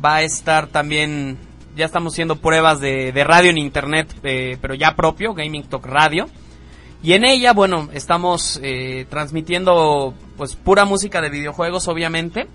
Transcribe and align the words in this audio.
Va 0.04 0.16
a 0.16 0.22
estar 0.22 0.66
también, 0.66 1.38
ya 1.76 1.86
estamos 1.86 2.14
haciendo 2.14 2.36
pruebas 2.36 2.80
de, 2.80 3.12
radio 3.24 3.50
en 3.50 3.58
internet, 3.58 4.12
eh, 4.22 4.58
pero 4.60 4.74
ya 4.74 4.96
propio, 4.96 5.34
Gaming 5.34 5.64
Talk 5.64 5.86
Radio. 5.86 6.28
Y 7.02 7.14
en 7.14 7.24
ella, 7.24 7.52
bueno, 7.52 7.88
estamos 7.92 8.60
eh, 8.62 9.06
transmitiendo 9.10 10.14
pues 10.36 10.54
pura 10.54 10.84
música 10.84 11.20
de 11.20 11.30
videojuegos, 11.30 11.88
obviamente. 11.88 12.46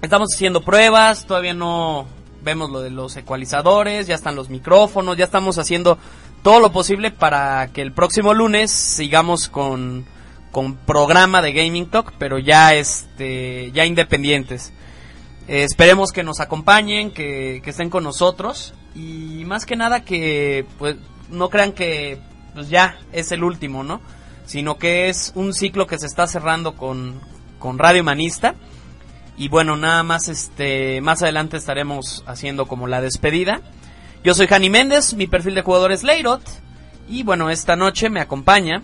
Estamos 0.00 0.30
haciendo 0.34 0.62
pruebas, 0.62 1.26
todavía 1.26 1.54
no 1.54 2.06
vemos 2.42 2.70
lo 2.70 2.80
de 2.80 2.90
los 2.90 3.16
ecualizadores, 3.16 4.06
ya 4.06 4.14
están 4.14 4.34
los 4.34 4.48
micrófonos, 4.48 5.16
ya 5.16 5.24
estamos 5.24 5.58
haciendo 5.58 5.98
todo 6.42 6.58
lo 6.58 6.72
posible 6.72 7.12
para 7.12 7.68
que 7.72 7.82
el 7.82 7.92
próximo 7.92 8.34
lunes 8.34 8.72
sigamos 8.72 9.48
con, 9.48 10.04
con 10.52 10.76
programa 10.76 11.42
de 11.42 11.52
Gaming 11.52 11.86
Talk, 11.86 12.12
pero 12.18 12.38
ya 12.38 12.74
este 12.74 13.72
ya 13.72 13.84
independientes. 13.84 14.72
Eh, 15.48 15.64
esperemos 15.64 16.12
que 16.12 16.22
nos 16.22 16.38
acompañen, 16.38 17.10
que, 17.10 17.60
que 17.64 17.70
estén 17.70 17.90
con 17.90 18.04
nosotros 18.04 18.74
y 18.94 19.44
más 19.46 19.66
que 19.66 19.74
nada 19.74 20.04
que 20.04 20.66
pues 20.78 20.96
no 21.30 21.48
crean 21.48 21.72
que 21.72 22.20
pues 22.54 22.68
ya 22.68 22.98
es 23.12 23.32
el 23.32 23.42
último, 23.42 23.82
¿no? 23.82 24.00
Sino 24.44 24.76
que 24.76 25.08
es 25.08 25.32
un 25.34 25.54
ciclo 25.54 25.86
que 25.86 25.98
se 25.98 26.06
está 26.06 26.26
cerrando 26.26 26.76
con, 26.76 27.20
con 27.58 27.78
Radio 27.78 28.02
Humanista. 28.02 28.54
Y 29.36 29.48
bueno, 29.48 29.76
nada 29.76 30.02
más 30.02 30.28
este 30.28 31.00
más 31.00 31.22
adelante 31.22 31.56
estaremos 31.56 32.22
haciendo 32.26 32.66
como 32.66 32.86
la 32.86 33.00
despedida. 33.00 33.62
Yo 34.22 34.34
soy 34.34 34.46
Jani 34.46 34.68
Méndez, 34.68 35.14
mi 35.14 35.26
perfil 35.26 35.54
de 35.54 35.62
jugador 35.62 35.90
es 35.92 36.02
Leirot. 36.02 36.42
Y 37.08 37.22
bueno, 37.22 37.50
esta 37.50 37.74
noche 37.74 38.10
me 38.10 38.20
acompaña. 38.20 38.82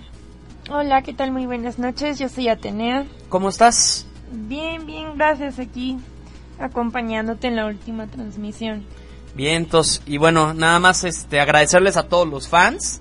Hola, 0.71 1.01
¿qué 1.01 1.15
tal? 1.15 1.33
Muy 1.33 1.47
buenas 1.47 1.79
noches. 1.79 2.19
Yo 2.19 2.29
soy 2.29 2.49
Atenea. 2.49 3.06
¿Cómo 3.31 3.49
estás? 3.49 4.06
Bien, 4.31 4.84
bien, 4.84 5.17
gracias 5.17 5.59
aquí 5.59 5.97
acompañándote 6.59 7.47
en 7.47 7.56
la 7.56 7.65
última 7.65 8.06
transmisión. 8.06 8.84
Vientos. 9.34 10.03
Y 10.05 10.19
bueno, 10.19 10.53
nada 10.53 10.79
más 10.79 11.05
este 11.05 11.41
agradecerles 11.41 11.97
a 11.97 12.09
todos 12.09 12.29
los 12.29 12.49
fans. 12.49 13.01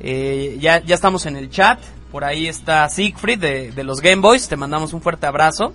Eh, 0.00 0.58
ya, 0.60 0.84
ya 0.84 0.94
estamos 0.94 1.24
en 1.24 1.36
el 1.36 1.48
chat. 1.48 1.80
Por 2.12 2.22
ahí 2.22 2.48
está 2.48 2.86
Siegfried 2.90 3.40
de, 3.40 3.72
de 3.72 3.84
los 3.84 4.02
Game 4.02 4.20
Boys. 4.20 4.46
Te 4.46 4.56
mandamos 4.56 4.92
un 4.92 5.00
fuerte 5.00 5.26
abrazo. 5.26 5.72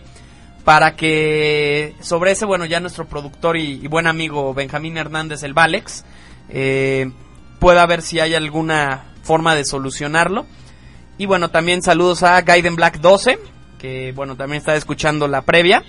para 0.64 0.96
que 0.96 1.94
sobre 2.00 2.32
ese, 2.32 2.46
bueno, 2.46 2.64
ya 2.64 2.80
nuestro 2.80 3.06
productor 3.06 3.56
y, 3.56 3.80
y 3.82 3.86
buen 3.86 4.06
amigo 4.06 4.54
Benjamín 4.54 4.96
Hernández, 4.96 5.42
el 5.42 5.52
Valex, 5.52 6.04
eh, 6.48 7.10
pueda 7.58 7.86
ver 7.86 8.02
si 8.02 8.20
hay 8.20 8.34
alguna 8.34 9.04
forma 9.22 9.54
de 9.54 9.64
solucionarlo. 9.64 10.46
Y 11.16 11.26
bueno, 11.26 11.50
también 11.50 11.82
saludos 11.82 12.22
a 12.22 12.40
Gaiden 12.40 12.76
Black 12.76 12.98
12, 12.98 13.38
que 13.78 14.12
bueno, 14.12 14.36
también 14.36 14.58
está 14.58 14.74
escuchando 14.74 15.28
la 15.28 15.42
previa. 15.42 15.84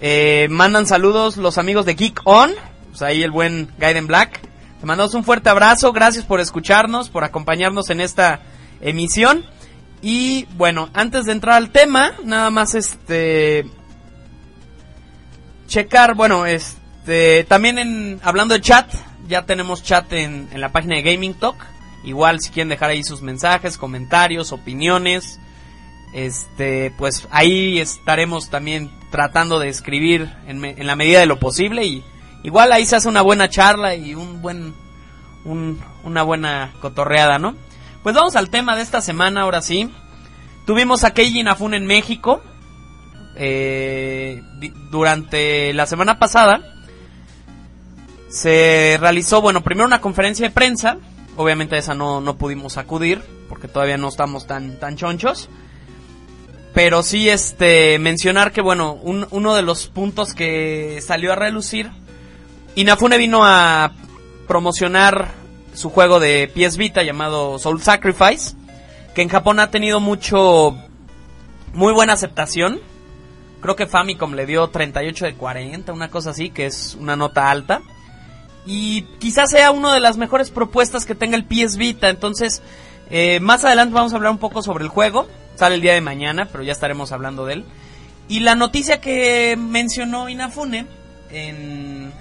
Eh, 0.00 0.48
mandan 0.50 0.86
saludos 0.86 1.36
los 1.36 1.58
amigos 1.58 1.86
de 1.86 1.94
Geek 1.94 2.20
On, 2.24 2.50
pues 2.90 3.02
ahí 3.02 3.22
el 3.22 3.30
buen 3.30 3.68
Gaiden 3.78 4.06
Black. 4.06 4.40
Te 4.80 4.86
mandamos 4.86 5.14
un 5.14 5.24
fuerte 5.24 5.48
abrazo, 5.48 5.92
gracias 5.92 6.24
por 6.24 6.40
escucharnos, 6.40 7.08
por 7.08 7.24
acompañarnos 7.24 7.88
en 7.90 8.00
esta 8.00 8.40
emisión. 8.80 9.44
Y 10.02 10.46
bueno, 10.56 10.90
antes 10.92 11.24
de 11.24 11.32
entrar 11.32 11.56
al 11.56 11.70
tema, 11.70 12.12
nada 12.24 12.50
más 12.50 12.74
este 12.74 13.64
checar, 15.66 16.14
bueno, 16.14 16.46
este 16.46 17.44
también 17.44 17.78
en 17.78 18.20
hablando 18.22 18.54
de 18.54 18.60
chat, 18.60 18.92
ya 19.26 19.46
tenemos 19.46 19.82
chat 19.82 20.12
en, 20.12 20.48
en 20.52 20.60
la 20.60 20.72
página 20.72 20.96
de 20.96 21.02
Gaming 21.02 21.34
Talk. 21.34 21.56
Igual 22.04 22.40
si 22.40 22.50
quieren 22.50 22.68
dejar 22.68 22.90
ahí 22.90 23.02
sus 23.02 23.22
mensajes, 23.22 23.78
comentarios, 23.78 24.52
opiniones, 24.52 25.40
este, 26.12 26.92
pues 26.96 27.26
ahí 27.30 27.80
estaremos 27.80 28.48
también 28.48 28.90
tratando 29.16 29.58
de 29.58 29.68
escribir 29.70 30.30
en, 30.46 30.58
me- 30.58 30.74
en 30.78 30.86
la 30.86 30.94
medida 30.94 31.20
de 31.20 31.26
lo 31.26 31.38
posible 31.38 31.86
y 31.86 32.04
igual 32.42 32.70
ahí 32.72 32.84
se 32.84 32.96
hace 32.96 33.08
una 33.08 33.22
buena 33.22 33.48
charla 33.48 33.94
y 33.94 34.14
un 34.14 34.42
buen, 34.42 34.74
un- 35.46 35.80
una 36.04 36.22
buena 36.22 36.72
cotorreada, 36.80 37.38
¿no? 37.38 37.54
Pues 38.02 38.14
vamos 38.14 38.36
al 38.36 38.50
tema 38.50 38.76
de 38.76 38.82
esta 38.82 39.00
semana, 39.00 39.40
ahora 39.42 39.62
sí. 39.62 39.90
Tuvimos 40.66 41.02
a 41.04 41.12
Keiji 41.14 41.40
Inafune 41.40 41.78
en 41.78 41.86
México 41.86 42.42
eh, 43.36 44.42
durante 44.90 45.72
la 45.72 45.86
semana 45.86 46.18
pasada. 46.18 46.60
Se 48.28 48.98
realizó, 49.00 49.40
bueno, 49.40 49.62
primero 49.62 49.86
una 49.86 50.00
conferencia 50.00 50.46
de 50.46 50.54
prensa. 50.54 50.98
Obviamente 51.36 51.78
esa 51.78 51.94
no, 51.94 52.20
no 52.20 52.36
pudimos 52.36 52.76
acudir 52.76 53.22
porque 53.48 53.68
todavía 53.68 53.96
no 53.96 54.08
estamos 54.08 54.46
tan, 54.46 54.78
tan 54.78 54.96
chonchos. 54.96 55.48
Pero 56.76 57.02
sí 57.02 57.30
este 57.30 57.98
mencionar 57.98 58.52
que 58.52 58.60
bueno, 58.60 58.92
un- 59.02 59.26
uno 59.30 59.54
de 59.54 59.62
los 59.62 59.86
puntos 59.86 60.34
que 60.34 61.00
salió 61.00 61.32
a 61.32 61.34
relucir, 61.34 61.90
Inafune 62.74 63.16
vino 63.16 63.46
a 63.46 63.92
promocionar 64.46 65.28
su 65.72 65.88
juego 65.88 66.20
de 66.20 66.52
PS 66.54 66.76
Vita 66.76 67.02
llamado 67.02 67.58
Soul 67.58 67.80
Sacrifice, 67.80 68.54
que 69.14 69.22
en 69.22 69.30
Japón 69.30 69.58
ha 69.58 69.70
tenido 69.70 70.00
mucho 70.00 70.76
muy 71.72 71.94
buena 71.94 72.12
aceptación. 72.12 72.78
Creo 73.62 73.74
que 73.74 73.86
Famicom 73.86 74.34
le 74.34 74.44
dio 74.44 74.68
38 74.68 75.24
de 75.24 75.34
40, 75.34 75.94
una 75.94 76.10
cosa 76.10 76.28
así, 76.30 76.50
que 76.50 76.66
es 76.66 76.94
una 77.00 77.16
nota 77.16 77.50
alta. 77.50 77.80
Y 78.66 79.02
quizás 79.18 79.48
sea 79.50 79.70
una 79.70 79.94
de 79.94 80.00
las 80.00 80.18
mejores 80.18 80.50
propuestas 80.50 81.06
que 81.06 81.14
tenga 81.14 81.36
el 81.38 81.46
PS 81.46 81.78
Vita. 81.78 82.10
Entonces, 82.10 82.60
eh, 83.08 83.40
más 83.40 83.64
adelante 83.64 83.94
vamos 83.94 84.12
a 84.12 84.16
hablar 84.16 84.32
un 84.32 84.38
poco 84.38 84.60
sobre 84.60 84.84
el 84.84 84.90
juego. 84.90 85.26
Sale 85.56 85.74
el 85.74 85.80
día 85.80 85.94
de 85.94 86.00
mañana, 86.00 86.48
pero 86.50 86.62
ya 86.62 86.72
estaremos 86.72 87.12
hablando 87.12 87.46
de 87.46 87.54
él. 87.54 87.64
Y 88.28 88.40
la 88.40 88.54
noticia 88.54 89.00
que 89.00 89.56
mencionó 89.58 90.28
Inafune 90.28 90.86
en, 91.30 92.12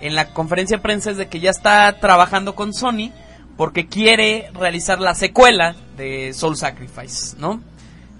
en 0.00 0.14
la 0.14 0.32
conferencia 0.32 0.76
de 0.76 0.82
prensa 0.82 1.10
es 1.10 1.16
de 1.16 1.28
que 1.28 1.40
ya 1.40 1.50
está 1.50 1.98
trabajando 2.00 2.54
con 2.54 2.72
Sony 2.72 3.10
porque 3.56 3.86
quiere 3.86 4.50
realizar 4.54 5.00
la 5.00 5.14
secuela 5.14 5.74
de 5.96 6.32
Soul 6.34 6.56
Sacrifice, 6.56 7.36
¿no? 7.38 7.60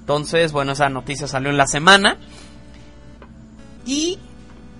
Entonces, 0.00 0.52
bueno, 0.52 0.72
esa 0.72 0.88
noticia 0.88 1.26
salió 1.26 1.50
en 1.50 1.56
la 1.56 1.66
semana. 1.66 2.16
Y 3.84 4.18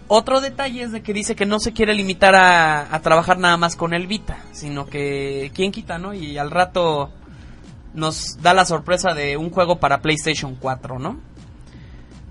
otro 0.08 0.40
detalle 0.40 0.82
es 0.82 0.92
de 0.92 1.02
que 1.02 1.12
dice 1.12 1.36
que 1.36 1.46
no 1.46 1.60
se 1.60 1.72
quiere 1.72 1.94
limitar 1.94 2.34
a, 2.34 2.94
a 2.94 3.00
trabajar 3.02 3.38
nada 3.38 3.56
más 3.56 3.76
con 3.76 3.92
el 3.92 4.06
Vita, 4.06 4.38
sino 4.52 4.86
que 4.86 5.50
quién 5.54 5.72
quita, 5.72 5.98
¿no? 5.98 6.14
Y 6.14 6.38
al 6.38 6.50
rato 6.50 7.10
nos 7.96 8.40
da 8.40 8.54
la 8.54 8.64
sorpresa 8.64 9.14
de 9.14 9.36
un 9.36 9.50
juego 9.50 9.80
para 9.80 10.02
PlayStation 10.02 10.54
4, 10.54 10.98
¿no? 10.98 11.18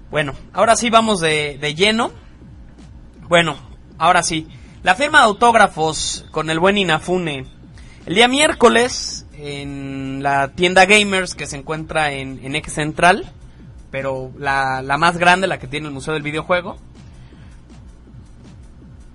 Bueno, 0.09 0.33
ahora 0.53 0.75
sí 0.75 0.89
vamos 0.89 1.19
de, 1.19 1.57
de 1.59 1.75
lleno. 1.75 2.11
Bueno, 3.27 3.57
ahora 3.97 4.23
sí. 4.23 4.47
La 4.83 4.95
firma 4.95 5.19
de 5.19 5.25
autógrafos 5.25 6.25
con 6.31 6.49
el 6.49 6.59
buen 6.59 6.77
Inafune. 6.77 7.47
El 8.05 8.15
día 8.15 8.27
miércoles, 8.27 9.25
en 9.33 10.21
la 10.21 10.49
tienda 10.49 10.85
Gamers 10.85 11.33
que 11.33 11.47
se 11.47 11.57
encuentra 11.57 12.11
en, 12.11 12.39
en 12.43 12.63
Central, 12.69 13.25
pero 13.89 14.31
la, 14.37 14.81
la 14.81 14.97
más 14.97 15.17
grande, 15.17 15.47
la 15.47 15.57
que 15.57 15.67
tiene 15.67 15.87
el 15.87 15.93
Museo 15.93 16.13
del 16.13 16.23
Videojuego, 16.23 16.77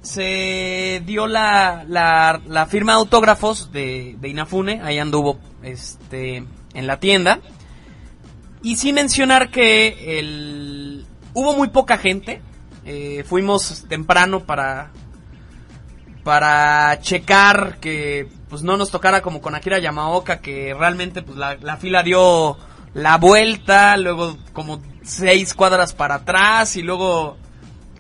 se 0.03 1.03
dio 1.05 1.27
la, 1.27 1.85
la, 1.87 2.41
la 2.47 2.67
firma 2.67 2.93
de 2.93 2.99
autógrafos 2.99 3.71
de, 3.73 4.17
de 4.19 4.29
Inafune, 4.29 4.81
ahí 4.83 4.99
anduvo 4.99 5.39
este, 5.63 6.45
en 6.75 6.87
la 6.87 6.99
tienda. 6.99 7.41
Y 8.63 8.77
sin 8.77 8.95
mencionar 8.95 9.51
que 9.51 10.19
el, 10.19 11.07
hubo 11.35 11.55
muy 11.55 11.69
poca 11.69 11.99
gente, 11.99 12.43
eh, 12.85 13.25
fuimos 13.27 13.87
temprano 13.89 14.41
para, 14.41 14.91
para 16.25 16.99
checar 17.01 17.79
que 17.79 18.29
pues 18.49 18.63
no 18.63 18.77
nos 18.77 18.91
tocara 18.91 19.23
como 19.23 19.41
con 19.41 19.55
Akira 19.55 19.79
Yamaoka, 19.79 20.41
que 20.41 20.75
realmente 20.75 21.23
pues 21.23 21.39
la, 21.39 21.57
la 21.57 21.77
fila 21.77 22.03
dio 22.03 22.59
la 22.95 23.17
vuelta, 23.19 23.97
luego 23.97 24.37
como 24.53 24.83
seis 25.03 25.55
cuadras 25.55 25.93
para 25.95 26.17
atrás 26.17 26.77
y 26.77 26.83
luego 26.83 27.37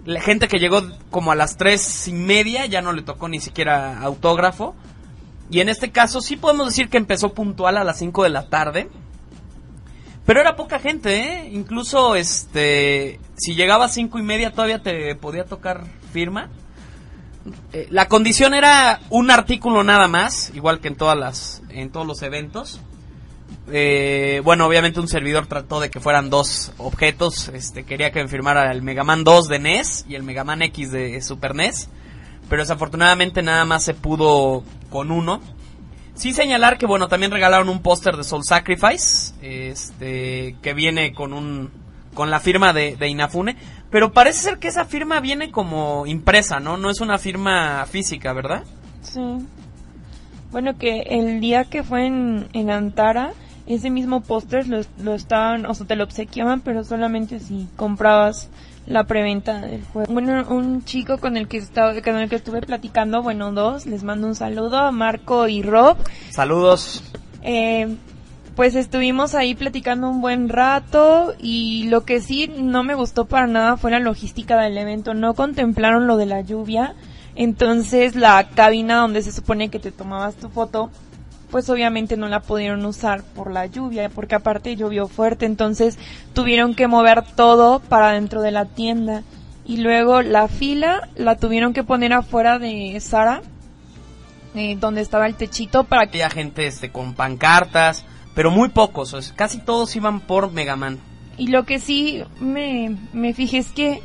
la 0.04 0.20
gente 0.20 0.48
que 0.48 0.58
llegó 0.58 0.82
como 1.10 1.32
a 1.32 1.34
las 1.34 1.56
tres 1.56 2.08
y 2.08 2.12
media 2.12 2.66
ya 2.66 2.82
no 2.82 2.92
le 2.92 3.02
tocó 3.02 3.28
ni 3.28 3.40
siquiera 3.40 4.00
autógrafo. 4.00 4.74
Y 5.50 5.60
en 5.60 5.68
este 5.68 5.90
caso 5.90 6.20
sí 6.20 6.36
podemos 6.36 6.66
decir 6.66 6.88
que 6.88 6.96
empezó 6.96 7.34
puntual 7.34 7.76
a 7.76 7.84
las 7.84 7.98
5 7.98 8.22
de 8.22 8.30
la 8.30 8.48
tarde. 8.48 8.88
Pero 10.26 10.40
era 10.40 10.54
poca 10.54 10.78
gente, 10.78 11.16
¿eh? 11.16 11.48
Incluso, 11.50 12.14
este, 12.14 13.18
si 13.36 13.54
llegaba 13.54 13.86
a 13.86 13.88
cinco 13.88 14.18
y 14.18 14.22
media 14.22 14.52
todavía 14.52 14.80
te 14.80 15.16
podía 15.16 15.44
tocar 15.44 15.84
firma. 16.12 16.50
Eh, 17.72 17.88
la 17.90 18.06
condición 18.06 18.54
era 18.54 19.00
un 19.08 19.30
artículo 19.30 19.82
nada 19.82 20.06
más, 20.06 20.52
igual 20.54 20.78
que 20.78 20.88
en 20.88 20.96
todas 20.96 21.18
las, 21.18 21.62
en 21.70 21.90
todos 21.90 22.06
los 22.06 22.22
eventos. 22.22 22.80
Eh, 23.72 24.40
bueno, 24.44 24.66
obviamente 24.66 25.00
un 25.00 25.08
servidor 25.08 25.46
trató 25.46 25.80
de 25.80 25.90
que 25.90 26.00
fueran 26.00 26.30
dos 26.30 26.72
objetos. 26.78 27.48
Este, 27.48 27.84
quería 27.84 28.10
que 28.10 28.22
me 28.22 28.28
firmara 28.28 28.70
el 28.72 28.82
Mega 28.82 29.04
Man 29.04 29.24
2 29.24 29.48
de 29.48 29.58
NES 29.58 30.06
y 30.08 30.14
el 30.14 30.22
Mega 30.22 30.44
Man 30.44 30.62
X 30.62 30.90
de 30.92 31.20
Super 31.20 31.54
NES. 31.54 31.88
Pero 32.48 32.62
desafortunadamente 32.62 33.42
nada 33.42 33.64
más 33.64 33.84
se 33.84 33.94
pudo 33.94 34.64
con 34.90 35.10
uno. 35.10 35.40
Sí 36.14 36.34
señalar 36.34 36.76
que 36.76 36.86
bueno, 36.86 37.08
también 37.08 37.32
regalaron 37.32 37.68
un 37.68 37.80
póster 37.80 38.16
de 38.16 38.24
Soul 38.24 38.44
Sacrifice, 38.44 39.32
este, 39.40 40.56
que 40.60 40.74
viene 40.74 41.14
con 41.14 41.32
un, 41.32 41.70
con 42.12 42.30
la 42.30 42.40
firma 42.40 42.72
de, 42.72 42.96
de, 42.96 43.08
Inafune, 43.08 43.56
pero 43.90 44.12
parece 44.12 44.40
ser 44.40 44.58
que 44.58 44.68
esa 44.68 44.84
firma 44.84 45.20
viene 45.20 45.50
como 45.50 46.06
impresa, 46.06 46.60
¿no? 46.60 46.76
No 46.76 46.90
es 46.90 47.00
una 47.00 47.16
firma 47.16 47.86
física, 47.86 48.32
¿verdad? 48.32 48.64
Sí. 49.00 49.20
Bueno, 50.50 50.76
que 50.76 51.02
el 51.08 51.40
día 51.40 51.64
que 51.64 51.84
fue 51.84 52.06
en, 52.06 52.48
en 52.52 52.70
Antara, 52.70 53.32
ese 53.74 53.90
mismo 53.90 54.20
póster 54.20 54.66
lo, 54.66 54.80
lo 55.02 55.14
estaban, 55.14 55.64
o 55.66 55.74
sea, 55.74 55.86
te 55.86 55.96
lo 55.96 56.04
obsequiaban, 56.04 56.60
pero 56.60 56.82
solamente 56.84 57.38
si 57.38 57.68
comprabas 57.76 58.50
la 58.86 59.04
preventa 59.04 59.60
del 59.60 59.84
juego. 59.84 60.12
Bueno, 60.12 60.44
un 60.48 60.84
chico 60.84 61.18
con 61.18 61.36
el 61.36 61.46
que 61.46 61.58
estaba, 61.58 61.94
con 62.02 62.16
el 62.16 62.28
que 62.28 62.36
estuve 62.36 62.60
platicando, 62.62 63.22
bueno, 63.22 63.52
dos, 63.52 63.86
les 63.86 64.02
mando 64.02 64.26
un 64.26 64.34
saludo 64.34 64.78
a 64.78 64.90
Marco 64.90 65.46
y 65.46 65.62
Rob. 65.62 65.96
Saludos. 66.30 67.02
Eh, 67.42 67.96
pues 68.56 68.74
estuvimos 68.74 69.34
ahí 69.34 69.54
platicando 69.54 70.08
un 70.08 70.20
buen 70.20 70.48
rato 70.48 71.34
y 71.38 71.86
lo 71.88 72.04
que 72.04 72.20
sí 72.20 72.48
no 72.48 72.82
me 72.82 72.94
gustó 72.94 73.26
para 73.26 73.46
nada 73.46 73.76
fue 73.76 73.92
la 73.92 74.00
logística 74.00 74.60
del 74.60 74.76
evento. 74.76 75.14
No 75.14 75.34
contemplaron 75.34 76.08
lo 76.08 76.16
de 76.16 76.26
la 76.26 76.40
lluvia, 76.40 76.96
entonces 77.36 78.16
la 78.16 78.48
cabina 78.48 78.96
donde 78.96 79.22
se 79.22 79.30
supone 79.30 79.68
que 79.68 79.78
te 79.78 79.92
tomabas 79.92 80.34
tu 80.34 80.48
foto 80.48 80.90
pues 81.50 81.68
obviamente 81.68 82.16
no 82.16 82.28
la 82.28 82.40
pudieron 82.40 82.84
usar 82.86 83.22
por 83.22 83.52
la 83.52 83.66
lluvia, 83.66 84.08
porque 84.08 84.34
aparte 84.34 84.76
llovió 84.76 85.08
fuerte, 85.08 85.46
entonces 85.46 85.98
tuvieron 86.32 86.74
que 86.74 86.86
mover 86.86 87.22
todo 87.34 87.80
para 87.80 88.12
dentro 88.12 88.42
de 88.42 88.50
la 88.50 88.66
tienda. 88.66 89.22
Y 89.64 89.78
luego 89.78 90.22
la 90.22 90.48
fila 90.48 91.08
la 91.16 91.36
tuvieron 91.36 91.72
que 91.72 91.84
poner 91.84 92.12
afuera 92.12 92.58
de 92.58 92.98
Sara, 93.00 93.42
eh, 94.54 94.76
donde 94.80 95.00
estaba 95.00 95.26
el 95.26 95.36
techito, 95.36 95.84
para 95.84 96.06
que... 96.06 96.22
Había 96.22 96.30
gente 96.30 96.66
este, 96.66 96.90
con 96.90 97.14
pancartas, 97.14 98.04
pero 98.34 98.50
muy 98.50 98.68
pocos, 98.70 99.14
o 99.14 99.22
sea, 99.22 99.36
casi 99.36 99.58
todos 99.58 99.94
iban 99.94 100.20
por 100.20 100.50
Mega 100.52 100.76
Man. 100.76 100.98
Y 101.36 101.48
lo 101.48 101.64
que 101.64 101.78
sí 101.78 102.22
me, 102.40 102.96
me 103.12 103.32
fijé 103.32 103.58
es 103.58 103.70
que 103.70 104.02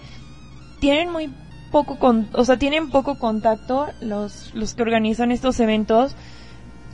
tienen 0.80 1.12
muy 1.12 1.34
poco, 1.72 1.98
con, 1.98 2.30
o 2.34 2.46
sea, 2.46 2.58
tienen 2.58 2.90
poco 2.90 3.18
contacto 3.18 3.88
los, 4.02 4.54
los 4.54 4.76
que 4.76 4.84
organizan 4.84 5.32
estos 5.32 5.60
eventos 5.60 6.16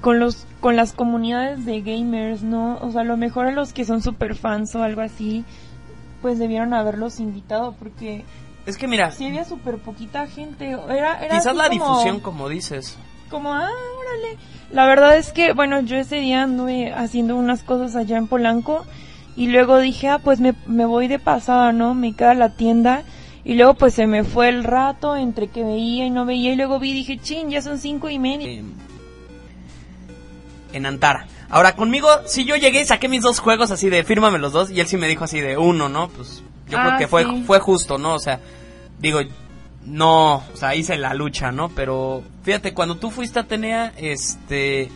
con 0.02 0.20
los 0.20 0.46
con 0.60 0.76
las 0.76 0.94
comunidades 0.94 1.66
de 1.66 1.82
gamers, 1.82 2.44
¿no? 2.44 2.78
O 2.82 2.92
sea, 2.92 3.02
a 3.02 3.06
lo 3.06 3.18
mejor 3.18 3.48
a 3.48 3.52
los 3.52 3.72
que 3.74 3.86
son 3.86 4.02
super 4.02 4.36
fans 4.36 4.76
o 4.76 4.84
algo 4.84 5.02
así, 5.02 5.46
pues 6.22 6.40
debieron 6.40 6.74
haberlos 6.74 7.20
invitado 7.20 7.74
porque 7.80 8.26
es 8.66 8.78
que 8.78 8.88
mira, 8.88 9.12
si 9.12 9.26
había 9.26 9.44
súper 9.44 9.78
poquita 9.80 10.28
gente, 10.28 10.72
era, 10.90 11.24
era 11.24 11.38
quizás 11.38 11.56
la 11.56 11.70
como, 11.70 11.86
difusión 11.86 12.20
como 12.20 12.50
dices. 12.50 12.98
Como, 13.30 13.54
ah, 13.54 13.70
órale. 14.00 14.38
La 14.72 14.86
verdad 14.86 15.18
es 15.18 15.32
que, 15.32 15.54
bueno, 15.54 15.80
yo 15.82 15.98
ese 15.98 16.18
día 16.18 16.44
anduve 16.44 16.94
haciendo 16.94 17.38
unas 17.38 17.64
cosas 17.64 17.96
allá 17.96 18.18
en 18.18 18.28
Polanco 18.28 18.86
y 19.36 19.48
luego 19.48 19.80
dije, 19.80 20.10
ah, 20.10 20.20
pues 20.20 20.40
me, 20.40 20.54
me 20.68 20.86
voy 20.86 21.08
de 21.08 21.18
pasada, 21.18 21.72
¿no? 21.72 21.94
Me 21.94 22.14
queda 22.14 22.34
la 22.34 22.50
tienda 22.50 23.04
y 23.44 23.56
luego 23.56 23.74
pues 23.74 23.96
se 23.96 24.06
me 24.06 24.24
fue 24.24 24.50
el 24.50 24.64
rato 24.64 25.16
entre 25.16 25.48
que 25.48 25.64
veía 25.64 26.06
y 26.06 26.12
no 26.12 26.26
veía 26.26 26.54
y 26.54 26.56
luego 26.56 26.80
vi 26.80 26.92
y 26.92 26.94
dije, 26.94 27.18
chin, 27.18 27.50
ya 27.50 27.62
son 27.62 27.80
cinco 27.80 28.10
y 28.10 28.20
media. 28.20 28.48
Eh, 28.48 28.64
en 30.74 30.86
Antara. 30.86 31.26
Ahora 31.50 31.76
conmigo, 31.76 32.08
si 32.26 32.46
yo 32.46 32.56
llegué 32.56 32.82
y 32.82 32.86
saqué 32.86 33.08
mis 33.10 33.22
dos 33.24 33.40
juegos 33.40 33.72
así 33.72 33.90
de 33.90 34.04
fírmame 34.04 34.38
los 34.40 34.54
dos 34.54 34.70
y 34.72 34.80
él 34.80 34.88
sí 34.88 34.98
me 34.98 35.08
dijo 35.08 35.24
así 35.26 35.42
de 35.42 35.58
uno, 35.58 35.90
¿no? 35.90 36.08
Pues 36.10 36.44
yo 36.70 36.78
Ah, 36.78 36.86
creo 36.88 36.98
que 37.00 37.08
fue, 37.08 37.24
sí. 37.26 37.44
fue 37.46 37.60
justo, 37.60 37.98
¿no? 37.98 38.14
O 38.16 38.20
sea, 38.20 38.40
digo, 39.00 39.20
no, 39.86 40.36
o 40.36 40.56
sea, 40.56 40.76
hice 40.76 40.98
la 40.98 41.14
lucha, 41.14 41.52
¿no? 41.52 41.70
Pero 41.70 42.24
fíjate, 42.44 42.74
cuando 42.74 42.96
tú 42.98 43.12
fuiste 43.12 43.40
a 43.40 43.42
Atenea, 43.42 43.92
este, 43.98 44.90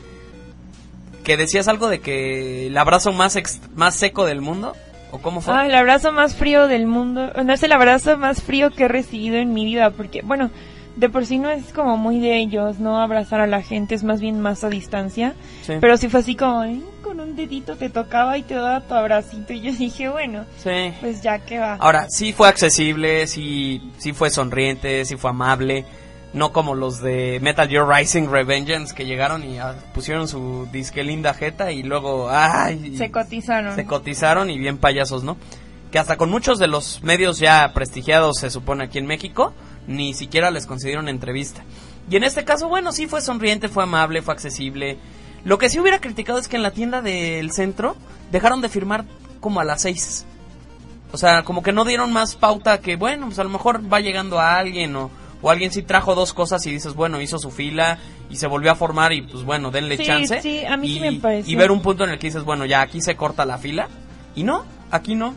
que 1.23 1.37
decías 1.37 1.67
algo 1.67 1.89
de 1.89 1.99
que 1.99 2.67
el 2.67 2.77
abrazo 2.77 3.11
más, 3.11 3.35
ex- 3.35 3.59
más 3.75 3.95
seco 3.95 4.25
del 4.25 4.41
mundo, 4.41 4.75
¿o 5.11 5.17
cómo 5.19 5.41
fue? 5.41 5.53
Ah, 5.53 5.65
el 5.65 5.73
abrazo 5.75 6.11
más 6.11 6.35
frío 6.35 6.67
del 6.67 6.85
mundo. 6.85 7.31
No 7.43 7.51
es 7.53 7.63
el 7.63 7.71
abrazo 7.71 8.17
más 8.17 8.41
frío 8.43 8.69
que 8.71 8.83
he 8.83 8.87
recibido 8.87 9.37
en 9.37 9.53
mi 9.53 9.65
vida, 9.65 9.89
porque, 9.89 10.21
bueno, 10.21 10.51
de 10.95 11.09
por 11.09 11.25
sí 11.25 11.37
no 11.39 11.49
es 11.49 11.73
como 11.73 11.97
muy 11.97 12.19
de 12.19 12.37
ellos, 12.37 12.79
¿no? 12.79 13.01
Abrazar 13.01 13.41
a 13.41 13.47
la 13.47 13.61
gente, 13.61 13.95
es 13.95 14.03
más 14.03 14.21
bien 14.21 14.39
más 14.39 14.63
a 14.63 14.69
distancia. 14.69 15.33
Sí. 15.63 15.73
Pero 15.81 15.97
sí 15.97 16.07
fue 16.09 16.21
así 16.21 16.35
como, 16.35 16.61
"Ay, 16.61 16.83
con 17.03 17.19
un 17.19 17.35
dedito 17.35 17.75
te 17.75 17.89
tocaba 17.89 18.37
y 18.37 18.43
te 18.43 18.55
daba 18.55 18.81
tu 18.81 18.93
abracito. 18.93 19.53
Y 19.53 19.61
yo 19.61 19.71
dije, 19.77 20.09
bueno, 20.09 20.45
sí. 20.57 20.91
pues 21.01 21.21
ya 21.21 21.39
que 21.39 21.59
va. 21.59 21.75
Ahora, 21.75 22.07
sí 22.09 22.33
fue 22.33 22.47
accesible, 22.47 23.27
sí, 23.27 23.91
sí 23.97 24.13
fue 24.13 24.29
sonriente, 24.29 25.05
sí 25.05 25.15
fue 25.17 25.29
amable. 25.29 25.85
No 26.33 26.51
como 26.51 26.75
los 26.75 26.99
de 27.01 27.39
Metal 27.41 27.65
Gear 27.69 27.87
Rising 27.87 28.27
Revengeance 28.27 28.93
que 28.93 29.05
llegaron 29.05 29.49
y 29.49 29.57
ah, 29.57 29.73
pusieron 29.93 30.27
su 30.27 30.67
disque 30.69 31.01
linda 31.03 31.33
jeta 31.33 31.71
y 31.71 31.81
luego, 31.83 32.27
ay, 32.29 32.97
Se 32.97 33.09
cotizaron. 33.09 33.73
se 33.75 33.85
cotizaron 33.85 34.49
y 34.49 34.57
bien 34.57 34.77
payasos, 34.77 35.23
¿no? 35.23 35.37
Que 35.91 35.99
hasta 35.99 36.17
con 36.17 36.29
muchos 36.29 36.59
de 36.59 36.67
los 36.67 37.01
medios 37.03 37.39
ya 37.39 37.71
prestigiados 37.73 38.37
se 38.39 38.49
supone 38.49 38.83
aquí 38.83 38.97
en 38.97 39.05
México, 39.05 39.53
ni 39.87 40.13
siquiera 40.13 40.51
les 40.51 40.65
concedieron 40.65 41.07
entrevista. 41.09 41.63
Y 42.09 42.15
en 42.17 42.23
este 42.23 42.43
caso, 42.43 42.67
bueno, 42.67 42.91
sí 42.91 43.07
fue 43.07 43.21
sonriente, 43.21 43.67
fue 43.69 43.83
amable, 43.83 44.21
fue 44.21 44.33
accesible. 44.33 44.97
Lo 45.43 45.57
que 45.57 45.69
sí 45.69 45.79
hubiera 45.79 45.99
criticado 45.99 46.39
es 46.39 46.47
que 46.47 46.55
en 46.55 46.63
la 46.63 46.71
tienda 46.71 47.01
del 47.01 47.51
centro 47.51 47.95
dejaron 48.31 48.61
de 48.61 48.69
firmar 48.69 49.05
como 49.39 49.59
a 49.59 49.63
las 49.63 49.81
seis. 49.81 50.25
O 51.11 51.17
sea, 51.17 51.43
como 51.43 51.63
que 51.63 51.71
no 51.71 51.85
dieron 51.85 52.11
más 52.11 52.35
pauta 52.35 52.79
que, 52.81 52.95
bueno, 52.95 53.27
pues 53.27 53.39
a 53.39 53.43
lo 53.43 53.49
mejor 53.49 53.81
va 53.91 53.99
llegando 54.01 54.39
a 54.39 54.57
alguien 54.57 54.95
o, 54.95 55.09
o 55.41 55.49
alguien 55.49 55.71
sí 55.71 55.81
trajo 55.83 56.13
dos 56.15 56.33
cosas 56.33 56.65
y 56.65 56.71
dices, 56.71 56.93
bueno, 56.93 57.21
hizo 57.21 57.37
su 57.39 57.51
fila 57.51 57.99
y 58.29 58.35
se 58.37 58.47
volvió 58.47 58.71
a 58.71 58.75
formar 58.75 59.13
y 59.13 59.21
pues 59.21 59.43
bueno, 59.43 59.71
denle 59.71 59.97
Sí, 59.97 60.05
chance. 60.05 60.41
sí, 60.41 60.65
a 60.65 60.75
mí 60.77 60.93
sí 60.95 60.99
me 60.99 61.13
pareció. 61.13 61.53
Y 61.53 61.55
ver 61.55 61.71
un 61.71 61.81
punto 61.81 62.03
en 62.03 62.09
el 62.09 62.19
que 62.19 62.27
dices, 62.27 62.43
bueno, 62.43 62.65
ya 62.65 62.81
aquí 62.81 63.01
se 63.01 63.15
corta 63.15 63.45
la 63.45 63.57
fila. 63.59 63.87
Y 64.35 64.43
no, 64.43 64.65
aquí 64.91 65.15
no. 65.15 65.35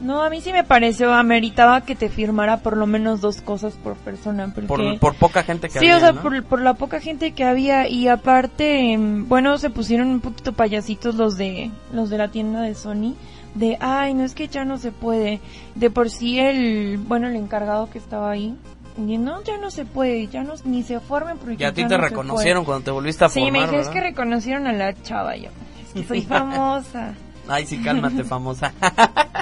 No, 0.00 0.22
a 0.22 0.30
mí 0.30 0.40
sí 0.40 0.52
me 0.52 0.64
pareció, 0.64 1.12
ameritaba 1.12 1.82
que 1.82 1.94
te 1.94 2.08
firmara 2.08 2.58
por 2.58 2.76
lo 2.76 2.86
menos 2.86 3.20
dos 3.20 3.40
cosas 3.42 3.74
por 3.74 3.96
persona. 3.96 4.50
Porque... 4.54 4.66
Por, 4.66 4.98
por 4.98 5.14
poca 5.14 5.42
gente 5.42 5.68
que 5.68 5.78
sí, 5.78 5.86
había, 5.86 5.96
o 5.96 6.00
sea, 6.00 6.12
¿no? 6.12 6.22
por, 6.22 6.42
por 6.44 6.60
la 6.62 6.74
poca 6.74 7.00
gente 7.00 7.32
que 7.32 7.44
había 7.44 7.88
y 7.88 8.08
aparte, 8.08 8.92
em, 8.92 9.28
bueno, 9.28 9.58
se 9.58 9.70
pusieron 9.70 10.08
un 10.08 10.20
poquito 10.20 10.52
payasitos 10.52 11.16
los 11.16 11.36
de 11.36 11.70
los 11.92 12.08
de 12.08 12.18
la 12.18 12.28
tienda 12.28 12.62
de 12.62 12.74
Sony 12.74 13.14
de, 13.54 13.76
ay, 13.80 14.14
no 14.14 14.24
es 14.24 14.34
que 14.34 14.48
ya 14.48 14.64
no 14.64 14.78
se 14.78 14.92
puede. 14.92 15.40
De 15.74 15.90
por 15.90 16.10
sí 16.10 16.38
el, 16.38 16.98
bueno, 16.98 17.28
el 17.28 17.36
encargado 17.36 17.90
que 17.90 17.98
estaba 17.98 18.30
ahí, 18.30 18.56
y 18.96 19.18
no, 19.18 19.42
ya 19.42 19.58
no 19.58 19.70
se 19.70 19.84
puede, 19.84 20.26
ya 20.28 20.42
no, 20.42 20.54
ni 20.64 20.82
se 20.82 21.00
formen 21.00 21.38
porque 21.38 21.56
Y 21.62 21.64
a 21.64 21.72
ti 21.72 21.82
ya 21.82 21.88
te 21.88 21.96
no 21.96 22.04
reconocieron 22.04 22.64
cuando 22.64 22.84
te 22.84 22.90
volviste 22.90 23.24
a 23.24 23.28
puede". 23.28 23.46
Sí, 23.46 23.50
formar, 23.50 23.70
me 23.70 23.76
dije, 23.76 23.82
es 23.82 23.88
que 23.88 24.00
reconocieron 24.00 24.66
a 24.66 24.72
la 24.72 24.94
chava 25.02 25.36
yo. 25.36 25.50
Es 25.86 25.92
que 25.92 26.04
soy 26.04 26.22
famosa. 26.28 27.14
Ay, 27.48 27.66
sí, 27.66 27.82
cálmate, 27.82 28.24
famosa. 28.24 28.72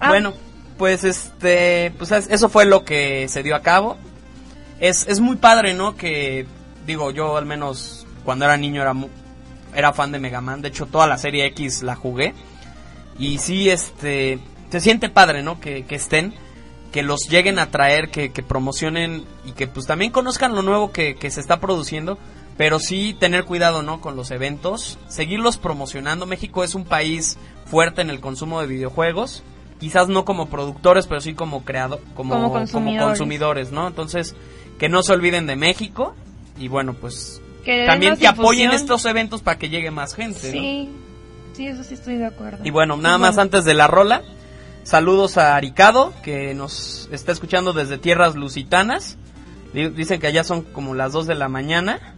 Ah. 0.00 0.08
Bueno, 0.08 0.32
pues 0.78 1.04
este, 1.04 1.92
pues 1.98 2.10
es- 2.10 2.28
eso 2.30 2.48
fue 2.48 2.64
lo 2.64 2.84
que 2.84 3.28
se 3.28 3.42
dio 3.42 3.54
a 3.54 3.60
cabo. 3.62 3.96
Es, 4.80 5.06
es 5.08 5.20
muy 5.20 5.36
padre, 5.36 5.74
¿no? 5.74 5.94
Que, 5.96 6.46
digo, 6.86 7.10
yo 7.10 7.36
al 7.36 7.44
menos 7.46 8.06
cuando 8.24 8.46
era 8.46 8.56
niño 8.56 8.80
era, 8.82 8.94
era 9.74 9.92
fan 9.92 10.10
de 10.12 10.18
Mega 10.18 10.40
Man. 10.40 10.62
De 10.62 10.68
hecho, 10.68 10.86
toda 10.86 11.06
la 11.06 11.18
serie 11.18 11.44
X 11.46 11.82
la 11.82 11.94
jugué. 11.96 12.34
Y 13.18 13.38
sí, 13.38 13.68
este, 13.68 14.38
se 14.70 14.80
siente 14.80 15.10
padre, 15.10 15.42
¿no? 15.42 15.60
Que, 15.60 15.84
que 15.84 15.96
estén, 15.96 16.32
que 16.92 17.02
los 17.02 17.28
lleguen 17.28 17.58
a 17.58 17.70
traer, 17.70 18.10
que, 18.10 18.32
que 18.32 18.42
promocionen 18.42 19.24
y 19.44 19.52
que 19.52 19.66
pues 19.66 19.86
también 19.86 20.10
conozcan 20.12 20.54
lo 20.54 20.62
nuevo 20.62 20.90
que, 20.92 21.14
que 21.16 21.30
se 21.30 21.40
está 21.40 21.60
produciendo. 21.60 22.16
Pero 22.56 22.78
sí 22.78 23.14
tener 23.18 23.44
cuidado, 23.44 23.82
¿no? 23.82 24.00
Con 24.00 24.16
los 24.16 24.30
eventos, 24.30 24.98
seguirlos 25.08 25.56
promocionando. 25.58 26.24
México 26.26 26.64
es 26.64 26.74
un 26.74 26.84
país 26.84 27.36
fuerte 27.66 28.00
en 28.02 28.08
el 28.10 28.20
consumo 28.20 28.60
de 28.60 28.66
videojuegos. 28.66 29.42
Quizás 29.80 30.08
no 30.08 30.24
como 30.24 30.46
productores, 30.50 31.06
pero 31.06 31.20
sí 31.20 31.34
como 31.34 31.64
creado, 31.64 32.00
como, 32.14 32.34
Como 32.34 32.48
como 32.70 32.98
consumidores. 32.98 33.72
¿no? 33.72 33.88
Entonces, 33.88 34.36
que 34.78 34.88
no 34.88 35.02
se 35.02 35.12
olviden 35.12 35.46
de 35.46 35.56
México. 35.56 36.14
Y 36.58 36.68
bueno, 36.68 36.92
pues 36.94 37.40
Que 37.64 37.86
también 37.86 38.16
que 38.16 38.26
apoyen 38.28 38.70
estos 38.72 39.04
eventos 39.06 39.40
para 39.42 39.58
que 39.58 39.68
llegue 39.70 39.90
más 39.90 40.14
gente, 40.14 40.46
¿no? 40.48 40.52
Sí, 40.52 40.90
sí, 41.56 41.66
eso 41.66 41.82
sí 41.82 41.94
estoy 41.94 42.16
de 42.16 42.26
acuerdo. 42.26 42.58
Y 42.62 42.70
bueno, 42.70 42.96
nada 42.98 43.16
más 43.18 43.30
Bueno. 43.36 43.42
antes 43.42 43.64
de 43.64 43.72
la 43.74 43.86
rola, 43.86 44.22
saludos 44.82 45.38
a 45.38 45.56
Aricado, 45.56 46.12
que 46.22 46.54
nos 46.54 47.08
está 47.12 47.32
escuchando 47.32 47.72
desde 47.72 47.96
tierras 47.98 48.34
lusitanas. 48.34 49.16
Di- 49.72 49.88
Dicen 49.88 50.20
que 50.20 50.26
allá 50.26 50.44
son 50.44 50.62
como 50.62 50.94
las 50.94 51.12
2 51.12 51.26
de 51.26 51.34
la 51.36 51.48
mañana. 51.48 52.14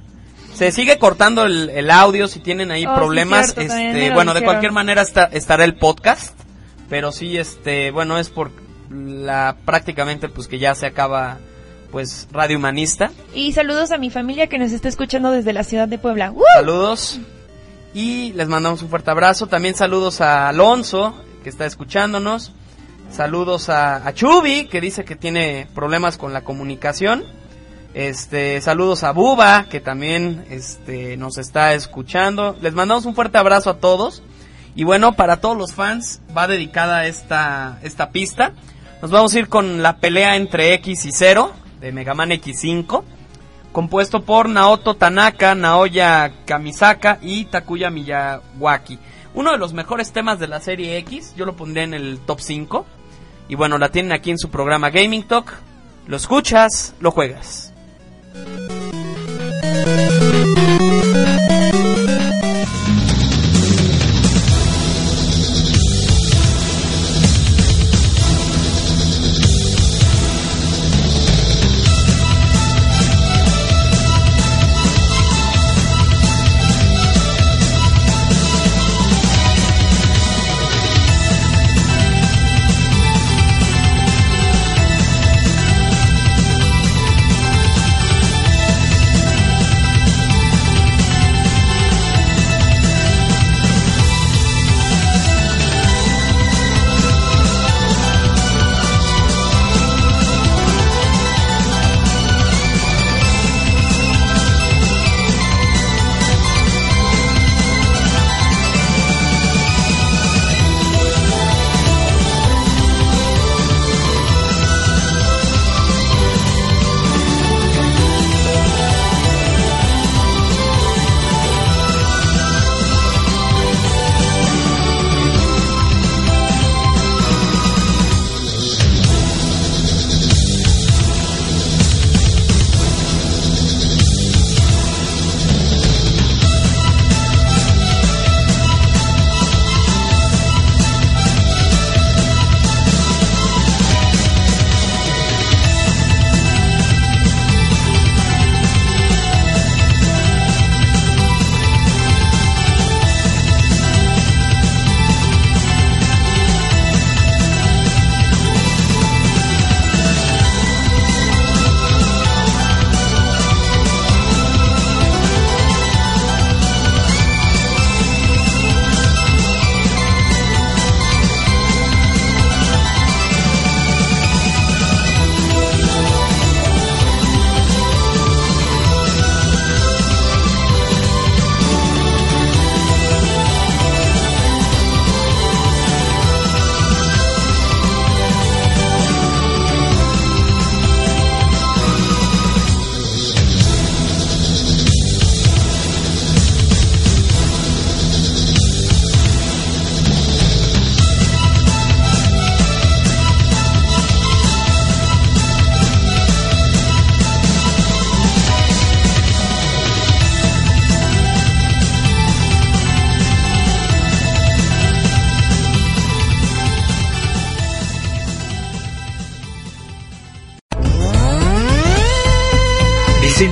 Se 0.54 0.70
sigue 0.72 0.98
cortando 0.98 1.44
el, 1.44 1.70
el 1.70 1.90
audio 1.90 2.26
si 2.28 2.40
tienen 2.40 2.70
ahí 2.72 2.84
Oh, 2.86 2.90
sí, 2.90 2.96
problemas. 2.96 3.52
cierto, 3.54 3.60
este, 3.62 4.10
bueno, 4.12 4.34
de 4.34 4.42
cualquier 4.44 4.72
manera 4.72 5.02
está, 5.02 5.24
estará 5.24 5.64
el 5.64 5.74
podcast. 5.76 6.34
Pero 6.92 7.10
sí, 7.10 7.38
este, 7.38 7.90
bueno, 7.90 8.18
es 8.18 8.28
por 8.28 8.50
la 8.90 9.56
prácticamente 9.64 10.28
pues 10.28 10.46
que 10.46 10.58
ya 10.58 10.74
se 10.74 10.84
acaba 10.84 11.38
pues 11.90 12.28
Radio 12.30 12.58
Humanista. 12.58 13.10
Y 13.34 13.52
saludos 13.52 13.92
a 13.92 13.96
mi 13.96 14.10
familia 14.10 14.46
que 14.48 14.58
nos 14.58 14.72
está 14.72 14.90
escuchando 14.90 15.30
desde 15.30 15.54
la 15.54 15.64
ciudad 15.64 15.88
de 15.88 15.96
Puebla. 15.96 16.34
Saludos. 16.54 17.18
Y 17.94 18.34
les 18.34 18.46
mandamos 18.46 18.82
un 18.82 18.90
fuerte 18.90 19.10
abrazo. 19.10 19.46
También 19.46 19.74
saludos 19.74 20.20
a 20.20 20.50
Alonso, 20.50 21.14
que 21.42 21.48
está 21.48 21.64
escuchándonos. 21.64 22.52
Saludos 23.10 23.70
a, 23.70 24.06
a 24.06 24.12
Chubi, 24.12 24.66
que 24.66 24.82
dice 24.82 25.06
que 25.06 25.16
tiene 25.16 25.68
problemas 25.74 26.18
con 26.18 26.34
la 26.34 26.44
comunicación. 26.44 27.24
Este, 27.94 28.60
saludos 28.60 29.02
a 29.02 29.12
Buba, 29.12 29.64
que 29.70 29.80
también 29.80 30.44
este, 30.50 31.16
nos 31.16 31.38
está 31.38 31.72
escuchando. 31.72 32.54
Les 32.60 32.74
mandamos 32.74 33.06
un 33.06 33.14
fuerte 33.14 33.38
abrazo 33.38 33.70
a 33.70 33.78
todos. 33.78 34.22
Y 34.74 34.84
bueno, 34.84 35.12
para 35.12 35.38
todos 35.40 35.56
los 35.56 35.74
fans 35.74 36.20
va 36.36 36.46
dedicada 36.46 37.06
esta, 37.06 37.78
esta 37.82 38.10
pista. 38.10 38.52
Nos 39.00 39.10
vamos 39.10 39.34
a 39.34 39.38
ir 39.38 39.48
con 39.48 39.82
la 39.82 39.96
pelea 39.96 40.36
entre 40.36 40.74
X 40.74 41.04
y 41.04 41.12
Zero 41.12 41.52
de 41.80 41.92
Mega 41.92 42.14
Man 42.14 42.30
X5 42.30 43.04
compuesto 43.72 44.22
por 44.22 44.48
Naoto 44.48 44.94
Tanaka, 44.94 45.54
Naoya 45.54 46.32
Kamisaka 46.44 47.18
y 47.22 47.46
Takuya 47.46 47.90
Miyawaki. 47.90 48.98
Uno 49.34 49.50
de 49.50 49.58
los 49.58 49.72
mejores 49.72 50.12
temas 50.12 50.38
de 50.38 50.46
la 50.46 50.60
serie 50.60 50.98
X, 50.98 51.34
yo 51.36 51.46
lo 51.46 51.56
pondría 51.56 51.84
en 51.84 51.94
el 51.94 52.20
top 52.20 52.40
5. 52.40 52.86
Y 53.48 53.54
bueno, 53.54 53.78
la 53.78 53.90
tienen 53.90 54.12
aquí 54.12 54.30
en 54.30 54.38
su 54.38 54.50
programa 54.50 54.90
Gaming 54.90 55.24
Talk. 55.24 55.52
Lo 56.06 56.16
escuchas, 56.16 56.94
lo 57.00 57.10
juegas. 57.10 57.72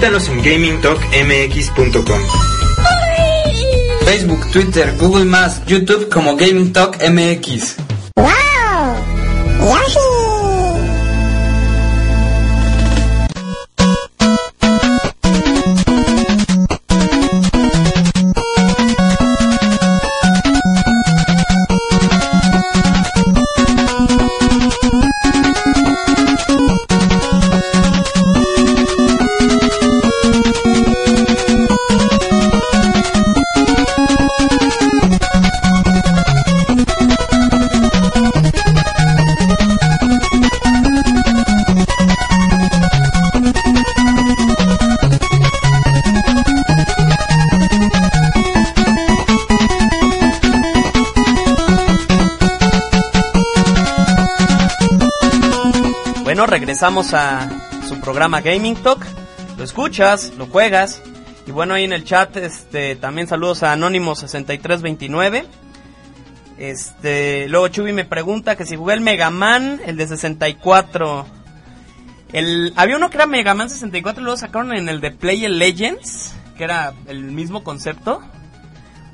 Visítanos 0.00 0.28
en 0.30 0.42
gamingtalkmx.com. 0.42 2.21
Facebook, 4.07 4.50
Twitter, 4.50 4.97
Google 4.99 5.26
Más, 5.26 5.61
YouTube 5.66 6.09
como 6.09 6.37
Gaming 6.37 6.73
Talk 6.73 6.97
MX. 7.07 7.76
Regresamos 56.80 57.12
a 57.12 57.46
su 57.87 58.00
programa 58.00 58.40
Gaming 58.40 58.75
Talk. 58.75 59.04
Lo 59.58 59.64
escuchas, 59.64 60.32
lo 60.38 60.46
juegas. 60.46 61.02
Y 61.46 61.50
bueno, 61.50 61.75
ahí 61.75 61.84
en 61.84 61.92
el 61.92 62.04
chat 62.04 62.34
este 62.38 62.96
también 62.96 63.28
saludos 63.28 63.62
a 63.62 63.76
Anónimo6329. 63.76 65.44
Este, 66.56 67.49
luego 67.50 67.68
Chubi 67.68 67.92
me 67.92 68.06
pregunta 68.06 68.56
que 68.56 68.64
si 68.64 68.76
jugué 68.76 68.94
el 68.94 69.02
Mega 69.02 69.28
Man, 69.28 69.78
el 69.84 69.99
de 69.99 70.08
64. 70.08 71.26
El, 72.32 72.72
había 72.76 72.96
uno 72.96 73.10
que 73.10 73.18
era 73.18 73.26
Mega 73.26 73.52
Man 73.52 73.68
64 73.68 74.22
y 74.22 74.25
luego 74.25 74.38
sacaron 74.38 74.72
en 74.72 74.88
el 74.88 75.02
de 75.02 75.10
Play 75.10 75.46
Legends, 75.49 76.32
que 76.56 76.64
era 76.64 76.94
el 77.08 77.25
mismo 77.25 77.62
concepto. 77.62 78.22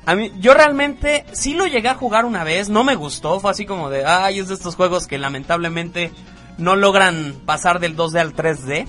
A 0.05 0.15
mí, 0.15 0.31
yo 0.39 0.55
realmente 0.55 1.27
sí 1.33 1.55
lo 1.55 1.67
llegué 1.67 1.89
a 1.89 1.97
jugar 1.97 2.27
una 2.27 2.45
vez, 2.45 2.69
no 2.69 2.85
me 2.85 2.95
gustó, 2.95 3.41
fue 3.41 3.51
así 3.51 3.67
como 3.67 3.91
de, 3.91 4.05
ay, 4.05 4.39
es 4.39 4.47
de 4.47 4.55
estos 4.55 4.77
juegos 4.77 5.09
que 5.09 5.19
lamentablemente 5.19 6.13
no 6.59 6.77
logran 6.77 7.35
pasar 7.45 7.81
del 7.81 7.97
2D 7.97 8.21
al 8.21 8.35
3D. 8.35 8.87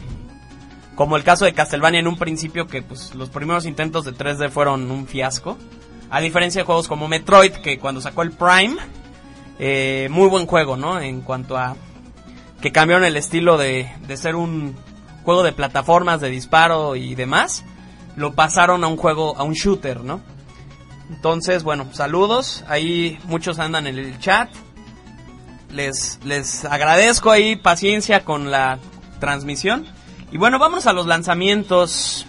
Como 0.95 1.15
el 1.15 1.23
caso 1.23 1.45
de 1.45 1.53
Castlevania 1.53 1.99
en 1.99 2.07
un 2.07 2.17
principio 2.17 2.67
que 2.67 2.81
pues 2.81 3.13
los 3.13 3.29
primeros 3.29 3.65
intentos 3.65 4.05
de 4.05 4.13
3D 4.13 4.49
fueron 4.49 4.89
un 4.89 5.07
fiasco. 5.07 5.57
A 6.09 6.21
diferencia 6.21 6.61
de 6.61 6.65
juegos 6.65 6.87
como 6.87 7.07
Metroid 7.07 7.51
que 7.51 7.77
cuando 7.77 8.01
sacó 8.01 8.23
el 8.23 8.31
Prime, 8.31 8.77
eh, 9.59 10.07
muy 10.09 10.27
buen 10.29 10.47
juego, 10.47 10.77
¿no? 10.77 10.99
En 10.99 11.21
cuanto 11.21 11.57
a 11.57 11.75
que 12.61 12.71
cambiaron 12.71 13.05
el 13.05 13.17
estilo 13.17 13.57
de, 13.57 13.91
de 14.07 14.17
ser 14.17 14.35
un 14.35 14.75
juego 15.23 15.43
de 15.43 15.51
plataformas, 15.51 16.21
de 16.21 16.29
disparo 16.29 16.95
y 16.95 17.13
demás, 17.13 17.63
lo 18.15 18.33
pasaron 18.33 18.83
a 18.83 18.87
un 18.87 18.97
juego, 18.97 19.37
a 19.37 19.43
un 19.43 19.53
shooter, 19.53 20.01
¿no? 20.01 20.21
Entonces, 21.09 21.63
bueno, 21.63 21.87
saludos. 21.93 22.63
Ahí 22.67 23.19
muchos 23.25 23.59
andan 23.59 23.87
en 23.87 23.97
el 23.97 24.19
chat. 24.19 24.49
Les, 25.71 26.19
les 26.23 26.65
agradezco 26.65 27.31
ahí 27.31 27.55
paciencia 27.55 28.23
con 28.23 28.51
la 28.51 28.79
transmisión. 29.19 29.85
Y 30.31 30.37
bueno, 30.37 30.59
vamos 30.59 30.87
a 30.87 30.93
los 30.93 31.05
lanzamientos. 31.05 32.25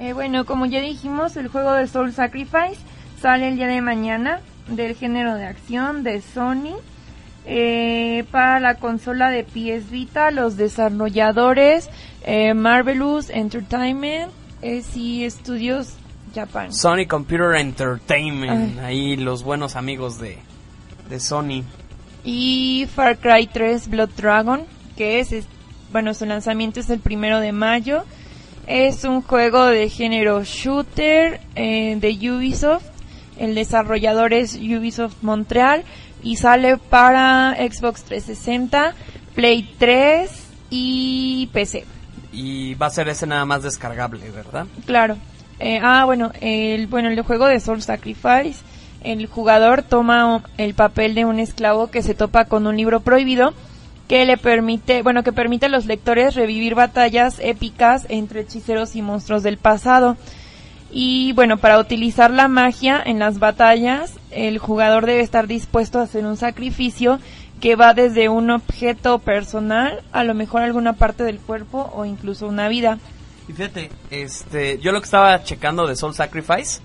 Eh, 0.00 0.12
bueno, 0.12 0.44
como 0.44 0.66
ya 0.66 0.80
dijimos, 0.80 1.36
el 1.36 1.48
juego 1.48 1.72
de 1.72 1.86
Soul 1.86 2.12
Sacrifice 2.12 2.78
sale 3.20 3.48
el 3.48 3.56
día 3.56 3.68
de 3.68 3.80
mañana 3.80 4.40
del 4.68 4.96
género 4.96 5.34
de 5.34 5.46
acción 5.46 6.02
de 6.02 6.20
Sony. 6.20 6.76
Eh, 7.46 8.24
para 8.30 8.58
la 8.58 8.76
consola 8.76 9.30
de 9.30 9.44
PS 9.44 9.90
Vita, 9.90 10.30
los 10.30 10.56
desarrolladores 10.56 11.90
eh, 12.22 12.54
Marvelous 12.54 13.28
Entertainment 13.28 14.32
y 14.62 15.28
Studios 15.28 15.94
Japan. 16.34 16.72
Sony 16.72 17.06
Computer 17.06 17.54
Entertainment. 17.54 18.78
Ahí 18.80 19.16
los 19.16 19.44
buenos 19.44 19.76
amigos 19.76 20.18
de, 20.18 20.38
de 21.08 21.20
Sony. 21.20 21.62
Y 22.24 22.86
Far 22.94 23.18
Cry 23.18 23.46
3 23.46 23.88
Blood 23.88 24.10
Dragon, 24.16 24.64
que 24.96 25.20
es, 25.20 25.32
es, 25.32 25.46
bueno, 25.92 26.14
su 26.14 26.24
lanzamiento 26.26 26.80
es 26.80 26.90
el 26.90 27.00
primero 27.00 27.40
de 27.40 27.52
mayo. 27.52 28.04
Es 28.66 29.04
un 29.04 29.20
juego 29.20 29.66
de 29.66 29.90
género 29.90 30.42
shooter 30.42 31.40
eh, 31.54 31.96
de 32.00 32.30
Ubisoft. 32.30 32.84
El 33.38 33.54
desarrollador 33.54 34.32
es 34.32 34.54
Ubisoft 34.54 35.22
Montreal 35.22 35.84
y 36.22 36.36
sale 36.36 36.78
para 36.78 37.54
Xbox 37.56 38.04
360, 38.04 38.94
Play 39.34 39.74
3 39.78 40.30
y 40.70 41.48
PC. 41.52 41.84
Y 42.32 42.74
va 42.74 42.86
a 42.86 42.90
ser 42.90 43.08
ese 43.08 43.26
nada 43.26 43.44
más 43.44 43.62
descargable, 43.62 44.30
¿verdad? 44.30 44.66
Claro. 44.86 45.16
Eh, 45.60 45.78
ah, 45.82 46.04
bueno, 46.04 46.32
el, 46.40 46.86
bueno, 46.88 47.08
el 47.10 47.20
juego 47.22 47.46
de 47.46 47.60
Soul 47.60 47.82
Sacrifice, 47.82 48.56
el 49.04 49.26
jugador 49.26 49.82
toma 49.82 50.42
el 50.58 50.74
papel 50.74 51.14
de 51.14 51.24
un 51.24 51.38
esclavo 51.38 51.90
que 51.90 52.02
se 52.02 52.14
topa 52.14 52.46
con 52.46 52.66
un 52.66 52.76
libro 52.76 53.00
prohibido 53.00 53.54
que 54.08 54.24
le 54.26 54.36
permite, 54.36 55.02
bueno, 55.02 55.22
que 55.22 55.32
permite 55.32 55.66
a 55.66 55.70
los 55.70 55.86
lectores 55.86 56.34
revivir 56.34 56.74
batallas 56.74 57.38
épicas 57.40 58.06
entre 58.08 58.40
hechiceros 58.40 58.96
y 58.96 59.02
monstruos 59.02 59.42
del 59.42 59.56
pasado. 59.56 60.16
Y 60.90 61.32
bueno, 61.32 61.56
para 61.56 61.78
utilizar 61.78 62.30
la 62.30 62.48
magia 62.48 63.02
en 63.04 63.18
las 63.18 63.38
batallas, 63.38 64.12
el 64.30 64.58
jugador 64.58 65.06
debe 65.06 65.22
estar 65.22 65.46
dispuesto 65.46 65.98
a 65.98 66.02
hacer 66.02 66.24
un 66.24 66.36
sacrificio 66.36 67.18
que 67.60 67.76
va 67.76 67.94
desde 67.94 68.28
un 68.28 68.50
objeto 68.50 69.18
personal, 69.18 70.02
a 70.12 70.22
lo 70.22 70.34
mejor 70.34 70.62
alguna 70.62 70.92
parte 70.92 71.24
del 71.24 71.38
cuerpo 71.38 71.90
o 71.94 72.04
incluso 72.04 72.46
una 72.46 72.68
vida. 72.68 72.98
Y 73.48 73.52
fíjate, 73.52 73.90
este, 74.10 74.78
yo 74.78 74.92
lo 74.92 75.00
que 75.00 75.06
estaba 75.06 75.42
checando 75.42 75.86
de 75.86 75.96
Soul 75.96 76.14
Sacrifice, 76.14 76.80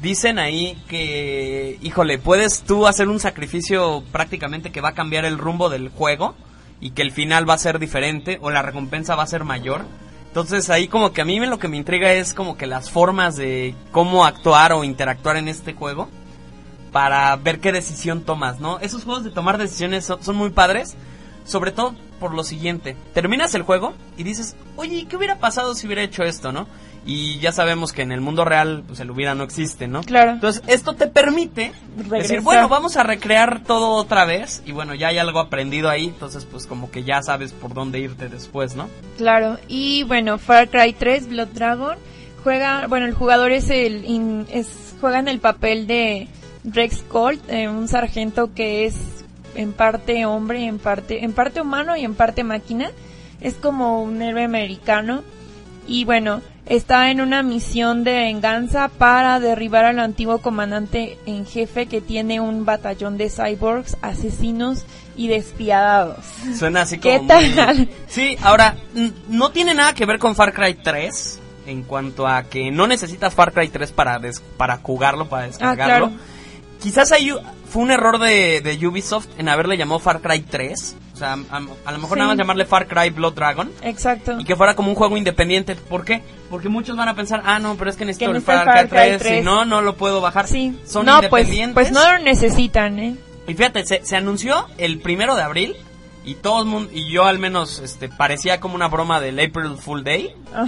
dicen 0.00 0.38
ahí 0.38 0.82
que, 0.88 1.78
híjole, 1.82 2.18
puedes 2.18 2.62
tú 2.62 2.86
hacer 2.86 3.08
un 3.08 3.20
sacrificio 3.20 4.02
prácticamente 4.12 4.72
que 4.72 4.80
va 4.80 4.90
a 4.90 4.94
cambiar 4.94 5.24
el 5.24 5.38
rumbo 5.38 5.68
del 5.68 5.88
juego 5.88 6.34
y 6.80 6.90
que 6.90 7.02
el 7.02 7.12
final 7.12 7.48
va 7.48 7.54
a 7.54 7.58
ser 7.58 7.78
diferente 7.78 8.38
o 8.40 8.50
la 8.50 8.62
recompensa 8.62 9.14
va 9.14 9.24
a 9.24 9.28
ser 9.28 9.44
mayor. 9.44 9.84
Entonces 10.28 10.70
ahí 10.70 10.88
como 10.88 11.12
que 11.12 11.22
a 11.22 11.24
mí 11.24 11.38
lo 11.40 11.58
que 11.58 11.68
me 11.68 11.76
intriga 11.76 12.12
es 12.12 12.34
como 12.34 12.56
que 12.56 12.66
las 12.66 12.90
formas 12.90 13.36
de 13.36 13.74
cómo 13.90 14.24
actuar 14.24 14.72
o 14.72 14.84
interactuar 14.84 15.36
en 15.36 15.48
este 15.48 15.74
juego 15.74 16.08
para 16.92 17.34
ver 17.36 17.60
qué 17.60 17.72
decisión 17.72 18.22
tomas, 18.22 18.60
¿no? 18.60 18.78
Esos 18.78 19.04
juegos 19.04 19.24
de 19.24 19.30
tomar 19.30 19.58
decisiones 19.58 20.06
son, 20.06 20.22
son 20.22 20.36
muy 20.36 20.50
padres, 20.50 20.96
sobre 21.44 21.72
todo 21.72 21.94
por 22.18 22.34
lo 22.34 22.44
siguiente. 22.44 22.96
Terminas 23.12 23.54
el 23.54 23.62
juego 23.62 23.94
y 24.16 24.22
dices, 24.22 24.56
oye, 24.76 25.06
¿qué 25.08 25.16
hubiera 25.16 25.38
pasado 25.38 25.74
si 25.74 25.86
hubiera 25.86 26.02
hecho 26.02 26.22
esto, 26.22 26.52
no? 26.52 26.66
Y 27.06 27.38
ya 27.38 27.50
sabemos 27.50 27.92
que 27.92 28.02
en 28.02 28.12
el 28.12 28.20
mundo 28.20 28.44
real, 28.44 28.84
pues 28.86 29.00
el 29.00 29.10
hubiera 29.10 29.34
no 29.34 29.42
existe, 29.42 29.88
¿no? 29.88 30.02
Claro. 30.02 30.32
Entonces, 30.32 30.62
esto 30.66 30.94
te 30.94 31.06
permite 31.06 31.72
Regresar. 31.96 32.18
decir, 32.22 32.40
bueno, 32.42 32.68
vamos 32.68 32.96
a 32.98 33.02
recrear 33.02 33.62
todo 33.64 33.92
otra 33.92 34.26
vez. 34.26 34.62
Y 34.66 34.72
bueno, 34.72 34.94
ya 34.94 35.08
hay 35.08 35.18
algo 35.18 35.38
aprendido 35.40 35.88
ahí, 35.88 36.06
entonces 36.06 36.44
pues 36.44 36.66
como 36.66 36.90
que 36.90 37.02
ya 37.02 37.22
sabes 37.22 37.52
por 37.52 37.72
dónde 37.72 38.00
irte 38.00 38.28
después, 38.28 38.76
¿no? 38.76 38.88
Claro, 39.16 39.58
y 39.66 40.02
bueno, 40.04 40.36
Far 40.38 40.68
Cry 40.68 40.92
3, 40.92 41.28
Blood 41.30 41.48
Dragon, 41.54 41.96
juega, 42.44 42.86
bueno, 42.86 43.06
el 43.06 43.14
jugador 43.14 43.50
es 43.52 43.70
el, 43.70 44.04
in- 44.04 44.46
es, 44.52 44.94
juega 45.00 45.18
en 45.20 45.28
el 45.28 45.40
papel 45.40 45.86
de 45.86 46.28
Rex 46.64 47.02
Colt, 47.08 47.40
eh, 47.48 47.68
un 47.68 47.88
sargento 47.88 48.52
que 48.54 48.84
es 48.84 48.94
en 49.54 49.72
parte 49.72 50.26
hombre, 50.26 50.66
en 50.66 50.78
parte, 50.78 51.24
en 51.24 51.32
parte 51.32 51.62
humano 51.62 51.96
y 51.96 52.04
en 52.04 52.14
parte 52.14 52.44
máquina. 52.44 52.90
Es 53.40 53.54
como 53.54 54.02
un 54.02 54.20
héroe 54.20 54.44
americano. 54.44 55.22
Y 55.88 56.04
bueno, 56.04 56.42
está 56.70 57.10
en 57.10 57.20
una 57.20 57.42
misión 57.42 58.04
de 58.04 58.12
venganza 58.12 58.88
para 58.88 59.40
derribar 59.40 59.84
al 59.84 59.98
antiguo 59.98 60.38
comandante 60.38 61.18
en 61.26 61.44
jefe 61.44 61.84
que 61.86 62.00
tiene 62.00 62.40
un 62.40 62.64
batallón 62.64 63.18
de 63.18 63.28
cyborgs, 63.28 63.96
asesinos 64.00 64.84
y 65.16 65.28
despiadados. 65.28 66.24
Suena 66.56 66.82
así 66.82 66.96
como... 66.98 67.26
¿Qué 67.26 67.38
muy- 67.40 67.50
tal? 67.50 67.88
Sí, 68.06 68.38
ahora, 68.42 68.76
no 69.28 69.50
tiene 69.50 69.74
nada 69.74 69.92
que 69.94 70.06
ver 70.06 70.18
con 70.18 70.34
Far 70.36 70.54
Cry 70.54 70.74
3 70.74 71.40
en 71.66 71.82
cuanto 71.82 72.26
a 72.26 72.44
que 72.44 72.70
no 72.70 72.86
necesitas 72.86 73.34
Far 73.34 73.52
Cry 73.52 73.68
3 73.68 73.92
para, 73.92 74.18
des- 74.18 74.40
para 74.56 74.78
jugarlo, 74.78 75.28
para 75.28 75.46
descargarlo. 75.46 76.08
claro. 76.08 76.22
Quizás 76.80 77.12
ahí 77.12 77.30
fue 77.70 77.82
un 77.82 77.90
error 77.90 78.18
de, 78.18 78.60
de 78.60 78.86
Ubisoft 78.86 79.28
en 79.38 79.48
haberle 79.48 79.76
llamado 79.78 79.98
Far 80.00 80.20
Cry 80.20 80.40
3. 80.40 80.96
O 81.14 81.16
sea, 81.16 81.32
a, 81.32 81.56
a 81.84 81.92
lo 81.92 81.98
mejor 81.98 82.16
Sí. 82.16 82.18
nada 82.18 82.28
más 82.28 82.36
llamarle 82.38 82.64
Far 82.66 82.86
Cry 82.86 83.10
Blood 83.10 83.34
Dragon. 83.34 83.70
Exacto. 83.82 84.38
Y 84.40 84.44
que 84.44 84.56
fuera 84.56 84.74
como 84.74 84.88
un 84.90 84.94
juego 84.94 85.16
independiente. 85.16 85.74
¿Por 85.76 86.04
qué? 86.04 86.22
Porque 86.50 86.68
muchos 86.68 86.96
van 86.96 87.08
a 87.08 87.14
pensar, 87.14 87.42
ah, 87.44 87.58
no, 87.58 87.76
pero 87.76 87.90
es 87.90 87.96
que 87.96 88.04
necesito 88.04 88.30
el 88.32 88.42
Far, 88.42 88.64
Far 88.64 88.88
Cry 88.88 88.98
Cry 88.98 89.08
3. 89.18 89.22
Si 89.22 89.28
3. 89.28 89.44
no, 89.44 89.64
no 89.64 89.80
lo 89.82 89.96
puedo 89.96 90.20
bajar. 90.20 90.46
Sí. 90.48 90.78
Son 90.86 91.06
no, 91.06 91.20
pues, 91.28 91.44
independientes. 91.44 91.74
pues 91.74 91.92
no 91.92 92.12
lo 92.12 92.18
necesitan, 92.24 92.98
¿eh? 92.98 93.16
Y 93.46 93.54
fíjate, 93.54 93.84
se, 93.86 94.04
se 94.04 94.16
anunció 94.16 94.66
el 94.78 94.98
primero 95.00 95.34
de 95.36 95.42
abril 95.42 95.76
y 96.24 96.34
todo 96.34 96.60
el 96.60 96.66
mundo 96.68 96.90
y 96.92 97.10
yo 97.10 97.24
al 97.24 97.38
menos 97.38 97.78
este 97.80 98.08
parecía 98.08 98.60
como 98.60 98.74
una 98.74 98.88
broma 98.88 99.20
del 99.20 99.40
April 99.40 99.76
Fool 99.78 100.04
Day 100.04 100.34
Ah, 100.54 100.66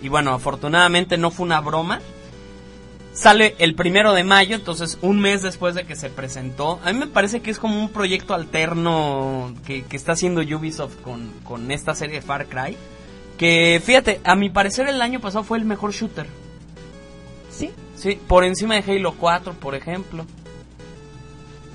y 0.00 0.08
bueno 0.08 0.32
afortunadamente 0.32 1.18
no 1.18 1.30
fue 1.30 1.44
una 1.44 1.60
broma 1.60 2.00
sale 3.14 3.54
el 3.58 3.74
primero 3.74 4.12
de 4.12 4.24
mayo 4.24 4.56
entonces 4.56 4.98
un 5.00 5.20
mes 5.20 5.40
después 5.42 5.74
de 5.74 5.84
que 5.84 5.96
se 5.96 6.10
presentó 6.10 6.80
a 6.84 6.92
mí 6.92 6.98
me 6.98 7.06
parece 7.06 7.40
que 7.40 7.50
es 7.50 7.58
como 7.58 7.80
un 7.80 7.88
proyecto 7.88 8.34
alterno 8.34 9.54
que, 9.64 9.84
que 9.84 9.96
está 9.96 10.12
haciendo 10.12 10.42
Ubisoft 10.42 11.00
con, 11.00 11.30
con 11.44 11.70
esta 11.70 11.94
serie 11.94 12.16
de 12.16 12.22
Far 12.22 12.46
Cry 12.46 12.76
que 13.38 13.80
fíjate 13.82 14.20
a 14.24 14.34
mi 14.34 14.50
parecer 14.50 14.88
el 14.88 15.00
año 15.00 15.20
pasado 15.20 15.44
fue 15.44 15.58
el 15.58 15.64
mejor 15.64 15.92
shooter 15.92 16.26
sí. 17.50 17.70
sí 17.96 18.18
por 18.26 18.44
encima 18.44 18.74
de 18.74 18.92
Halo 18.92 19.14
4 19.14 19.54
por 19.54 19.74
ejemplo 19.74 20.26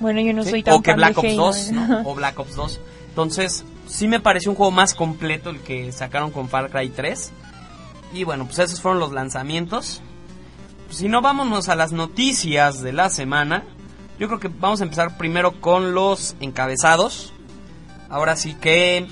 Bueno, 0.00 0.20
yo 0.22 0.32
no 0.32 0.42
Sí, 0.44 0.50
soy 0.50 0.62
tan 0.62 0.74
o 0.74 0.82
que 0.82 0.94
Black 0.94 1.18
Ops 1.18 1.28
Halo, 1.28 1.36
2, 1.36 1.56
¿eh? 1.56 1.72
¿no? 1.72 2.02
O 2.06 2.14
Black 2.14 2.38
Ops 2.38 2.56
2. 2.56 2.80
Entonces, 3.10 3.64
sí 3.86 4.08
me 4.08 4.18
pareció 4.18 4.50
un 4.50 4.56
juego 4.56 4.70
más 4.70 4.94
completo 4.94 5.50
el 5.50 5.60
que 5.60 5.92
sacaron 5.92 6.30
con 6.30 6.48
Far 6.48 6.70
Cry 6.70 6.88
3. 6.88 7.32
Y 8.14 8.24
bueno, 8.24 8.46
pues 8.46 8.58
esos 8.60 8.80
fueron 8.80 8.98
los 8.98 9.12
lanzamientos. 9.12 10.00
Si 10.90 11.08
no, 11.08 11.22
vámonos 11.22 11.68
a 11.68 11.76
las 11.76 11.92
noticias 11.92 12.82
de 12.82 12.92
la 12.92 13.10
semana. 13.10 13.64
Yo 14.18 14.26
creo 14.26 14.40
que 14.40 14.48
vamos 14.48 14.80
a 14.80 14.84
empezar 14.84 15.16
primero 15.16 15.60
con 15.60 15.94
los 15.94 16.36
encabezados. 16.40 17.32
Ahora 18.08 18.36
sí 18.36 18.54
que... 18.54 19.06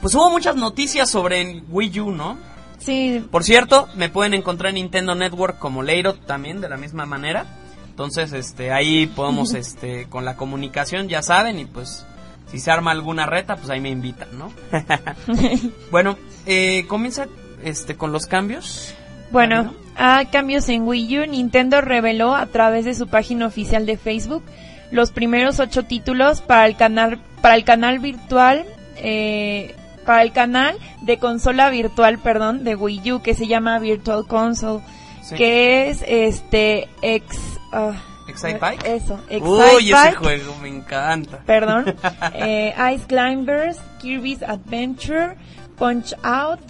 Pues 0.00 0.14
hubo 0.14 0.30
muchas 0.30 0.54
noticias 0.54 1.10
sobre 1.10 1.62
Wii 1.68 2.00
U, 2.00 2.12
¿no? 2.12 2.38
Sí, 2.78 3.26
Por 3.32 3.42
cierto, 3.42 3.88
me 3.96 4.08
pueden 4.08 4.32
encontrar 4.32 4.70
en 4.70 4.76
Nintendo 4.76 5.16
Network 5.16 5.58
como 5.58 5.82
Leiro 5.82 6.14
también, 6.14 6.60
de 6.60 6.68
la 6.68 6.76
misma 6.76 7.04
manera. 7.04 7.46
Entonces, 7.90 8.32
este, 8.32 8.70
ahí 8.70 9.08
podemos, 9.08 9.54
este, 9.54 10.06
con 10.08 10.24
la 10.24 10.36
comunicación, 10.36 11.08
ya 11.08 11.20
saben, 11.20 11.58
y 11.58 11.64
pues, 11.64 12.06
si 12.46 12.60
se 12.60 12.70
arma 12.70 12.92
alguna 12.92 13.26
reta, 13.26 13.56
pues 13.56 13.68
ahí 13.70 13.80
me 13.80 13.90
invitan, 13.90 14.28
¿no? 14.38 14.52
bueno, 15.90 16.16
eh, 16.46 16.84
comienza, 16.86 17.26
este, 17.64 17.96
con 17.96 18.12
los 18.12 18.26
cambios. 18.26 18.94
Bueno, 19.32 19.74
a 19.98 20.24
cambios 20.30 20.68
en 20.68 20.86
Wii 20.86 21.18
U, 21.20 21.26
Nintendo 21.26 21.80
reveló 21.80 22.34
a 22.34 22.46
través 22.46 22.84
de 22.84 22.94
su 22.94 23.08
página 23.08 23.46
oficial 23.46 23.84
de 23.86 23.96
Facebook 23.96 24.42
los 24.90 25.10
primeros 25.10 25.60
ocho 25.60 25.82
títulos 25.84 26.40
para 26.40 26.66
el 26.66 26.76
canal 26.76 27.18
para 27.42 27.56
el 27.56 27.64
canal 27.64 27.98
virtual 27.98 28.64
eh, 28.96 29.74
para 30.06 30.22
el 30.22 30.32
canal 30.32 30.76
de 31.02 31.18
consola 31.18 31.68
virtual, 31.68 32.18
perdón, 32.18 32.64
de 32.64 32.74
Wii 32.74 33.12
U 33.12 33.22
que 33.22 33.34
se 33.34 33.46
llama 33.46 33.78
Virtual 33.78 34.26
Console, 34.26 34.82
Sí. 35.22 35.34
que 35.36 35.90
es 35.90 36.02
este 36.06 36.88
ex 37.02 37.36
ah, 37.72 37.92
Excitebike. 38.28 38.86
Eso, 38.86 39.20
Uy, 39.30 39.90
ese 39.90 40.08
Excitebike. 40.08 40.16
juego 40.16 40.54
me 40.62 40.68
encanta. 40.68 41.38
perdón, 41.44 41.94
eh, 42.34 42.74
Ice 42.94 43.04
Climbers, 43.06 43.78
Kirby's 44.00 44.42
Adventure, 44.42 45.36
Punch 45.76 46.14
Out, 46.22 46.60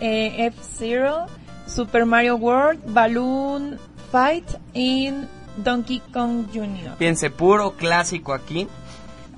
eh, 0.00 0.46
F-Zero, 0.46 1.26
Super 1.68 2.06
Mario 2.06 2.36
World, 2.36 2.80
Balloon 2.92 3.78
Fight 4.10 4.48
y 4.74 5.10
Donkey 5.56 6.00
Kong 6.12 6.46
Jr. 6.52 6.96
Piense, 6.98 7.30
puro 7.30 7.72
clásico 7.72 8.32
aquí. 8.32 8.66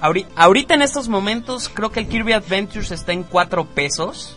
Ahori- 0.01 0.27
ahorita 0.37 0.75
en 0.75 0.83
estos 0.83 1.09
momentos 1.09 1.69
creo 1.69 1.91
que 1.91 2.01
el 2.01 2.09
Kirby 2.09 2.33
Adventures 2.33 2.91
está 2.91 3.13
en 3.13 3.23
4 3.25 3.67
pesos. 3.67 4.37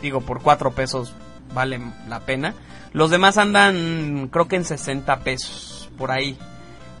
Digo, 0.00 0.20
por 0.20 0.40
4 0.42 0.70
pesos 0.72 1.12
vale 1.54 1.80
la 2.08 2.20
pena. 2.20 2.54
Los 2.92 3.10
demás 3.10 3.38
andan 3.38 4.28
creo 4.32 4.48
que 4.48 4.56
en 4.56 4.64
60 4.64 5.20
pesos, 5.20 5.88
por 5.98 6.10
ahí. 6.10 6.36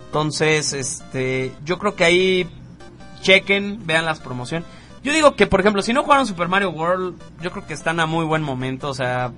Entonces, 0.06 0.72
este, 0.72 1.52
yo 1.64 1.78
creo 1.78 1.94
que 1.94 2.04
ahí 2.04 2.50
chequen, 3.22 3.86
vean 3.86 4.04
las 4.06 4.18
promociones. 4.20 4.66
Yo 5.02 5.12
digo 5.12 5.34
que, 5.34 5.46
por 5.46 5.60
ejemplo, 5.60 5.82
si 5.82 5.92
no 5.92 6.02
jugaron 6.02 6.26
Super 6.26 6.48
Mario 6.48 6.70
World, 6.70 7.16
yo 7.40 7.50
creo 7.52 7.66
que 7.66 7.74
están 7.74 8.00
a 8.00 8.06
muy 8.06 8.24
buen 8.24 8.42
momento. 8.42 8.88
O 8.88 8.94
sea, 8.94 9.32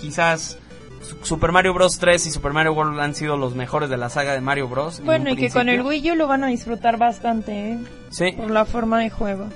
quizás 0.00 0.58
Su- 1.02 1.16
Super 1.24 1.52
Mario 1.52 1.72
Bros. 1.74 1.98
3 1.98 2.26
y 2.26 2.30
Super 2.30 2.52
Mario 2.52 2.72
World 2.74 2.98
han 3.00 3.14
sido 3.14 3.36
los 3.36 3.54
mejores 3.54 3.88
de 3.90 3.96
la 3.96 4.08
saga 4.10 4.32
de 4.32 4.40
Mario 4.40 4.68
Bros. 4.68 4.98
en 5.00 5.06
Bueno, 5.06 5.30
y 5.30 5.36
que 5.36 5.50
con 5.50 5.68
el. 5.68 5.82
Wii 5.82 6.12
U 6.12 6.14
lo 6.14 6.26
van 6.28 6.44
a 6.44 6.48
disfrutar 6.48 6.98
bastante, 6.98 7.72
¿eh? 7.72 7.78
Sí. 8.10 8.32
por 8.32 8.50
la 8.50 8.64
forma 8.64 8.98
de 9.00 9.10
juego. 9.10 9.46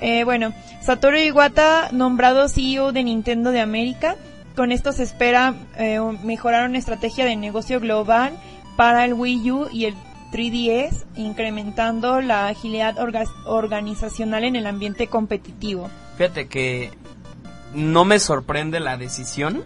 Eh, 0.00 0.24
bueno, 0.24 0.52
Satoru 0.82 1.16
Iwata 1.16 1.88
nombrado 1.92 2.48
CEO 2.48 2.92
de 2.92 3.02
Nintendo 3.04 3.50
de 3.52 3.60
América. 3.60 4.16
Con 4.56 4.70
esto 4.70 4.92
se 4.92 5.02
espera 5.02 5.54
eh, 5.76 5.98
mejorar 6.22 6.68
una 6.68 6.78
estrategia 6.78 7.24
de 7.24 7.34
negocio 7.36 7.80
global 7.80 8.32
para 8.76 9.04
el 9.04 9.14
Wii 9.14 9.50
U 9.50 9.68
y 9.72 9.86
el 9.86 9.94
3DS, 10.32 11.04
incrementando 11.16 12.20
la 12.20 12.48
agilidad 12.48 12.96
orga- 12.98 13.28
organizacional 13.46 14.44
en 14.44 14.56
el 14.56 14.66
ambiente 14.66 15.06
competitivo. 15.08 15.90
Fíjate 16.16 16.46
que 16.48 16.90
no 17.74 18.04
me 18.04 18.18
sorprende 18.20 18.78
la 18.80 18.96
decisión. 18.96 19.64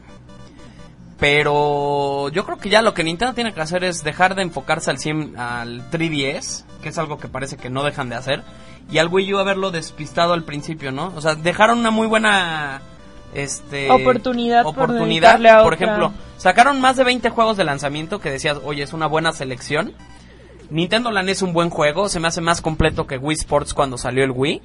Pero 1.18 2.28
yo 2.28 2.44
creo 2.44 2.58
que 2.58 2.68
ya 2.68 2.80
lo 2.80 2.94
que 2.94 3.02
Nintendo 3.02 3.34
tiene 3.34 3.52
que 3.52 3.60
hacer 3.60 3.82
es 3.82 4.04
dejar 4.04 4.36
de 4.36 4.42
enfocarse 4.42 4.90
al 4.90 4.98
100 4.98 5.36
al 5.36 5.90
3DS, 5.90 6.64
que 6.80 6.90
es 6.90 6.98
algo 6.98 7.18
que 7.18 7.28
parece 7.28 7.56
que 7.56 7.70
no 7.70 7.82
dejan 7.82 8.08
de 8.08 8.14
hacer, 8.14 8.44
y 8.90 8.98
al 8.98 9.08
Wii 9.08 9.34
U 9.34 9.38
haberlo 9.38 9.70
despistado 9.70 10.32
al 10.32 10.44
principio, 10.44 10.92
¿no? 10.92 11.12
O 11.16 11.20
sea, 11.20 11.34
dejaron 11.34 11.78
una 11.78 11.90
muy 11.90 12.06
buena 12.06 12.80
este 13.34 13.90
Oportunidad 13.90 14.62
por 14.62 14.74
oportunidad, 14.74 15.38
por 15.62 15.74
otra. 15.74 15.86
ejemplo, 15.86 16.12
sacaron 16.38 16.80
más 16.80 16.96
de 16.96 17.04
20 17.04 17.28
juegos 17.30 17.56
de 17.56 17.64
lanzamiento 17.64 18.20
que 18.20 18.30
decías, 18.30 18.58
"Oye, 18.64 18.84
es 18.84 18.92
una 18.92 19.06
buena 19.06 19.32
selección." 19.32 19.94
Nintendo 20.70 21.10
Land 21.10 21.30
es 21.30 21.42
un 21.42 21.52
buen 21.52 21.70
juego, 21.70 22.08
se 22.08 22.20
me 22.20 22.28
hace 22.28 22.40
más 22.40 22.60
completo 22.60 23.06
que 23.06 23.18
Wii 23.18 23.36
Sports 23.40 23.74
cuando 23.74 23.98
salió 23.98 24.22
el 24.22 24.30
Wii. 24.30 24.62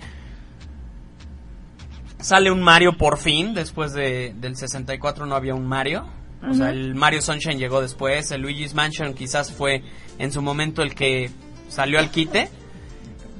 Sale 2.19 2.51
un 2.51 2.61
Mario 2.61 2.97
por 2.97 3.17
fin, 3.17 3.53
después 3.53 3.93
de, 3.93 4.33
del 4.37 4.55
64 4.55 5.25
no 5.25 5.35
había 5.35 5.55
un 5.55 5.65
Mario. 5.65 6.05
O 6.49 6.53
sea, 6.53 6.69
el 6.69 6.95
Mario 6.95 7.21
Sunshine 7.21 7.57
llegó 7.57 7.81
después, 7.81 8.31
el 8.31 8.41
Luigi's 8.41 8.73
Mansion 8.73 9.13
quizás 9.13 9.51
fue 9.51 9.83
en 10.19 10.31
su 10.31 10.41
momento 10.41 10.81
el 10.81 10.93
que 10.93 11.31
salió 11.69 11.99
al 11.99 12.11
quite. 12.11 12.49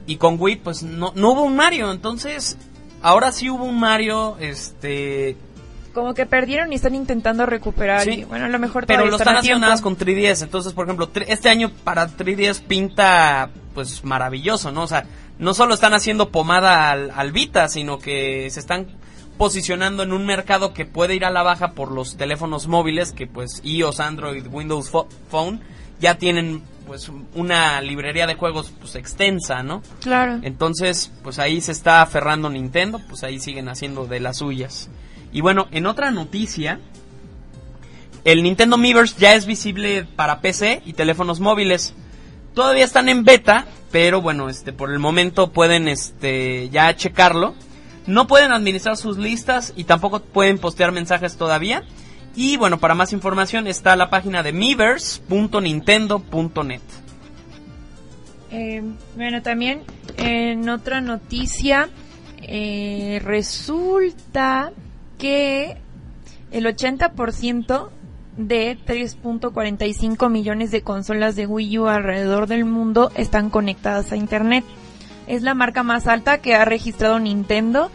Y 0.06 0.18
con 0.18 0.38
Wii 0.40 0.58
pues 0.58 0.84
no, 0.84 1.14
no 1.16 1.32
hubo 1.32 1.44
un 1.44 1.56
Mario, 1.56 1.92
entonces 1.92 2.58
ahora 3.02 3.32
sí 3.32 3.50
hubo 3.50 3.66
un 3.66 3.80
Mario, 3.80 4.38
este... 4.40 5.38
Como 5.94 6.16
que 6.16 6.26
perdieron 6.26 6.72
y 6.74 6.76
están 6.76 6.96
intentando 6.96 7.46
recuperar. 7.46 8.02
Sí, 8.02 8.12
y, 8.12 8.24
bueno, 8.24 8.46
a 8.46 8.50
lo 8.50 8.58
mejor 8.58 8.88
pero 8.88 9.06
lo 9.06 9.16
están 9.16 9.36
haciendo 9.36 9.68
más 9.68 9.80
con 9.80 9.96
3DS. 9.96 10.42
Entonces, 10.42 10.74
por 10.74 10.86
ejemplo, 10.86 11.08
este 11.28 11.50
año 11.50 11.72
para 11.84 12.10
3DS 12.10 12.62
pinta 12.62 13.52
pues 13.76 14.04
maravilloso, 14.04 14.72
¿no? 14.72 14.84
O 14.84 14.88
sea, 14.88 15.06
no 15.38 15.54
solo 15.54 15.76
están 15.76 15.94
haciendo 15.94 16.30
pomada 16.30 16.90
al, 16.90 17.12
al 17.12 17.32
Vita, 17.32 17.68
sino 17.68 18.00
que 18.00 18.50
se 18.50 18.60
están 18.60 18.88
posicionando 19.38 20.04
en 20.04 20.14
un 20.14 20.26
mercado 20.26 20.74
que 20.74 20.86
puede 20.86 21.16
ir 21.16 21.26
a 21.26 21.32
la 21.32 21.44
baja 21.44 21.72
por 21.72 21.92
los 21.92 22.18
teléfonos 22.18 22.68
móviles, 22.68 23.12
que 23.12 23.28
pues 23.28 23.62
iOS, 23.64 24.00
Android, 24.00 24.46
Windows 24.50 24.90
Pho- 24.92 25.08
Phone 25.30 25.60
ya 26.00 26.18
tienen 26.18 26.62
pues 26.86 27.10
una 27.34 27.80
librería 27.82 28.28
de 28.28 28.36
juegos 28.36 28.74
pues 28.80 28.96
extensa, 28.96 29.64
¿no? 29.64 29.82
Claro. 30.02 30.40
Entonces, 30.44 31.12
pues 31.24 31.40
ahí 31.40 31.62
se 31.62 31.72
está 31.72 32.02
aferrando 32.02 32.50
Nintendo, 32.50 33.00
pues 33.08 33.24
ahí 33.24 33.40
siguen 33.40 33.70
haciendo 33.70 34.06
de 34.06 34.20
las 34.20 34.38
suyas. 34.38 34.90
Y 35.32 35.42
bueno, 35.42 35.68
en 35.72 35.86
otra 35.88 36.12
noticia, 36.12 36.80
el 38.26 38.44
Nintendo 38.44 38.78
Miiverse 38.78 39.16
ya 39.18 39.34
es 39.34 39.46
visible 39.46 40.06
para 40.16 40.40
PC 40.42 40.82
y 40.86 40.94
teléfonos 40.94 41.40
móviles. 41.40 41.94
Todavía 42.54 42.86
están 42.86 43.10
en 43.10 43.24
beta, 43.24 43.66
pero 43.92 44.22
bueno, 44.22 44.50
este 44.50 44.72
por 44.74 44.92
el 44.92 45.00
momento 45.00 45.52
pueden 45.52 45.88
este 45.88 46.70
ya 46.70 46.96
checarlo. 46.96 47.56
No 48.06 48.28
pueden 48.28 48.52
administrar 48.52 48.98
sus 48.98 49.18
listas 49.18 49.72
y 49.76 49.86
tampoco 49.86 50.20
pueden 50.20 50.58
postear 50.58 50.92
mensajes 50.92 51.38
todavía. 51.38 51.84
Y 52.36 52.58
bueno, 52.58 52.80
para 52.80 52.96
más 52.96 53.14
información 53.14 53.68
está 53.68 53.96
la 53.96 54.10
página 54.10 54.42
de 54.44 54.52
miiverse.nintendo.net. 54.54 56.82
Eh, 58.52 58.84
bueno, 59.16 59.42
también 59.42 59.84
en 60.18 60.68
otra 60.70 61.00
noticia 61.02 61.90
eh, 62.42 63.22
resulta 63.24 64.74
que 65.18 65.78
el 66.52 66.66
80% 66.66 67.90
de 68.38 68.78
3.45 68.86 70.30
millones 70.30 70.70
de 70.72 70.82
consolas 70.82 71.36
de 71.36 71.48
Wii 71.48 71.80
U 71.80 71.88
alrededor 71.88 72.48
del 72.48 72.66
mundo 72.66 73.12
están 73.16 73.50
conectadas 73.50 74.12
a 74.12 74.18
Internet. 74.18 74.66
Es 75.28 75.42
la 75.42 75.54
marca 75.54 75.84
más 75.84 76.08
alta 76.08 76.40
que 76.40 76.56
ha 76.56 76.66
registrado 76.66 77.20
Nintendo 77.20 77.90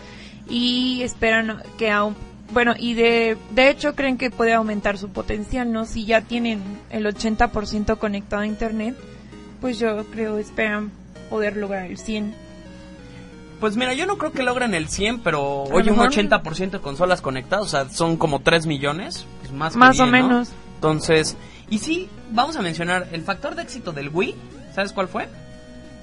y 0.49 1.03
esperan 1.03 1.63
que 1.79 1.91
aún 1.91 2.17
bueno, 2.51 2.73
y 2.79 2.95
de, 2.95 3.37
de 3.51 3.69
hecho 3.69 3.95
creen 3.95 4.17
que 4.17 4.31
puede 4.31 4.55
aumentar 4.55 4.97
su 4.97 5.11
potencial, 5.11 5.71
¿no? 5.71 5.85
Si 5.85 6.07
ya 6.07 6.23
tienen 6.23 6.63
el 6.89 7.05
80% 7.05 7.99
conectado 7.99 8.41
a 8.41 8.47
Internet, 8.47 8.97
pues 9.61 9.79
yo 9.79 10.03
creo 10.07 10.39
esperan 10.39 10.91
poder 11.29 11.59
lograr 11.59 11.85
el 11.85 11.99
100. 11.99 12.35
Pues 13.61 13.77
mira, 13.77 13.93
yo 13.93 14.07
no 14.07 14.17
creo 14.17 14.33
que 14.33 14.43
logren 14.43 14.73
el 14.73 14.89
100, 14.89 15.21
pero 15.21 15.65
oye, 15.65 15.91
un 15.91 15.99
mejor- 15.99 16.11
80% 16.13 16.71
de 16.71 16.81
consolas 16.81 17.21
conectadas, 17.21 17.67
o 17.67 17.69
sea, 17.69 17.89
son 17.91 18.17
como 18.17 18.41
3 18.41 18.65
millones, 18.67 19.27
pues 19.41 19.53
más 19.53 19.73
que 19.75 19.79
Más 19.79 20.01
o 20.01 20.07
menos. 20.07 20.51
Entonces, 20.77 21.37
y 21.69 21.79
sí, 21.81 22.09
vamos 22.31 22.57
a 22.57 22.63
mencionar 22.63 23.09
el 23.13 23.23
factor 23.23 23.57
de 23.57 23.63
éxito 23.63 23.93
del 23.93 24.09
Wii, 24.09 24.35
¿sabes 24.75 24.93
cuál 24.93 25.09
fue? 25.09 25.29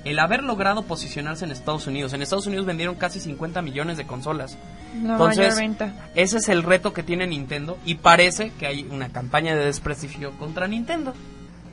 El 0.06 0.20
haber 0.20 0.44
logrado 0.44 0.84
posicionarse 0.84 1.44
en 1.46 1.52
Estados 1.52 1.88
Unidos. 1.88 2.14
En 2.14 2.22
Estados 2.22 2.48
Unidos 2.48 2.66
vendieron 2.66 2.96
casi 2.96 3.20
50 3.20 3.62
millones 3.62 3.98
de 3.98 4.06
consolas. 4.08 4.58
La 5.04 5.14
Entonces, 5.14 5.38
mayor 5.40 5.56
venta. 5.58 5.94
ese 6.16 6.38
es 6.38 6.48
el 6.48 6.64
reto 6.64 6.94
que 6.94 7.04
tiene 7.04 7.28
Nintendo 7.28 7.78
y 7.86 7.96
parece 7.96 8.52
que 8.52 8.68
hay 8.68 8.88
una 8.90 9.10
campaña 9.10 9.56
de 9.56 9.66
desprestigio 9.66 10.32
contra 10.38 10.68
Nintendo, 10.68 11.14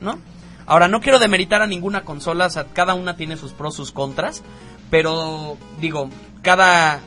¿no? 0.01 0.19
Ahora, 0.65 0.87
no 0.87 0.99
quiero 0.99 1.19
demeritar 1.19 1.61
a 1.61 1.67
ninguna 1.67 2.01
consola, 2.01 2.47
o 2.47 2.49
sea, 2.49 2.65
cada 2.73 2.93
una 2.95 3.15
tiene 3.15 3.37
sus 3.37 3.51
pros, 3.53 3.75
sus 3.75 3.91
contras, 3.91 4.41
pero 4.89 5.57
digo, 5.79 6.09
cada... 6.41 6.99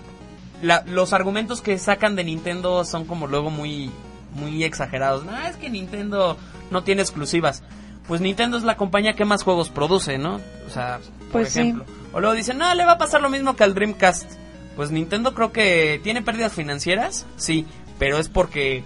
la- 0.62 0.84
los 0.86 1.12
argumentos 1.12 1.60
que 1.60 1.78
sacan 1.78 2.16
de 2.16 2.24
Nintendo 2.24 2.84
son 2.84 3.04
como 3.04 3.26
luego 3.26 3.50
muy, 3.50 3.90
muy 4.34 4.62
exagerados. 4.64 5.24
No, 5.24 5.36
es 5.46 5.56
que 5.56 5.70
Nintendo 5.70 6.36
no 6.70 6.82
tiene 6.82 7.02
exclusivas. 7.02 7.62
Pues 8.06 8.20
Nintendo 8.20 8.56
es 8.56 8.62
la 8.62 8.76
compañía 8.76 9.14
que 9.14 9.24
más 9.24 9.42
juegos 9.42 9.68
produce, 9.70 10.16
¿no? 10.18 10.40
O 10.66 10.70
sea, 10.70 11.00
por 11.36 11.42
Pues 11.42 11.52
sí. 11.54 11.60
ejemplo. 11.60 11.84
O 12.12 12.20
luego 12.20 12.34
dicen, 12.34 12.58
no, 12.58 12.74
le 12.74 12.84
va 12.84 12.92
a 12.92 12.98
pasar 12.98 13.20
lo 13.20 13.28
mismo 13.30 13.56
que 13.56 13.64
al 13.64 13.74
Dreamcast. 13.74 14.30
Pues 14.76 14.90
Nintendo 14.90 15.34
creo 15.34 15.52
que 15.52 16.00
tiene 16.04 16.22
pérdidas 16.22 16.52
financieras, 16.52 17.24
sí, 17.36 17.66
pero 17.98 18.18
es 18.18 18.28
porque 18.28 18.84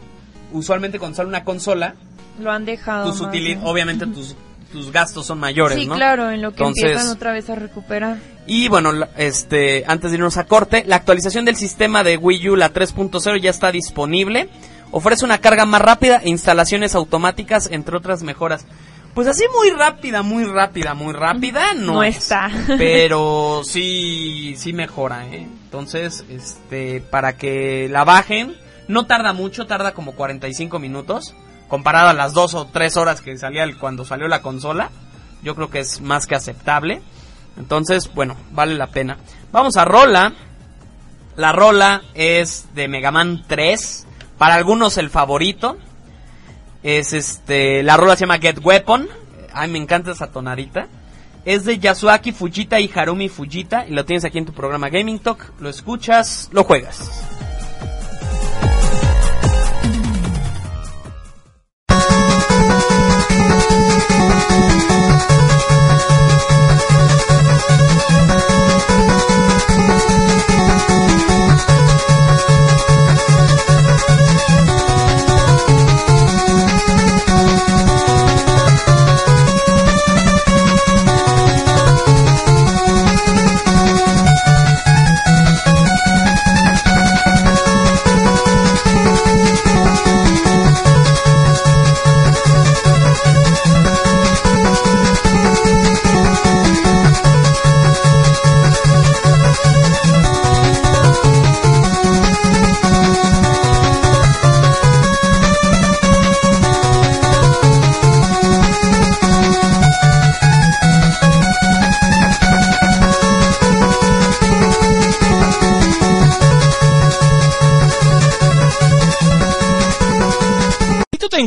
usualmente 0.53 0.99
cuando 0.99 1.17
sale 1.17 1.29
una 1.29 1.45
consola, 1.45 1.95
Lo 2.41 2.51
han 2.53 2.65
dejado. 2.65 3.11
tus 3.11 3.21
obviamente 3.21 4.07
tus, 4.07 4.37
tus 4.73 4.93
gastos 4.93 5.27
son 5.27 5.39
mayores, 5.41 5.79
Sí, 5.79 5.87
¿no? 5.87 5.95
claro, 5.97 6.31
en 6.31 6.43
lo 6.43 6.51
que 6.53 6.63
Entonces- 6.63 6.85
empiezan 6.85 7.09
otra 7.09 7.33
vez 7.33 7.51
a 7.51 7.57
recuperar. 7.57 8.19
Y 8.47 8.69
bueno, 8.69 8.93
este, 9.17 9.85
antes 9.87 10.11
de 10.13 10.17
irnos 10.17 10.37
a 10.37 10.45
corte, 10.45 10.85
la 10.87 10.97
actualización 10.97 11.45
del 11.45 11.57
sistema 11.57 12.03
de 12.05 12.17
Wii 12.17 12.51
U, 12.51 12.57
la 12.57 12.73
3.0, 12.73 13.37
ya 13.41 13.51
está 13.51 13.71
disponible. 13.73 14.49
Ofrece 14.93 15.25
una 15.25 15.39
carga 15.39 15.67
más 15.67 15.83
rápida 15.83 16.21
e 16.25 16.29
instalaciones 16.31 16.95
automáticas, 16.97 17.69
entre 17.71 17.97
otras 17.97 18.23
mejoras. 18.23 18.65
Pues 19.15 19.27
así 19.27 19.45
muy 19.59 19.71
rápida, 19.71 20.23
muy 20.23 20.45
rápida, 20.45 20.95
muy 20.95 21.13
rápida, 21.13 21.75
no, 21.75 21.95
No 21.95 22.03
es. 22.05 22.17
está. 22.19 22.49
Pero 22.79 23.63
sí, 23.65 24.55
sí 24.57 24.73
mejora, 24.73 25.27
¿eh? 25.27 25.47
Entonces, 25.65 26.25
este, 26.31 27.01
para 27.01 27.37
que 27.37 27.89
la 27.91 28.05
bajen, 28.05 28.57
no 28.89 29.07
tarda 29.07 29.33
mucho, 29.33 29.67
tarda 29.67 29.93
como 29.93 30.13
45 30.13 30.79
minutos, 30.79 31.35
comparado 31.69 32.09
a 32.09 32.15
las 32.15 32.33
2 32.35 32.55
o 32.55 32.67
3 32.67 32.97
horas 32.97 33.21
que 33.21 33.37
salía 33.37 33.65
el- 33.65 33.79
cuando 33.79 34.05
salió 34.05 34.29
la 34.29 34.43
consola. 34.43 34.91
Yo 35.43 35.55
creo 35.55 35.71
que 35.71 35.81
es 35.81 36.01
más 36.01 36.27
que 36.27 36.35
aceptable. 36.37 37.03
Entonces, 37.59 38.13
bueno, 38.15 38.37
vale 38.53 38.75
la 38.75 38.89
pena. 38.89 39.17
Vamos 39.53 39.77
a 39.77 39.85
Rola. 39.85 40.33
La 41.37 41.53
Rola 41.53 42.03
es 42.15 42.67
de 42.75 42.89
Mega 42.89 43.11
Man 43.11 43.45
3. 43.47 44.07
Para 44.39 44.55
algunos 44.55 44.99
el 44.99 45.11
favorito. 45.11 45.77
Es 46.83 47.13
este. 47.13 47.83
La 47.83 47.97
rola 47.97 48.17
se 48.17 48.21
llama 48.21 48.39
Get 48.39 48.59
Weapon. 48.63 49.09
Ay, 49.53 49.71
me 49.71 49.79
encanta 49.79 50.13
esa 50.13 50.31
tonadita. 50.31 50.89
Es 51.45 51.65
de 51.65 51.79
Yasuaki 51.79 52.33
Fujita 52.33 52.81
y 52.81 52.91
Harumi 52.95 53.29
Fujita. 53.29 53.87
Y 53.87 53.93
lo 53.93 54.05
tienes 54.05 54.25
aquí 54.25 54.39
en 54.39 54.47
tu 54.47 54.53
programa 54.53 54.89
Gaming 54.89 55.19
Talk. 55.19 55.53
Lo 55.61 55.69
escuchas, 55.69 56.49
lo 56.53 56.65
juegas. 56.65 57.11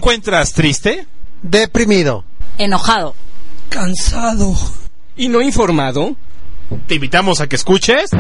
Encuentras 0.08 0.52
triste? 0.52 1.08
Deprimido. 1.42 2.26
enojado, 2.58 3.16
Cansado. 3.70 4.54
¿Y 5.16 5.30
no 5.30 5.42
informado? 5.42 6.18
Te 6.88 6.96
invitamos 6.96 7.40
a 7.40 7.48
que 7.48 7.56
escuches 7.56 8.12
¡La 8.12 8.20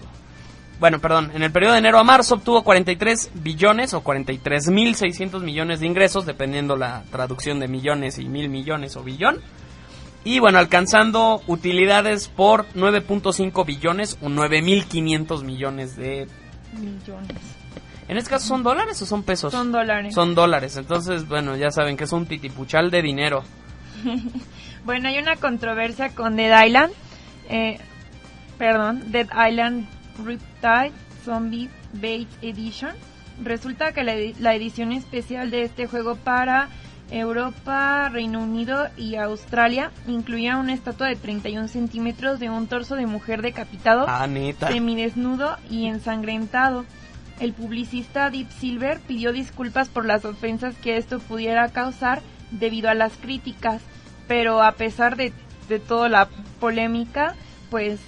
Bueno, 0.82 0.98
perdón, 0.98 1.30
en 1.36 1.44
el 1.44 1.52
periodo 1.52 1.74
de 1.74 1.78
enero 1.78 2.00
a 2.00 2.04
marzo 2.04 2.34
obtuvo 2.34 2.64
43 2.64 3.34
billones 3.36 3.94
o 3.94 4.04
43.600 4.04 5.40
millones 5.42 5.80
de 5.80 5.86
ingresos, 5.86 6.26
dependiendo 6.26 6.76
la 6.76 7.04
traducción 7.12 7.60
de 7.60 7.68
millones 7.68 8.18
y 8.18 8.28
mil 8.28 8.50
millones 8.50 8.96
o 8.96 9.04
billón. 9.04 9.40
Y 10.24 10.40
bueno, 10.40 10.58
alcanzando 10.58 11.44
utilidades 11.46 12.30
por 12.30 12.66
9.5 12.74 13.64
billones 13.64 14.18
o 14.24 14.26
9.500 14.26 15.44
millones 15.44 15.96
de 15.98 16.28
Millones. 16.74 17.38
En 18.08 18.18
este 18.18 18.32
caso, 18.32 18.48
¿son 18.48 18.64
dólares 18.64 19.00
o 19.04 19.06
son 19.06 19.22
pesos? 19.22 19.52
Son 19.52 19.72
dólares. 19.72 20.16
Son 20.16 20.34
dólares. 20.34 20.78
Entonces, 20.78 21.28
bueno, 21.28 21.56
ya 21.58 21.70
saben 21.70 21.96
que 21.96 22.06
es 22.06 22.12
un 22.12 22.26
titipuchal 22.26 22.90
de 22.90 23.04
dinero. 23.04 23.44
bueno, 24.84 25.10
hay 25.10 25.20
una 25.20 25.36
controversia 25.36 26.16
con 26.16 26.36
Dead 26.36 26.66
Island. 26.66 26.92
Eh, 27.50 27.78
perdón, 28.58 29.12
Dead 29.12 29.28
Island 29.48 30.01
Riptide 30.22 30.94
Zombie 31.26 31.70
Bait 31.94 32.30
Edition. 32.42 32.92
Resulta 33.44 33.92
que 33.92 34.04
la, 34.04 34.14
la 34.40 34.56
edición 34.56 34.92
especial 34.92 35.52
de 35.52 35.64
este 35.64 35.88
juego 35.88 36.16
para 36.16 36.70
Europa, 37.12 38.10
Reino 38.10 38.40
Unido 38.40 38.88
y 38.98 39.16
Australia 39.16 39.92
incluía 40.08 40.58
una 40.58 40.74
estatua 40.74 41.08
de 41.08 41.18
31 41.18 41.68
centímetros 41.68 42.40
de 42.40 42.50
un 42.50 42.68
torso 42.68 42.96
de 42.96 43.06
mujer 43.06 43.42
decapitado, 43.42 44.06
ah, 44.08 44.28
semidesnudo 44.68 45.58
y 45.70 45.88
ensangrentado. 45.88 46.86
El 47.40 47.54
publicista 47.54 48.30
Deep 48.30 48.50
Silver 48.52 49.00
pidió 49.02 49.34
disculpas 49.34 49.90
por 49.90 50.06
las 50.06 50.24
ofensas 50.26 50.76
que 50.76 50.98
esto 50.98 51.20
pudiera 51.20 51.68
causar 51.70 52.22
debido 52.52 52.90
a 52.90 52.94
las 52.94 53.14
críticas, 53.18 53.82
pero 54.28 54.62
a 54.64 54.74
pesar 54.74 55.18
de, 55.18 55.34
de 55.68 55.80
toda 55.80 56.08
la 56.08 56.30
polémica, 56.60 57.36
pues 57.70 58.00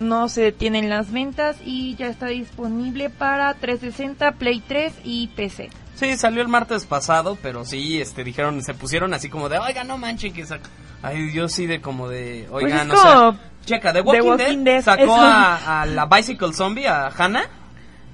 no 0.00 0.28
se 0.28 0.42
detienen 0.42 0.88
las 0.88 1.10
ventas 1.12 1.56
y 1.64 1.96
ya 1.96 2.08
está 2.08 2.26
disponible 2.26 3.10
para 3.10 3.52
360, 3.54 4.32
Play 4.32 4.62
3 4.66 4.92
y 5.04 5.28
PC. 5.28 5.70
Sí, 5.94 6.16
salió 6.16 6.42
el 6.42 6.48
martes 6.48 6.86
pasado, 6.86 7.36
pero 7.42 7.64
sí, 7.64 8.00
este, 8.00 8.22
dijeron, 8.22 8.62
se 8.62 8.74
pusieron 8.74 9.14
así 9.14 9.28
como 9.28 9.48
de, 9.48 9.58
oiga, 9.58 9.82
no 9.82 9.98
manchen 9.98 10.32
que 10.32 10.46
saca. 10.46 10.68
Ay, 11.02 11.32
yo 11.32 11.48
sí 11.48 11.66
de 11.66 11.80
como 11.80 12.08
de, 12.08 12.46
pues 12.50 12.64
oiga, 12.64 12.84
no 12.84 12.96
sé. 12.96 13.38
Checa, 13.64 13.92
The 13.92 14.00
Walking, 14.02 14.64
Dead, 14.64 14.82
sacó 14.82 15.16
a, 15.18 15.84
la 15.86 16.06
Bicycle 16.06 16.54
Zombie, 16.54 16.86
a 16.86 17.08
Hannah, 17.08 17.48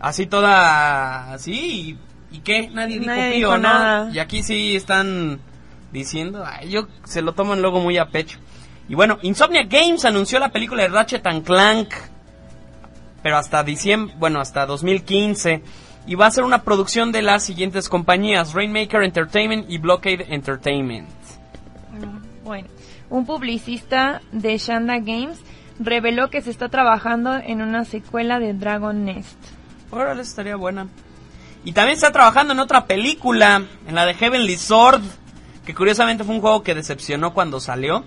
así 0.01 0.27
toda, 0.27 1.33
así, 1.33 1.99
y, 2.31 2.38
qué? 2.40 2.68
Nadie 2.70 2.99
dijo 2.99 3.12
pío, 3.33 3.59
¿no? 3.59 4.11
Y 4.11 4.18
aquí 4.18 4.42
sí 4.42 4.75
están 4.75 5.38
diciendo, 5.92 6.44
ay, 6.44 6.70
yo 6.70 6.88
se 7.05 7.23
lo 7.23 7.35
toman 7.35 7.62
luego 7.62 7.81
muy 7.81 7.99
a 7.99 8.07
pecho. 8.07 8.38
Y 8.88 8.94
bueno, 8.94 9.18
Insomnia 9.23 9.64
Games 9.64 10.05
anunció 10.05 10.38
la 10.38 10.51
película 10.51 10.83
de 10.83 10.88
Ratchet 10.88 11.27
and 11.27 11.44
Clank, 11.44 11.94
pero 13.23 13.37
hasta 13.37 13.62
diciembre, 13.62 14.14
bueno, 14.18 14.40
hasta 14.40 14.66
2015 14.66 15.62
y 16.07 16.14
va 16.14 16.27
a 16.27 16.31
ser 16.31 16.44
una 16.44 16.62
producción 16.62 17.12
de 17.12 17.23
las 17.23 17.44
siguientes 17.44 17.88
compañías, 17.88 18.53
Rainmaker 18.53 19.03
Entertainment 19.03 19.70
y 19.70 19.79
Blockade 19.79 20.27
Entertainment. 20.29 21.09
Bueno, 22.44 22.68
un 23.09 23.25
publicista 23.25 24.20
de 24.33 24.59
Shanda 24.59 24.99
Games 24.99 25.38
reveló 25.79 26.29
que 26.29 26.42
se 26.42 26.51
está 26.51 26.68
trabajando 26.68 27.35
en 27.35 27.62
una 27.62 27.85
secuela 27.85 28.38
de 28.38 28.53
Dragon 28.53 29.05
Nest. 29.05 29.38
Órale, 29.90 30.23
estaría 30.23 30.57
buena. 30.57 30.88
Y 31.64 31.73
también 31.73 31.94
está 31.94 32.12
trabajando 32.12 32.53
en 32.53 32.61
otra 32.61 32.87
película, 32.87 33.62
en 33.87 33.94
la 33.94 34.05
de 34.05 34.12
Heavenly 34.14 34.59
Sword, 34.59 35.01
que 35.64 35.75
curiosamente 35.75 36.23
fue 36.25 36.35
un 36.35 36.42
juego 36.42 36.62
que 36.62 36.75
decepcionó 36.75 37.33
cuando 37.33 37.61
salió. 37.61 38.05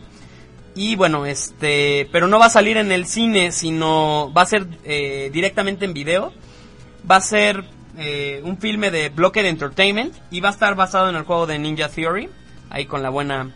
Y 0.78 0.96
bueno, 0.96 1.26
este, 1.26 2.08
pero 2.12 2.28
no 2.28 2.38
va 2.38 2.46
a 2.46 2.50
salir 2.52 2.78
en 2.78 2.92
el 2.92 3.08
cine, 3.08 3.52
sino 3.52 4.32
va 4.32 4.44
a 4.44 4.46
ser 4.46 4.68
eh, 4.84 5.32
directamente 5.34 5.86
en 5.86 5.94
video. 5.94 6.32
Va 7.10 7.16
a 7.16 7.22
ser 7.22 7.66
eh, 7.98 8.42
un 8.44 8.60
filme 8.60 8.92
de 8.92 9.10
Blocked 9.10 9.44
Entertainment 9.44 10.14
y 10.30 10.40
va 10.40 10.50
a 10.50 10.52
estar 10.52 10.76
basado 10.76 11.10
en 11.10 11.16
el 11.16 11.24
juego 11.24 11.48
de 11.48 11.58
Ninja 11.58 11.90
Theory, 11.90 12.30
ahí 12.70 12.86
con 12.86 13.02
la 13.02 13.10
buena 13.10 13.56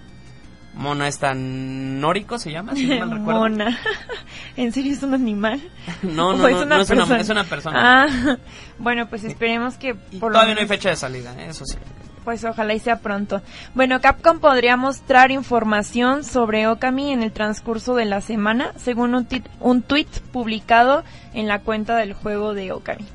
mona 0.73 1.07
esta 1.07 1.33
Noriko 1.35 2.39
se 2.39 2.51
llama, 2.51 2.73
si 2.75 2.87
no 2.87 3.05
Mona. 3.19 3.77
¿En 4.57 4.71
serio 4.71 4.93
es 4.93 5.03
un 5.03 5.13
animal? 5.13 5.61
no, 6.01 6.33
no, 6.33 6.47
es, 6.47 6.55
una 6.55 6.81
es, 6.81 7.29
una, 7.29 7.43
persona. 7.43 8.03
Ah, 8.03 8.37
bueno, 8.79 9.07
pues 9.07 9.23
esperemos 9.25 9.75
que 9.75 9.93
por 9.93 10.31
todavía 10.31 10.55
no 10.55 10.61
hay 10.61 10.67
fecha 10.67 10.89
de 10.89 10.95
salida, 10.95 11.35
¿eh? 11.37 11.49
eso 11.49 11.65
sí. 11.65 11.77
Pues 12.23 12.43
ojalá 12.45 12.73
y 12.73 12.79
sea 12.79 12.99
pronto. 12.99 13.41
Bueno, 13.73 13.99
Capcom 13.99 14.39
podría 14.39 14.77
mostrar 14.77 15.31
información 15.31 16.23
sobre 16.23 16.67
Okami 16.67 17.11
en 17.11 17.23
el 17.23 17.31
transcurso 17.31 17.95
de 17.95 18.05
la 18.05 18.21
semana, 18.21 18.73
según 18.77 19.15
un, 19.15 19.27
un 19.59 19.81
tweet 19.81 20.07
publicado 20.31 21.03
en 21.33 21.47
la 21.47 21.59
cuenta 21.59 21.95
del 21.95 22.13
juego 22.13 22.53
de 22.53 22.71
Okami. 22.71 23.05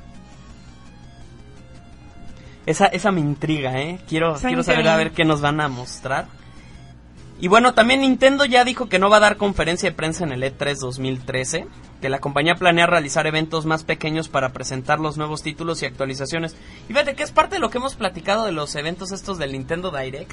Esa, 2.65 2.87
esa 2.87 3.11
me 3.11 3.21
intriga, 3.21 3.79
¿eh? 3.79 3.97
Quiero, 4.09 4.35
quiero 4.35 4.61
saber 4.61 4.89
a 4.89 4.97
ver 4.97 5.11
qué 5.11 5.23
nos 5.23 5.39
van 5.39 5.61
a 5.61 5.69
mostrar. 5.69 6.25
Y 7.39 7.47
bueno, 7.49 7.75
también 7.75 8.01
Nintendo 8.01 8.45
ya 8.45 8.63
dijo 8.63 8.89
que 8.89 8.97
no 8.97 9.09
va 9.09 9.17
a 9.17 9.21
dar 9.21 9.37
conferencia 9.37 9.89
de 9.89 9.95
prensa 9.95 10.23
en 10.23 10.31
el 10.31 10.41
E3 10.41 10.77
2013, 10.79 11.67
que 12.01 12.09
la 12.09 12.19
compañía 12.19 12.55
planea 12.55 12.87
realizar 12.87 13.27
eventos 13.27 13.65
más 13.65 13.83
pequeños 13.83 14.27
para 14.27 14.53
presentar 14.53 14.99
los 14.99 15.17
nuevos 15.17 15.43
títulos 15.43 15.83
y 15.83 15.85
actualizaciones. 15.85 16.55
Y 16.89 16.93
fíjate 16.93 17.15
que 17.15 17.21
es 17.21 17.31
parte 17.31 17.55
de 17.55 17.59
lo 17.59 17.69
que 17.69 17.77
hemos 17.77 17.95
platicado 17.95 18.45
de 18.45 18.53
los 18.53 18.75
eventos 18.75 19.11
estos 19.11 19.37
del 19.37 19.51
Nintendo 19.51 19.91
Direct, 19.91 20.31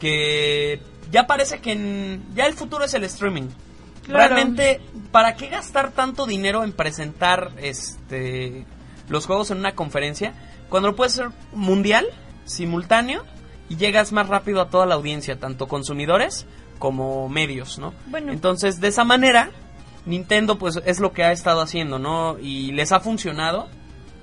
que 0.00 0.80
ya 1.10 1.26
parece 1.26 1.58
que 1.58 2.18
ya 2.34 2.46
el 2.46 2.54
futuro 2.54 2.84
es 2.84 2.94
el 2.94 3.04
streaming. 3.04 3.48
Realmente, 4.08 4.80
¿para 5.12 5.36
qué 5.36 5.48
gastar 5.48 5.92
tanto 5.92 6.26
dinero 6.26 6.64
en 6.64 6.72
presentar 6.72 7.52
este 7.58 8.66
los 9.08 9.26
juegos 9.26 9.50
en 9.50 9.58
una 9.58 9.74
conferencia? 9.74 10.34
Cuando 10.68 10.90
lo 10.90 10.96
puedes 10.96 11.14
hacer 11.14 11.32
mundial, 11.52 12.06
simultáneo, 12.44 13.24
y 13.68 13.76
llegas 13.76 14.12
más 14.12 14.28
rápido 14.28 14.60
a 14.60 14.68
toda 14.68 14.86
la 14.86 14.94
audiencia, 14.94 15.38
tanto 15.38 15.68
consumidores 15.68 16.46
como 16.78 17.28
medios, 17.28 17.78
¿no? 17.78 17.94
Bueno. 18.06 18.32
Entonces, 18.32 18.80
de 18.80 18.88
esa 18.88 19.04
manera, 19.04 19.50
Nintendo 20.06 20.58
pues 20.58 20.80
es 20.84 21.00
lo 21.00 21.12
que 21.12 21.24
ha 21.24 21.32
estado 21.32 21.60
haciendo, 21.60 21.98
¿no? 21.98 22.38
Y 22.38 22.72
les 22.72 22.92
ha 22.92 23.00
funcionado. 23.00 23.68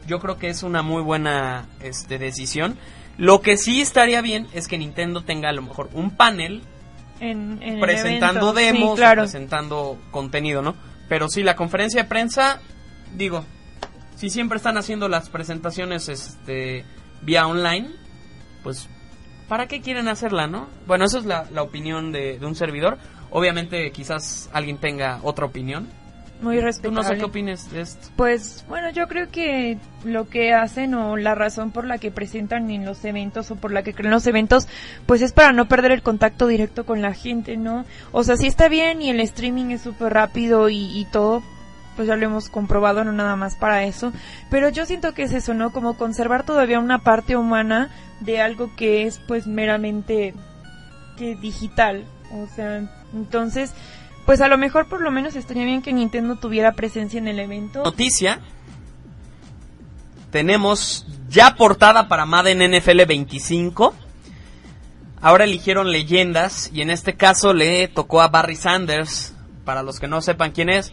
Yo 0.08 0.20
creo 0.20 0.38
que 0.38 0.50
es 0.50 0.64
una 0.64 0.82
muy 0.82 1.02
buena 1.02 1.68
este, 1.82 2.18
decisión. 2.18 2.78
Lo 3.18 3.42
que 3.42 3.58
sí 3.58 3.82
estaría 3.82 4.22
bien 4.22 4.48
es 4.54 4.68
que 4.68 4.78
Nintendo 4.78 5.24
tenga 5.24 5.50
a 5.50 5.54
lo 5.54 5.62
mejor 5.62 5.90
un 5.94 6.12
panel 6.12 6.64
presentando 7.80 8.52
demos, 8.54 9.00
presentando 9.00 9.98
contenido, 10.10 10.62
¿no? 10.62 10.76
Pero 11.08 11.30
sí, 11.30 11.44
la 11.44 11.56
conferencia 11.56 12.04
de 12.04 12.10
prensa, 12.10 12.62
digo, 13.16 13.46
si 14.16 14.30
siempre 14.30 14.58
están 14.58 14.78
haciendo 14.78 15.08
las 15.08 15.30
presentaciones 15.30 16.10
este 16.10 16.86
vía 17.22 17.46
online, 17.48 17.90
pues 18.64 18.90
¿para 19.52 19.68
qué 19.68 19.82
quieren 19.82 20.08
hacerla, 20.08 20.48
no? 20.48 20.70
Bueno, 20.88 21.04
esa 21.04 21.18
es 21.18 21.26
la, 21.26 21.44
opinión 21.62 22.14
de, 22.14 22.40
un 22.42 22.56
servidor. 22.56 22.98
Obviamente 23.32 23.92
quizás 23.92 24.50
alguien 24.54 24.78
tenga 24.78 25.20
otra 25.24 25.46
opinión. 25.46 25.90
Muy 26.42 26.62
respetable. 26.62 26.96
no 26.96 27.04
sé 27.04 27.18
qué 27.18 27.26
opines 27.26 27.70
de 27.70 27.82
esto. 27.82 28.08
Pues 28.16 28.64
bueno, 28.70 28.92
yo 28.92 29.10
creo 29.10 29.30
que 29.30 29.78
lo 30.06 30.30
que 30.30 30.54
hacen 30.54 30.94
o 30.94 31.18
la 31.18 31.36
razón 31.36 31.72
por 31.72 31.86
la 31.86 31.98
que 31.98 32.12
presentan 32.12 32.72
en 32.72 32.86
los 32.86 33.04
eventos 33.04 33.52
o 33.52 33.58
por 33.58 33.74
la 33.74 33.84
que 33.84 33.94
creen 33.94 34.12
los 34.12 34.26
eventos, 34.26 34.70
pues 35.06 35.22
es 35.22 35.34
para 35.34 35.52
no 35.52 35.68
perder 35.68 35.92
el 35.92 36.02
contacto 36.02 36.48
directo 36.48 36.86
con 36.86 37.02
la 37.02 37.14
gente, 37.14 37.58
¿no? 37.58 37.84
O 38.14 38.24
sea, 38.24 38.38
sí 38.38 38.48
está 38.48 38.70
bien 38.70 39.02
y 39.02 39.10
el 39.10 39.20
streaming 39.20 39.72
es 39.72 39.82
súper 39.82 40.14
rápido 40.14 40.70
y, 40.70 40.98
y 40.98 41.04
todo, 41.12 41.44
ya 42.04 42.16
lo 42.16 42.26
hemos 42.26 42.50
comprobado, 42.50 43.04
no 43.04 43.12
nada 43.12 43.36
más 43.36 43.56
para 43.56 43.84
eso, 43.84 44.12
pero 44.50 44.70
yo 44.70 44.86
siento 44.86 45.14
que 45.14 45.24
es 45.24 45.34
eso, 45.34 45.54
¿no? 45.54 45.72
Como 45.72 45.98
conservar 45.98 46.46
todavía 46.46 46.80
una 46.80 47.00
parte 47.00 47.36
humana 47.36 47.90
de 48.20 48.42
algo 48.42 48.72
que 48.76 49.08
es 49.08 49.20
pues 49.28 49.48
meramente 49.48 50.34
que 51.18 51.36
digital, 51.36 52.06
o 52.34 52.48
sea, 52.56 52.84
entonces, 53.14 53.74
pues 54.26 54.42
a 54.42 54.48
lo 54.48 54.58
mejor 54.58 54.88
por 54.88 55.02
lo 55.02 55.12
menos 55.12 55.36
estaría 55.36 55.66
bien 55.66 55.82
que 55.82 55.94
Nintendo 55.94 56.36
tuviera 56.36 56.74
presencia 56.74 57.18
en 57.18 57.28
el 57.28 57.40
evento. 57.40 57.84
Noticia. 57.84 58.40
Tenemos 60.32 61.06
ya 61.30 61.56
portada 61.56 62.08
para 62.08 62.26
Madden 62.26 62.60
NFL 62.72 63.04
25. 63.06 63.94
Ahora 65.22 65.44
eligieron 65.44 65.92
leyendas 65.92 66.72
y 66.74 66.82
en 66.82 66.90
este 66.90 67.16
caso 67.16 67.54
le 67.54 67.88
tocó 67.90 68.22
a 68.22 68.30
Barry 68.30 68.56
Sanders. 68.56 69.34
Para 69.66 69.84
los 69.84 70.00
que 70.00 70.08
no 70.08 70.22
sepan 70.22 70.52
quién 70.52 70.70
es, 70.70 70.92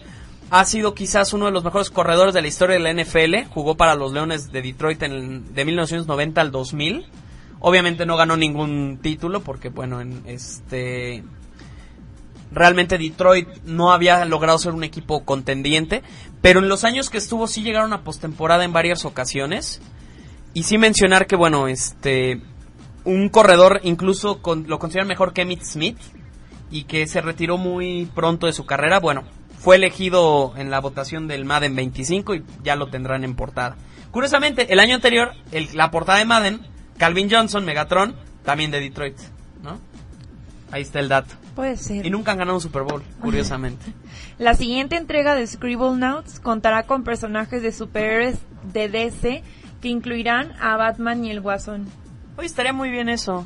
ha 0.50 0.64
sido 0.64 0.94
quizás 0.94 1.32
uno 1.32 1.46
de 1.46 1.52
los 1.52 1.64
mejores 1.64 1.90
corredores 1.90 2.34
de 2.34 2.42
la 2.42 2.48
historia 2.48 2.78
de 2.78 2.82
la 2.82 2.92
NFL. 2.92 3.50
Jugó 3.50 3.76
para 3.76 3.94
los 3.94 4.12
Leones 4.12 4.50
de 4.50 4.62
Detroit 4.62 5.02
en 5.02 5.54
de 5.54 5.64
1990 5.64 6.40
al 6.40 6.51
2000. 6.51 7.07
Obviamente 7.61 8.07
no 8.07 8.16
ganó 8.16 8.36
ningún 8.36 8.99
título 9.03 9.40
porque, 9.40 9.68
bueno, 9.68 10.01
en 10.01 10.22
este 10.26 11.22
realmente 12.51 12.96
Detroit 12.96 13.49
no 13.64 13.92
había 13.92 14.24
logrado 14.24 14.59
ser 14.59 14.72
un 14.72 14.82
equipo 14.84 15.22
contendiente, 15.24 16.03
pero 16.40 16.61
en 16.61 16.68
los 16.68 16.84
años 16.84 17.11
que 17.11 17.18
estuvo 17.18 17.46
sí 17.46 17.62
llegaron 17.62 17.92
a 17.92 18.03
postemporada 18.03 18.64
en 18.64 18.72
varias 18.72 19.05
ocasiones. 19.05 19.82
Y 20.55 20.62
sí 20.62 20.78
mencionar 20.78 21.26
que, 21.26 21.36
bueno, 21.36 21.68
este 21.68 22.40
un 23.05 23.28
corredor 23.28 23.80
incluso 23.84 24.40
lo 24.66 24.78
consideran 24.78 25.09
mejor 25.09 25.32
que 25.32 25.42
Emmitt 25.42 25.62
Smith 25.62 25.99
y 26.70 26.84
que 26.84 27.07
se 27.07 27.20
retiró 27.20 27.57
muy 27.57 28.07
pronto 28.14 28.46
de 28.46 28.53
su 28.53 28.66
carrera. 28.66 29.01
Bueno, 29.01 29.24
fue 29.59 29.76
elegido 29.76 30.54
en 30.56 30.70
la 30.70 30.80
votación 30.80 31.28
del 31.28 31.44
Madden 31.44 31.74
25 31.74 32.34
y 32.34 32.44
ya 32.62 32.76
lo 32.76 32.88
tendrán 32.88 33.24
en 33.24 33.34
portada. 33.34 33.76
Curiosamente, 34.11 34.72
el 34.72 34.80
año 34.80 34.94
anterior, 34.94 35.32
la 35.74 35.90
portada 35.90 36.18
de 36.18 36.24
Madden, 36.24 36.61
Calvin 36.96 37.28
Johnson, 37.30 37.64
Megatron, 37.64 38.16
también 38.44 38.70
de 38.70 38.80
Detroit, 38.80 39.16
¿no? 39.62 39.78
Ahí 40.70 40.82
está 40.82 41.00
el 41.00 41.09
dato. 41.09 41.34
Puede 41.54 41.76
ser. 41.76 42.06
Y 42.06 42.11
nunca 42.11 42.32
han 42.32 42.38
ganado 42.38 42.56
un 42.56 42.61
Super 42.61 42.82
Bowl, 42.82 43.02
curiosamente. 43.20 43.84
La 44.38 44.54
siguiente 44.54 44.96
entrega 44.96 45.34
de 45.34 45.46
Scribble 45.46 45.96
Notes 45.96 46.40
contará 46.40 46.84
con 46.84 47.04
personajes 47.04 47.62
de 47.62 47.72
superhéroes 47.72 48.38
de 48.72 48.88
DC 48.88 49.42
que 49.80 49.88
incluirán 49.88 50.52
a 50.61 50.76
Batman 50.76 51.24
y 51.24 51.30
el 51.30 51.40
Guasón. 51.40 51.86
Oye, 52.36 52.46
estaría 52.46 52.72
muy 52.72 52.90
bien 52.90 53.09
eso. 53.09 53.44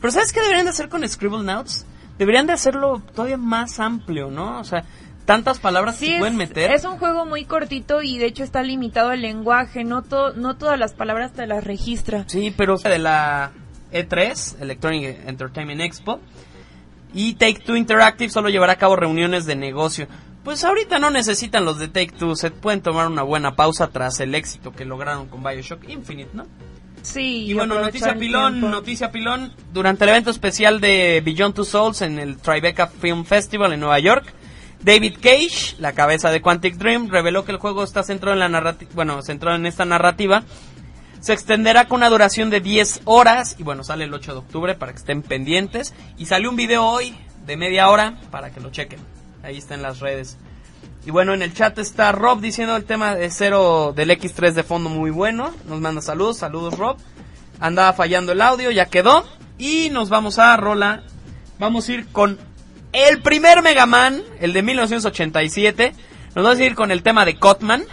Pero 0.00 0.12
¿sabes 0.12 0.32
qué 0.32 0.40
deberían 0.40 0.66
de 0.66 0.70
hacer 0.70 0.88
con 0.88 1.08
Scribble 1.08 1.44
Notes? 1.44 1.86
Deberían 2.18 2.46
de 2.46 2.52
hacerlo 2.52 3.02
todavía 3.14 3.38
más 3.38 3.80
amplio, 3.80 4.30
¿no? 4.30 4.60
O 4.60 4.64
sea, 4.64 4.84
tantas 5.24 5.58
palabras 5.58 5.96
sí, 5.96 6.06
que 6.06 6.18
pueden 6.18 6.36
meter. 6.36 6.70
Es 6.72 6.84
un 6.84 6.98
juego 6.98 7.24
muy 7.26 7.44
cortito 7.44 8.02
y 8.02 8.18
de 8.18 8.26
hecho 8.26 8.44
está 8.44 8.62
limitado 8.62 9.12
el 9.12 9.22
lenguaje, 9.22 9.84
no, 9.84 10.02
to, 10.02 10.32
no 10.34 10.56
todas 10.56 10.78
las 10.78 10.92
palabras 10.92 11.32
te 11.32 11.46
las 11.46 11.64
registra. 11.64 12.24
Sí, 12.28 12.52
pero 12.56 12.76
de 12.76 12.98
la 12.98 13.52
E3, 13.92 14.60
Electronic 14.60 15.26
Entertainment 15.26 15.80
Expo, 15.80 16.20
y 17.14 17.34
Take 17.34 17.60
Two 17.60 17.76
Interactive 17.76 18.30
solo 18.30 18.48
llevará 18.48 18.72
a 18.72 18.76
cabo 18.76 18.96
reuniones 18.96 19.46
de 19.46 19.56
negocio. 19.56 20.08
Pues 20.42 20.62
ahorita 20.62 20.98
no 20.98 21.10
necesitan 21.10 21.64
los 21.64 21.78
de 21.78 21.88
Take 21.88 22.12
Two, 22.18 22.36
se 22.36 22.50
pueden 22.50 22.82
tomar 22.82 23.06
una 23.06 23.22
buena 23.22 23.56
pausa 23.56 23.88
tras 23.88 24.20
el 24.20 24.34
éxito 24.34 24.72
que 24.72 24.84
lograron 24.84 25.28
con 25.28 25.42
Bioshock 25.42 25.88
Infinite, 25.88 26.30
¿no? 26.34 26.46
Sí, 27.02 27.46
y 27.46 27.54
bueno, 27.54 27.78
noticia 27.80 28.14
pilón, 28.14 28.60
noticia 28.60 29.12
pilón. 29.12 29.52
Durante 29.72 30.04
el 30.04 30.10
evento 30.10 30.30
especial 30.30 30.80
de 30.80 31.22
Beyond 31.24 31.54
Two 31.54 31.64
Souls 31.64 32.00
en 32.02 32.18
el 32.18 32.38
Tribeca 32.38 32.86
Film 32.86 33.24
Festival 33.24 33.74
en 33.74 33.80
Nueva 33.80 33.98
York, 33.98 34.32
David 34.82 35.16
Cage, 35.20 35.76
la 35.78 35.92
cabeza 35.92 36.30
de 36.30 36.42
Quantic 36.42 36.76
Dream, 36.76 37.08
reveló 37.08 37.44
que 37.44 37.52
el 37.52 37.58
juego 37.58 37.84
está 37.84 38.02
centrado 38.02 38.34
en 38.34 38.40
la 38.40 38.48
narrativa, 38.48 38.90
bueno, 38.94 39.22
centrado 39.22 39.56
en 39.56 39.66
esta 39.66 39.84
narrativa. 39.84 40.44
Se 41.20 41.32
extenderá 41.32 41.88
con 41.88 42.00
una 42.00 42.10
duración 42.10 42.50
de 42.50 42.60
10 42.60 43.02
horas 43.06 43.56
y 43.58 43.62
bueno, 43.62 43.82
sale 43.82 44.04
el 44.04 44.12
8 44.12 44.32
de 44.32 44.38
octubre 44.38 44.74
para 44.74 44.92
que 44.92 44.98
estén 44.98 45.22
pendientes. 45.22 45.94
Y 46.18 46.26
salió 46.26 46.50
un 46.50 46.56
video 46.56 46.84
hoy 46.84 47.16
de 47.46 47.56
media 47.56 47.88
hora 47.88 48.20
para 48.30 48.50
que 48.50 48.60
lo 48.60 48.70
chequen. 48.70 49.00
Ahí 49.42 49.56
está 49.56 49.74
en 49.74 49.80
las 49.80 50.00
redes. 50.00 50.36
Y 51.06 51.10
bueno, 51.10 51.32
en 51.34 51.42
el 51.42 51.54
chat 51.54 51.78
está 51.78 52.12
Rob 52.12 52.40
diciendo 52.40 52.76
el 52.76 52.84
tema 52.84 53.14
de 53.14 53.30
cero 53.30 53.92
del 53.94 54.10
X3 54.10 54.52
de 54.52 54.62
fondo 54.62 54.90
muy 54.90 55.10
bueno. 55.10 55.50
Nos 55.66 55.80
manda 55.80 56.02
saludos, 56.02 56.38
saludos 56.38 56.78
Rob. 56.78 56.96
Andaba 57.60 57.92
fallando 57.92 58.32
el 58.32 58.40
audio, 58.40 58.70
ya 58.70 58.86
quedó. 58.86 59.24
Y 59.58 59.90
nos 59.90 60.08
vamos 60.08 60.38
a 60.38 60.56
Rola. 60.56 61.04
Vamos 61.58 61.88
a 61.88 61.92
ir 61.92 62.06
con 62.08 62.38
el 62.94 63.20
primer 63.20 63.60
Mega 63.62 63.86
Man, 63.86 64.22
el 64.40 64.52
de 64.52 64.62
1987. 64.62 65.92
Nos 66.34 66.44
vamos 66.44 66.58
a 66.58 66.64
ir 66.64 66.74
con 66.74 66.90
el 66.90 67.02
tema 67.02 67.24
de 67.24 67.36
Cotman. 67.36 67.84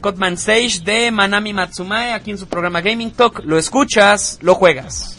Cotman 0.00 0.36
Sage 0.36 0.80
de 0.84 1.10
Manami 1.10 1.52
Matsumae 1.52 2.12
aquí 2.12 2.32
en 2.32 2.38
su 2.38 2.46
programa 2.46 2.80
Gaming 2.80 3.12
Talk. 3.12 3.42
Lo 3.44 3.58
escuchas, 3.58 4.38
lo 4.42 4.54
juegas. 4.54 5.16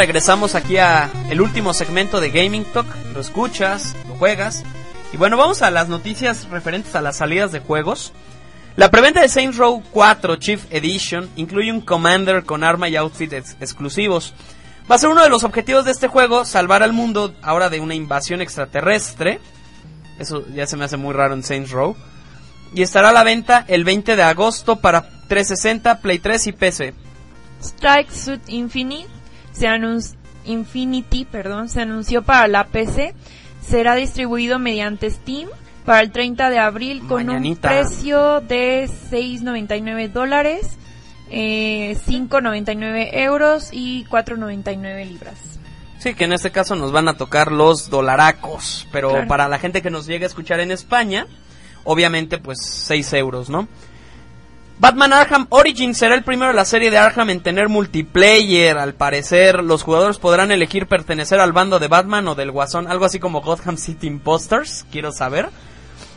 Regresamos 0.00 0.54
aquí 0.54 0.78
a 0.78 1.10
el 1.28 1.42
último 1.42 1.74
segmento 1.74 2.22
de 2.22 2.30
Gaming 2.30 2.64
Talk. 2.64 2.86
Lo 3.12 3.20
escuchas, 3.20 3.94
lo 4.08 4.14
juegas. 4.14 4.64
Y 5.12 5.18
bueno, 5.18 5.36
vamos 5.36 5.60
a 5.60 5.70
las 5.70 5.88
noticias 5.88 6.48
referentes 6.48 6.94
a 6.94 7.02
las 7.02 7.18
salidas 7.18 7.52
de 7.52 7.60
juegos. 7.60 8.14
La 8.76 8.90
preventa 8.90 9.20
de 9.20 9.28
Saints 9.28 9.58
Row 9.58 9.82
4 9.90 10.36
Chief 10.36 10.64
Edition 10.70 11.28
incluye 11.36 11.70
un 11.70 11.82
Commander 11.82 12.44
con 12.44 12.64
arma 12.64 12.88
y 12.88 12.96
outfit 12.96 13.30
ex 13.30 13.58
exclusivos. 13.60 14.32
Va 14.90 14.94
a 14.94 14.98
ser 14.98 15.10
uno 15.10 15.22
de 15.22 15.28
los 15.28 15.44
objetivos 15.44 15.84
de 15.84 15.90
este 15.90 16.08
juego, 16.08 16.46
salvar 16.46 16.82
al 16.82 16.94
mundo 16.94 17.34
ahora 17.42 17.68
de 17.68 17.80
una 17.80 17.94
invasión 17.94 18.40
extraterrestre. 18.40 19.38
Eso 20.18 20.46
ya 20.54 20.66
se 20.66 20.78
me 20.78 20.86
hace 20.86 20.96
muy 20.96 21.12
raro 21.12 21.34
en 21.34 21.42
Saints 21.42 21.72
Row. 21.72 21.94
Y 22.74 22.80
estará 22.80 23.10
a 23.10 23.12
la 23.12 23.22
venta 23.22 23.66
el 23.68 23.84
20 23.84 24.16
de 24.16 24.22
agosto 24.22 24.76
para 24.76 25.02
360, 25.28 26.00
Play 26.00 26.20
3 26.20 26.46
y 26.46 26.52
PC. 26.52 26.94
Strike 27.60 28.10
Suit 28.10 28.48
Infinite 28.48 29.19
se 29.52 29.68
Infinity 30.44 31.24
perdón, 31.24 31.68
se 31.68 31.82
anunció 31.82 32.22
para 32.22 32.48
la 32.48 32.64
PC. 32.64 33.14
Será 33.60 33.94
distribuido 33.94 34.58
mediante 34.58 35.10
Steam 35.10 35.48
para 35.84 36.00
el 36.00 36.12
30 36.12 36.50
de 36.50 36.58
abril 36.58 37.02
con 37.06 37.28
un 37.28 37.56
precio 37.56 38.40
de 38.40 38.88
6.99 39.10 40.10
dólares, 40.10 40.76
eh, 41.30 41.96
5.99 42.06 43.10
euros 43.12 43.68
y 43.72 44.04
4.99 44.06 45.06
libras. 45.06 45.38
Sí, 45.98 46.14
que 46.14 46.24
en 46.24 46.32
este 46.32 46.50
caso 46.50 46.76
nos 46.76 46.92
van 46.92 47.08
a 47.08 47.14
tocar 47.18 47.52
los 47.52 47.90
dolaracos, 47.90 48.88
pero 48.90 49.26
para 49.28 49.48
la 49.48 49.58
gente 49.58 49.82
que 49.82 49.90
nos 49.90 50.06
llegue 50.06 50.24
a 50.24 50.28
escuchar 50.28 50.60
en 50.60 50.70
España, 50.70 51.26
obviamente 51.84 52.38
pues 52.38 52.58
6 52.62 53.12
euros, 53.12 53.50
¿no? 53.50 53.68
Batman 54.80 55.12
Arkham 55.12 55.46
Origins 55.50 55.98
será 55.98 56.14
el 56.14 56.22
primero 56.22 56.52
de 56.52 56.56
la 56.56 56.64
serie 56.64 56.90
de 56.90 56.96
Arkham 56.96 57.28
en 57.28 57.42
tener 57.42 57.68
multiplayer. 57.68 58.78
Al 58.78 58.94
parecer, 58.94 59.62
los 59.62 59.82
jugadores 59.82 60.16
podrán 60.16 60.50
elegir 60.52 60.86
pertenecer 60.86 61.38
al 61.38 61.52
bando 61.52 61.78
de 61.78 61.88
Batman 61.88 62.26
o 62.28 62.34
del 62.34 62.50
Guasón, 62.50 62.88
algo 62.88 63.04
así 63.04 63.18
como 63.18 63.42
Gotham 63.42 63.76
City 63.76 64.06
Imposters, 64.06 64.86
quiero 64.90 65.12
saber. 65.12 65.50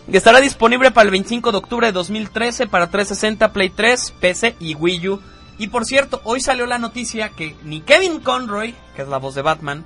Estará 0.09 0.39
disponible 0.39 0.91
para 0.91 1.03
el 1.03 1.11
25 1.11 1.51
de 1.51 1.57
octubre 1.57 1.88
de 1.88 1.91
2013 1.91 2.68
para 2.68 2.89
360, 2.89 3.51
Play 3.51 3.70
3, 3.70 4.14
PC 4.22 4.55
y 4.61 4.76
Wii 4.76 5.09
U. 5.09 5.22
Y 5.57 5.68
por 5.68 5.84
cierto, 5.84 6.22
hoy 6.24 6.39
salió 6.39 6.66
la 6.66 6.78
noticia 6.78 7.28
que 7.28 7.57
ni 7.66 7.82
Kevin 7.82 8.22
Conroy, 8.22 8.76
que 8.95 9.01
es 9.01 9.09
la 9.09 9.18
voz 9.18 9.36
de 9.36 9.41
Batman, 9.41 9.84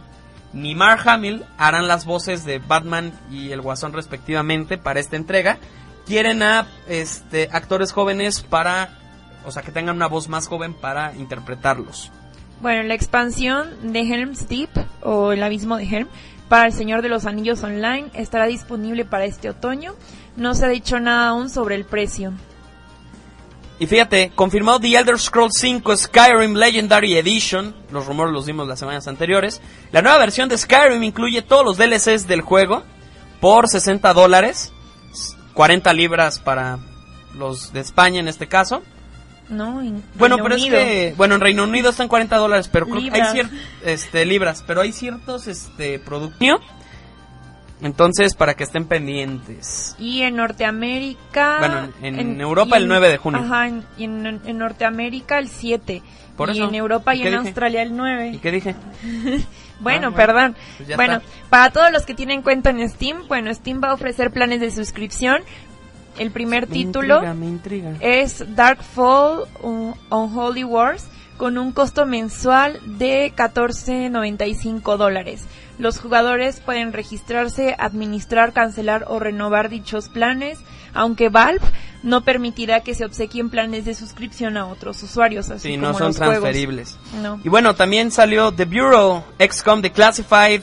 ni 0.53 0.75
Mark 0.75 1.01
Hamill 1.09 1.45
harán 1.57 1.87
las 1.87 2.05
voces 2.05 2.45
de 2.45 2.59
Batman 2.59 3.11
y 3.31 3.51
el 3.53 3.61
Guasón 3.61 3.93
respectivamente 3.93 4.77
para 4.77 4.99
esta 4.99 5.15
entrega 5.15 5.57
quieren 6.07 6.41
a 6.41 6.67
este 6.87 7.49
actores 7.51 7.91
jóvenes 7.91 8.41
para 8.41 8.97
o 9.45 9.51
sea 9.51 9.61
que 9.61 9.71
tengan 9.71 9.95
una 9.95 10.07
voz 10.07 10.29
más 10.29 10.47
joven 10.47 10.73
para 10.73 11.13
interpretarlos. 11.15 12.11
Bueno 12.61 12.83
la 12.83 12.93
expansión 12.93 13.93
de 13.93 13.99
Helm's 14.01 14.47
Deep 14.47 14.69
o 15.03 15.31
el 15.33 15.43
abismo 15.43 15.77
de 15.77 15.83
Helm 15.83 16.07
para 16.49 16.65
el 16.65 16.73
Señor 16.73 17.01
de 17.01 17.09
los 17.09 17.25
Anillos 17.25 17.61
Online 17.63 18.09
estará 18.13 18.45
disponible 18.45 19.05
para 19.05 19.25
este 19.25 19.49
otoño. 19.49 19.95
No 20.37 20.55
se 20.55 20.65
ha 20.65 20.69
dicho 20.69 20.99
nada 20.99 21.29
aún 21.29 21.49
sobre 21.49 21.75
el 21.75 21.85
precio. 21.85 22.33
Y 23.79 23.85
fíjate, 23.85 24.31
confirmado 24.33 24.79
The 24.79 24.95
Elder 24.95 25.19
Scrolls 25.19 25.53
5 25.59 25.97
Skyrim 25.97 26.55
Legendary 26.55 27.15
Edition, 27.15 27.75
los 27.91 28.07
rumores 28.07 28.33
los 28.33 28.45
dimos 28.47 28.67
las 28.67 28.79
semanas 28.79 29.07
anteriores. 29.07 29.61
La 29.91 30.01
nueva 30.01 30.17
versión 30.17 30.49
de 30.49 30.57
Skyrim 30.57 31.03
incluye 31.03 31.43
todos 31.43 31.63
los 31.63 31.77
DLCs 31.77 32.27
del 32.27 32.41
juego 32.41 32.83
por 33.39 33.67
60 33.67 34.13
dólares 34.13 34.73
40 35.57 35.91
libras 35.93 36.37
para 36.37 36.77
los 37.35 37.73
de 37.73 37.79
España 37.79 38.19
en 38.19 38.27
este 38.27 38.45
caso. 38.47 38.83
No, 39.49 39.81
en 39.81 40.03
bueno, 40.13 40.37
pero 40.37 40.53
es 40.53 40.65
que 40.65 41.15
bueno, 41.17 41.33
en 41.33 41.41
Reino 41.41 41.63
Unido 41.63 41.89
están 41.89 42.07
40 42.07 42.37
dólares, 42.37 42.69
pero 42.71 42.85
hay 42.93 43.23
ciertos 43.31 43.57
este 43.83 44.25
libras, 44.25 44.63
pero 44.67 44.81
hay 44.81 44.91
ciertos 44.91 45.47
este 45.47 45.97
productos 45.97 46.47
Entonces, 47.81 48.35
para 48.35 48.53
que 48.53 48.65
estén 48.65 48.85
pendientes. 48.85 49.95
Y 49.97 50.21
en 50.21 50.35
Norteamérica... 50.35 51.57
Bueno, 51.57 51.89
en, 52.03 52.39
Europa 52.39 52.77
el 52.77 52.87
9 52.87 53.09
de 53.09 53.17
junio. 53.17 53.41
Ajá, 53.41 53.69
y 53.97 54.03
en, 54.03 54.57
Norteamérica 54.59 55.39
el 55.39 55.47
7. 55.47 56.03
y 56.53 56.61
en 56.61 56.75
Europa 56.75 57.15
y, 57.15 57.23
en 57.23 57.33
Australia 57.33 57.81
el 57.81 57.95
9. 57.97 58.31
¿Y 58.35 58.37
qué 58.37 58.51
dije? 58.51 58.75
bueno, 59.79 60.09
ah, 60.09 60.15
perdón. 60.15 60.55
Pues 60.77 60.95
bueno, 60.95 61.21
para 61.49 61.71
todos 61.71 61.91
los 61.91 62.05
que 62.05 62.13
tienen 62.13 62.41
cuenta 62.41 62.69
en 62.69 62.87
Steam, 62.89 63.27
bueno, 63.27 63.53
Steam 63.53 63.81
va 63.83 63.89
a 63.89 63.93
ofrecer 63.93 64.31
planes 64.31 64.59
de 64.59 64.71
suscripción. 64.71 65.41
El 66.17 66.31
primer 66.31 66.65
título 66.65 67.21
es 67.99 68.43
Dark 68.55 68.81
Fall 68.81 69.43
on 69.61 69.95
Holy 70.09 70.63
Wars 70.63 71.07
con 71.37 71.57
un 71.57 71.71
costo 71.71 72.05
mensual 72.05 72.79
de 72.97 73.31
14.95 73.35 74.97
dólares. 74.97 75.45
Los 75.77 75.99
jugadores 75.99 76.59
pueden 76.59 76.91
registrarse, 76.91 77.75
administrar, 77.77 78.51
cancelar 78.51 79.05
o 79.07 79.19
renovar 79.19 79.69
dichos 79.69 80.09
planes, 80.09 80.59
aunque 80.97 81.29
Valve 81.29 81.65
no 82.03 82.23
permitirá 82.23 82.81
que 82.81 82.93
se 82.93 83.05
obsequien 83.05 83.49
planes 83.49 83.85
de 83.85 83.95
suscripción 83.95 84.57
a 84.57 84.65
otros 84.67 85.01
usuarios. 85.03 85.49
Así 85.49 85.69
sí, 85.69 85.77
no 85.77 85.93
son 85.93 86.13
transferibles. 86.13 86.97
Y 87.43 87.49
bueno, 87.49 87.75
también 87.75 88.11
salió 88.11 88.51
The 88.51 88.65
Bureau, 88.65 89.23
XCOM 89.39 89.81
Declassified, 89.81 90.61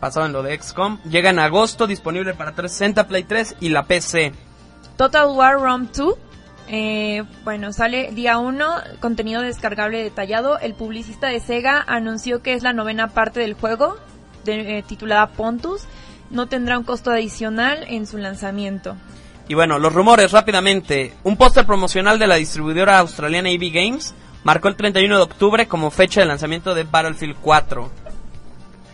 pasado 0.00 0.26
en 0.26 0.32
lo 0.32 0.42
de 0.42 0.60
XCOM, 0.60 0.98
llega 1.04 1.30
en 1.30 1.38
agosto, 1.38 1.86
disponible 1.86 2.34
para 2.34 2.52
360, 2.52 3.06
Play 3.06 3.24
3 3.24 3.56
y 3.60 3.68
la 3.68 3.84
PC. 3.84 4.32
Total 4.96 5.28
War 5.28 5.60
Rome 5.60 5.88
2 5.94 6.14
eh, 6.72 7.24
bueno, 7.42 7.72
sale 7.72 8.12
día 8.12 8.38
1, 8.38 8.64
contenido 9.00 9.42
descargable 9.42 10.04
detallado. 10.04 10.56
El 10.60 10.74
publicista 10.74 11.26
de 11.26 11.40
Sega 11.40 11.84
anunció 11.84 12.42
que 12.42 12.54
es 12.54 12.62
la 12.62 12.72
novena 12.72 13.08
parte 13.08 13.40
del 13.40 13.54
juego 13.54 13.96
eh, 14.46 14.84
titulada 14.86 15.26
Pontus, 15.28 15.82
no 16.30 16.46
tendrá 16.46 16.78
un 16.78 16.84
costo 16.84 17.10
adicional 17.10 17.84
en 17.88 18.06
su 18.06 18.18
lanzamiento. 18.18 18.96
Y 19.50 19.54
bueno, 19.54 19.80
los 19.80 19.92
rumores 19.92 20.30
rápidamente. 20.30 21.12
Un 21.24 21.36
póster 21.36 21.66
promocional 21.66 22.20
de 22.20 22.28
la 22.28 22.36
distribuidora 22.36 23.00
australiana 23.00 23.50
EV 23.50 23.72
Games 23.72 24.14
marcó 24.44 24.68
el 24.68 24.76
31 24.76 25.16
de 25.16 25.22
octubre 25.22 25.66
como 25.66 25.90
fecha 25.90 26.20
de 26.20 26.28
lanzamiento 26.28 26.72
de 26.72 26.84
Battlefield 26.84 27.34
4. 27.40 27.90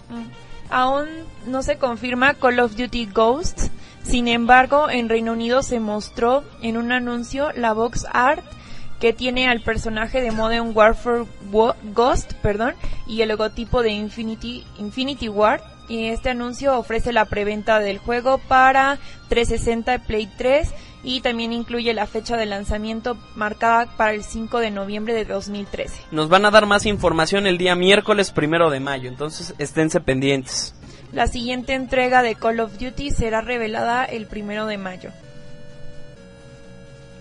Mm. 0.08 0.24
Aún 0.70 1.08
no 1.46 1.62
se 1.62 1.76
confirma 1.76 2.32
Call 2.32 2.60
of 2.60 2.74
Duty 2.74 3.04
Ghosts. 3.04 3.70
Sin 4.02 4.28
embargo, 4.28 4.88
en 4.88 5.10
Reino 5.10 5.32
Unido 5.32 5.62
se 5.62 5.78
mostró 5.78 6.42
en 6.62 6.78
un 6.78 6.90
anuncio 6.90 7.52
la 7.54 7.74
box 7.74 8.06
art 8.10 8.42
que 8.98 9.12
tiene 9.12 9.50
al 9.50 9.60
personaje 9.60 10.22
de 10.22 10.30
Modern 10.30 10.72
Warfare 10.74 11.26
Ghost, 11.92 12.32
perdón, 12.40 12.76
y 13.06 13.20
el 13.20 13.28
logotipo 13.28 13.82
de 13.82 13.90
Infinity, 13.90 14.64
Infinity 14.78 15.28
War. 15.28 15.62
Y 15.88 16.06
este 16.06 16.30
anuncio 16.30 16.78
ofrece 16.78 17.12
la 17.12 17.26
preventa 17.26 17.78
del 17.78 17.98
juego 17.98 18.38
para 18.38 18.98
360 19.28 19.98
Play 20.00 20.28
3 20.36 20.72
y 21.04 21.20
también 21.20 21.52
incluye 21.52 21.94
la 21.94 22.06
fecha 22.06 22.36
de 22.36 22.46
lanzamiento 22.46 23.16
marcada 23.36 23.86
para 23.96 24.12
el 24.12 24.24
5 24.24 24.58
de 24.58 24.72
noviembre 24.72 25.14
de 25.14 25.24
2013. 25.24 26.02
Nos 26.10 26.28
van 26.28 26.44
a 26.44 26.50
dar 26.50 26.66
más 26.66 26.84
información 26.84 27.46
el 27.46 27.58
día 27.58 27.76
miércoles 27.76 28.32
primero 28.32 28.70
de 28.70 28.80
mayo, 28.80 29.08
entonces 29.08 29.54
esténse 29.58 30.00
pendientes. 30.00 30.74
La 31.12 31.28
siguiente 31.28 31.74
entrega 31.74 32.22
de 32.22 32.34
Call 32.34 32.58
of 32.58 32.78
Duty 32.78 33.12
será 33.12 33.40
revelada 33.40 34.04
el 34.04 34.26
primero 34.26 34.66
de 34.66 34.78
mayo. 34.78 35.10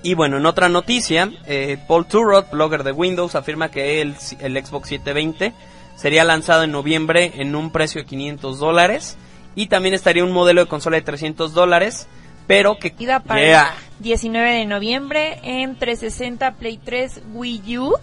Y 0.02 0.16
bueno, 0.16 0.38
en 0.38 0.46
otra 0.46 0.70
noticia, 0.70 1.32
eh, 1.46 1.78
Paul 1.88 2.06
Turrot, 2.08 2.52
blogger 2.52 2.84
de 2.84 2.92
Windows, 2.92 3.36
afirma 3.36 3.70
que 3.70 4.02
el, 4.02 4.16
el 4.40 4.66
Xbox 4.66 4.90
720 4.90 5.54
sería 5.96 6.24
lanzado 6.24 6.64
en 6.64 6.72
noviembre 6.72 7.34
en 7.36 7.56
un 7.56 7.72
precio 7.72 8.02
de 8.02 8.08
500 8.08 8.60
dólares 8.60 9.18
y 9.56 9.68
también 9.68 9.94
estaría 9.94 10.24
un 10.24 10.32
modelo 10.32 10.62
de 10.62 10.68
consola 10.68 10.98
de 10.98 11.04
300 11.04 11.54
dólares, 11.54 12.08
pero 12.48 12.78
que 12.78 12.92
queda 12.92 13.22
para 13.22 13.74
19 14.00 14.54
de 14.54 14.66
noviembre 14.66 15.40
en 15.44 15.78
360 15.78 16.56
Play 16.56 16.78
3 16.78 17.22
Wii 17.34 17.78
U, 17.80 17.96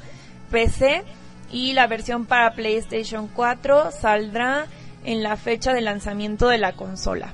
PC 0.50 1.04
y 1.52 1.74
la 1.74 1.86
versión 1.86 2.24
para 2.26 2.54
PlayStation 2.54 3.28
4 3.28 3.90
saldrá 3.92 4.66
en 5.04 5.22
la 5.22 5.36
fecha 5.36 5.72
de 5.72 5.82
lanzamiento 5.82 6.48
de 6.48 6.58
la 6.58 6.72
consola. 6.72 7.32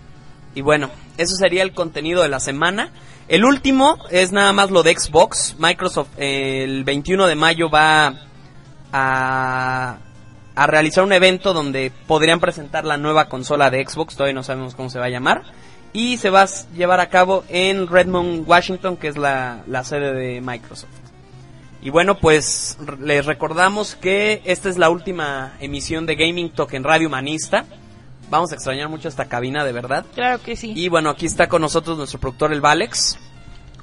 Y 0.55 0.61
bueno, 0.61 0.91
eso 1.17 1.37
sería 1.37 1.63
el 1.63 1.73
contenido 1.73 2.23
de 2.23 2.29
la 2.29 2.41
semana. 2.41 2.91
El 3.29 3.45
último 3.45 3.99
es 4.11 4.33
nada 4.33 4.53
más 4.53 4.71
lo 4.71 4.83
de 4.83 4.99
Xbox. 4.99 5.57
Microsoft 5.59 6.09
el 6.17 6.83
21 6.85 7.27
de 7.27 7.35
mayo 7.35 7.71
va 7.71 8.15
a, 8.93 9.99
a 10.59 10.67
realizar 10.67 11.05
un 11.05 11.13
evento 11.13 11.53
donde 11.53 11.93
podrían 12.09 12.41
presentar 12.41 12.85
la 12.85 12.97
nueva 12.97 13.29
consola 13.29 13.71
de 13.71 13.87
Xbox. 13.87 14.17
Todavía 14.17 14.35
no 14.35 14.43
sabemos 14.43 14.75
cómo 14.75 14.91
se 14.91 14.99
va 14.99 15.05
a 15.05 15.09
llamar. 15.09 15.45
Y 15.93 16.17
se 16.17 16.31
va 16.31 16.43
a 16.43 16.49
llevar 16.75 16.99
a 16.99 17.09
cabo 17.09 17.45
en 17.49 17.87
Redmond, 17.87 18.43
Washington, 18.45 18.97
que 18.97 19.07
es 19.07 19.17
la, 19.17 19.63
la 19.69 19.85
sede 19.85 20.13
de 20.13 20.41
Microsoft. 20.41 20.91
Y 21.81 21.91
bueno, 21.91 22.19
pues 22.19 22.77
les 22.99 23.25
recordamos 23.25 23.95
que 23.95 24.43
esta 24.45 24.69
es 24.69 24.79
la 24.79 24.91
última 24.91 25.55
emisión 25.61 26.07
de 26.07 26.17
Gaming 26.17 26.51
Talk 26.51 26.75
en 26.75 26.83
Radio 26.83 27.09
Manista. 27.09 27.65
Vamos 28.29 28.51
a 28.51 28.57
extrañar 28.57 28.89
mucho 28.89 29.07
esta 29.07 29.27
cabina, 29.27 29.65
de 29.65 29.71
verdad. 29.71 30.07
Claro 30.13 30.43
que 30.43 30.57
sí. 30.57 30.73
Y 30.75 30.89
bueno, 30.89 31.11
aquí 31.11 31.27
está 31.27 31.47
con 31.47 31.63
nosotros 31.63 31.97
nuestro 31.97 32.19
productor, 32.19 32.53
el 32.53 32.61
Valex. 32.61 33.17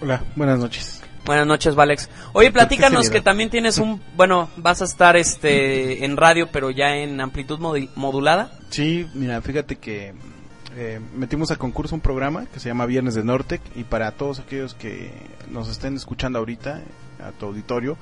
Hola, 0.01 0.21
buenas 0.35 0.59
noches. 0.59 1.04
Buenas 1.25 1.47
noches, 1.47 1.73
Valex. 1.73 2.07
Oye, 2.33 2.51
platícanos 2.51 3.09
que 3.09 3.19
también 3.19 3.49
tienes 3.49 3.79
un, 3.79 3.99
bueno, 4.15 4.49
vas 4.57 4.83
a 4.83 4.85
estar 4.85 5.17
este 5.17 6.05
en 6.05 6.17
radio, 6.17 6.49
pero 6.51 6.69
ya 6.69 6.97
en 6.97 7.19
amplitud 7.19 7.59
modulada. 7.95 8.51
Sí, 8.69 9.07
mira, 9.15 9.41
fíjate 9.41 9.77
que 9.77 10.13
eh, 10.77 10.99
metimos 11.15 11.49
a 11.49 11.55
concurso 11.55 11.95
un 11.95 12.01
programa 12.01 12.45
que 12.45 12.59
se 12.59 12.69
llama 12.69 12.85
Viernes 12.85 13.15
de 13.15 13.23
Nortec 13.23 13.61
y 13.75 13.85
para 13.85 14.11
todos 14.11 14.39
aquellos 14.39 14.75
que 14.75 15.11
nos 15.49 15.67
estén 15.67 15.95
escuchando 15.95 16.37
ahorita, 16.37 16.81
a 17.25 17.31
tu 17.31 17.47
auditorio, 17.47 17.97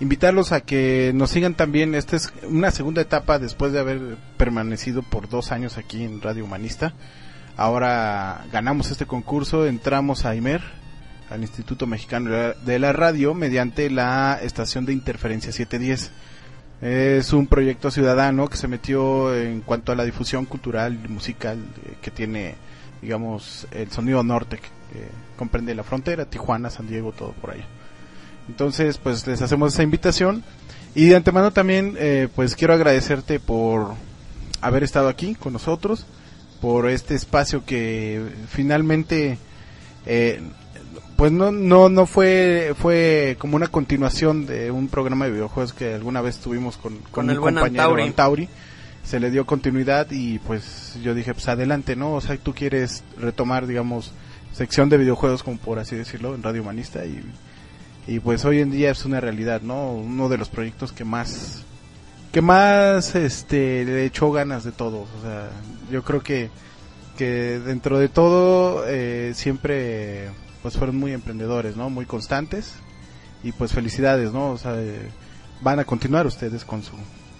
invitarlos 0.00 0.50
a 0.50 0.60
que 0.62 1.12
nos 1.14 1.30
sigan 1.30 1.54
también. 1.54 1.94
Esta 1.94 2.16
es 2.16 2.32
una 2.48 2.72
segunda 2.72 3.00
etapa 3.00 3.38
después 3.38 3.72
de 3.72 3.80
haber 3.80 4.16
permanecido 4.38 5.02
por 5.02 5.28
dos 5.28 5.52
años 5.52 5.78
aquí 5.78 6.02
en 6.02 6.20
Radio 6.20 6.44
Humanista. 6.44 6.94
Ahora 7.56 8.44
ganamos 8.50 8.90
este 8.90 9.06
concurso, 9.06 9.66
entramos 9.66 10.24
a 10.24 10.34
IMER, 10.34 10.62
al 11.30 11.42
Instituto 11.42 11.86
Mexicano 11.86 12.30
de 12.64 12.78
la 12.78 12.92
Radio, 12.92 13.34
mediante 13.34 13.90
la 13.90 14.38
estación 14.42 14.84
de 14.84 14.92
interferencia 14.92 15.52
710. 15.52 16.10
Es 16.82 17.32
un 17.32 17.46
proyecto 17.46 17.90
ciudadano 17.90 18.48
que 18.48 18.56
se 18.56 18.68
metió 18.68 19.34
en 19.34 19.62
cuanto 19.62 19.92
a 19.92 19.96
la 19.96 20.04
difusión 20.04 20.44
cultural 20.44 20.98
y 21.02 21.08
musical 21.08 21.58
eh, 21.58 21.94
que 22.02 22.10
tiene, 22.10 22.54
digamos, 23.00 23.66
el 23.70 23.90
sonido 23.90 24.22
norte, 24.22 24.58
que 24.58 24.68
comprende 25.36 25.74
la 25.74 25.84
frontera, 25.84 26.26
Tijuana, 26.26 26.70
San 26.70 26.86
Diego, 26.86 27.12
todo 27.12 27.32
por 27.32 27.50
allá. 27.50 27.66
Entonces, 28.48 28.98
pues 28.98 29.26
les 29.26 29.42
hacemos 29.42 29.74
esa 29.74 29.82
invitación. 29.82 30.44
Y 30.94 31.06
de 31.06 31.16
antemano 31.16 31.52
también, 31.52 31.94
eh, 31.98 32.28
pues 32.34 32.56
quiero 32.56 32.74
agradecerte 32.74 33.38
por 33.38 33.94
haber 34.60 34.82
estado 34.82 35.08
aquí 35.08 35.34
con 35.34 35.52
nosotros, 35.52 36.06
por 36.60 36.88
este 36.88 37.14
espacio 37.14 37.64
que 37.64 38.24
finalmente, 38.48 39.38
eh, 40.06 40.40
pues 41.16 41.32
no, 41.32 41.50
no, 41.50 41.88
no 41.88 42.06
fue, 42.06 42.74
fue 42.78 43.36
como 43.38 43.56
una 43.56 43.68
continuación 43.68 44.46
de 44.46 44.70
un 44.70 44.88
programa 44.88 45.24
de 45.24 45.32
videojuegos 45.32 45.72
que 45.72 45.94
alguna 45.94 46.20
vez 46.20 46.38
tuvimos 46.38 46.76
con, 46.76 46.98
con, 47.10 47.30
el 47.30 47.40
compañero 47.40 47.96
Tauri. 48.14 48.48
Se 49.02 49.20
le 49.20 49.30
dio 49.30 49.46
continuidad 49.46 50.08
y 50.10 50.40
pues 50.40 50.98
yo 51.02 51.14
dije, 51.14 51.32
pues 51.32 51.48
adelante, 51.48 51.94
¿no? 51.94 52.14
O 52.14 52.20
sea, 52.20 52.36
tú 52.36 52.54
quieres 52.54 53.04
retomar, 53.18 53.66
digamos, 53.66 54.12
sección 54.52 54.88
de 54.88 54.98
videojuegos, 54.98 55.42
como 55.42 55.58
por 55.58 55.78
así 55.78 55.94
decirlo, 55.94 56.34
en 56.34 56.42
Radio 56.42 56.62
Humanista 56.62 57.04
y 57.04 57.22
y 58.08 58.20
pues 58.20 58.44
hoy 58.44 58.60
en 58.60 58.70
día 58.70 58.90
es 58.92 59.04
una 59.04 59.20
realidad, 59.20 59.62
¿no? 59.62 59.92
Uno 59.92 60.28
de 60.28 60.38
los 60.38 60.48
proyectos 60.48 60.92
que 60.92 61.04
más 61.04 61.64
que 62.32 62.40
más 62.40 63.14
este 63.14 63.84
le 63.84 64.04
echó 64.04 64.30
ganas 64.30 64.62
de 64.62 64.72
todos, 64.72 65.08
o 65.18 65.22
sea, 65.22 65.50
yo 65.90 66.02
creo 66.02 66.22
que 66.22 66.50
que 67.16 67.58
dentro 67.58 67.98
de 67.98 68.08
todo 68.08 68.84
eh, 68.86 69.32
siempre 69.34 70.28
pues 70.66 70.78
fueron 70.78 70.96
muy 70.96 71.12
emprendedores, 71.12 71.76
¿no? 71.76 71.90
Muy 71.90 72.06
constantes 72.06 72.72
y 73.44 73.52
pues 73.52 73.72
felicidades, 73.72 74.32
¿no? 74.32 74.50
O 74.50 74.58
sea, 74.58 74.74
eh, 74.74 75.12
van 75.60 75.78
a 75.78 75.84
continuar 75.84 76.26
ustedes 76.26 76.64
con 76.64 76.82
su 76.82 76.90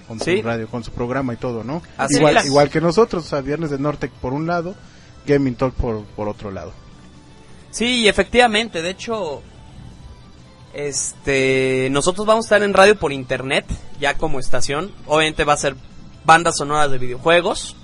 con 0.07 0.21
su 0.21 0.43
radio, 0.43 0.69
con 0.69 0.85
su 0.85 0.93
programa 0.93 1.35
y 1.35 1.37
todo, 1.37 1.65
¿no? 1.65 1.83
igual 2.11 2.47
igual 2.47 2.71
que 2.71 2.81
nosotros, 2.81 3.25
o 3.25 3.29
sea, 3.29 3.41
Viernes 3.41 3.71
de 3.71 3.81
Norte 3.81 4.13
por 4.21 4.33
un 4.33 4.47
lado, 4.47 4.77
Gaming 5.27 5.57
Talk 5.57 5.75
por 5.75 6.05
por 6.05 6.29
otro 6.29 6.53
lado. 6.53 6.73
Sí, 7.73 8.07
efectivamente, 8.07 8.81
de 8.81 8.91
hecho 8.91 9.43
este, 10.73 11.89
nosotros 11.91 12.29
vamos 12.29 12.45
a 12.45 12.47
estar 12.47 12.63
en 12.63 12.75
radio 12.75 12.97
por 12.97 13.13
internet, 13.13 13.67
ya 13.99 14.15
como 14.15 14.39
estación. 14.39 14.93
Obviamente 15.07 15.43
va 15.43 15.55
a 15.55 15.57
ser 15.57 15.75
bandas 16.25 16.59
sonoras 16.59 16.93
de 16.93 16.99
videojuegos. 16.99 17.75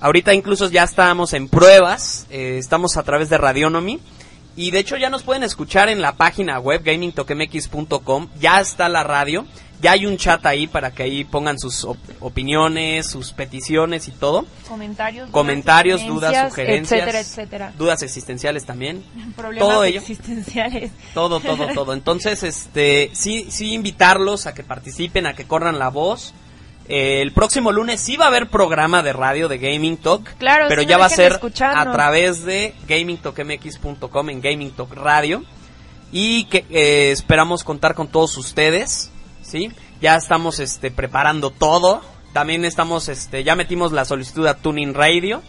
Ahorita 0.00 0.32
incluso 0.32 0.70
ya 0.70 0.84
estamos 0.84 1.34
en 1.34 1.48
pruebas, 1.48 2.26
eh, 2.30 2.56
estamos 2.56 2.96
a 2.96 3.02
través 3.02 3.28
de 3.28 3.36
Radionomy. 3.36 4.00
Y 4.56 4.70
de 4.70 4.78
hecho 4.78 4.96
ya 4.96 5.10
nos 5.10 5.22
pueden 5.22 5.42
escuchar 5.42 5.88
en 5.88 6.00
la 6.00 6.12
página 6.12 6.58
web 6.60 6.82
gamingtokemx.com, 6.84 8.28
ya 8.38 8.60
está 8.60 8.88
la 8.88 9.02
radio. 9.02 9.46
Ya 9.80 9.92
hay 9.92 10.06
un 10.06 10.16
chat 10.16 10.46
ahí 10.46 10.66
para 10.66 10.92
que 10.92 11.02
ahí 11.02 11.24
pongan 11.24 11.58
sus 11.58 11.84
op 11.84 11.98
opiniones, 12.20 13.10
sus 13.10 13.32
peticiones 13.32 14.08
y 14.08 14.12
todo. 14.12 14.46
Comentarios, 14.66 15.28
comentarios, 15.30 16.06
dudas, 16.06 16.48
sugerencias, 16.48 17.00
etcétera, 17.00 17.20
etcétera. 17.20 17.72
Dudas 17.76 18.02
existenciales 18.02 18.64
también. 18.64 19.04
Problemas 19.36 19.68
todo 19.68 19.84
ello. 19.84 20.00
existenciales. 20.00 20.90
Todo, 21.12 21.38
todo, 21.40 21.66
todo. 21.74 21.92
Entonces, 21.94 22.44
este, 22.44 23.10
sí, 23.12 23.48
sí 23.50 23.74
invitarlos 23.74 24.46
a 24.46 24.54
que 24.54 24.62
participen, 24.62 25.26
a 25.26 25.34
que 25.34 25.44
corran 25.44 25.78
la 25.78 25.90
voz. 25.90 26.32
El 26.86 27.32
próximo 27.32 27.72
lunes 27.72 28.00
sí 28.00 28.16
va 28.16 28.26
a 28.26 28.28
haber 28.28 28.48
programa 28.48 29.02
de 29.02 29.12
radio 29.14 29.48
de 29.48 29.58
Gaming 29.58 29.96
Talk. 29.96 30.36
Claro, 30.36 30.66
pero 30.68 30.82
sí 30.82 30.88
ya 30.88 30.98
va 30.98 31.06
a 31.06 31.10
ser 31.10 31.32
escucharnos. 31.32 31.86
a 31.86 31.92
través 31.92 32.44
de 32.44 32.74
gamingtalkmx.com 32.86 34.30
en 34.30 34.40
Gaming 34.40 34.70
Talk 34.72 34.92
Radio. 34.92 35.42
Y 36.12 36.44
que 36.44 36.64
eh, 36.70 37.10
esperamos 37.10 37.64
contar 37.64 37.94
con 37.94 38.08
todos 38.08 38.36
ustedes, 38.36 39.10
¿sí? 39.42 39.72
Ya 40.00 40.16
estamos 40.16 40.60
este, 40.60 40.90
preparando 40.90 41.50
todo. 41.50 42.02
También 42.32 42.64
estamos, 42.64 43.08
este, 43.08 43.44
ya 43.44 43.56
metimos 43.56 43.92
la 43.92 44.04
solicitud 44.04 44.46
a 44.46 44.54
Tuning 44.54 44.92
Radio. 44.92 45.42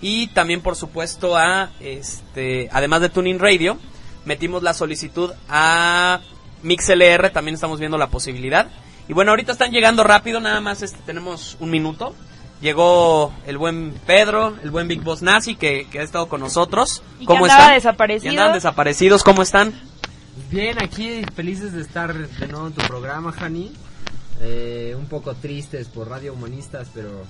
Y 0.00 0.28
también, 0.28 0.60
por 0.60 0.76
supuesto, 0.76 1.36
a, 1.36 1.70
este, 1.80 2.68
además 2.72 3.00
de 3.00 3.08
Tuning 3.08 3.40
Radio, 3.40 3.78
metimos 4.24 4.62
la 4.62 4.74
solicitud 4.74 5.32
a 5.48 6.20
MixLR. 6.62 7.30
También 7.30 7.56
estamos 7.56 7.80
viendo 7.80 7.98
la 7.98 8.06
posibilidad. 8.06 8.68
Y 9.08 9.14
bueno, 9.14 9.32
ahorita 9.32 9.52
están 9.52 9.70
llegando 9.70 10.04
rápido, 10.04 10.38
nada 10.40 10.60
más 10.60 10.82
este, 10.82 10.98
tenemos 11.06 11.56
un 11.60 11.70
minuto. 11.70 12.14
Llegó 12.60 13.32
el 13.46 13.56
buen 13.56 13.92
Pedro, 14.06 14.56
el 14.62 14.70
buen 14.70 14.88
Big 14.88 15.00
Boss 15.00 15.22
Nazi 15.22 15.54
que, 15.54 15.86
que 15.90 16.00
ha 16.00 16.02
estado 16.02 16.28
con 16.28 16.40
nosotros. 16.40 17.02
Y 17.16 17.20
que 17.20 17.26
¿Cómo 17.26 17.44
andaba 17.44 17.62
están? 17.62 17.74
desaparecido. 17.76 18.30
Andaban 18.30 18.52
desaparecidos, 18.52 19.22
¿cómo 19.24 19.42
están? 19.42 19.72
Bien, 20.50 20.82
aquí 20.82 21.22
felices 21.34 21.72
de 21.72 21.82
estar 21.82 22.12
de 22.14 22.46
nuevo 22.48 22.66
en 22.66 22.72
tu 22.72 22.86
programa, 22.86 23.32
Hani. 23.38 23.72
Eh, 24.40 24.94
un 24.96 25.06
poco 25.06 25.34
tristes 25.34 25.88
por 25.88 26.08
Radio 26.08 26.32
Humanistas, 26.32 26.88
pero 26.94 27.24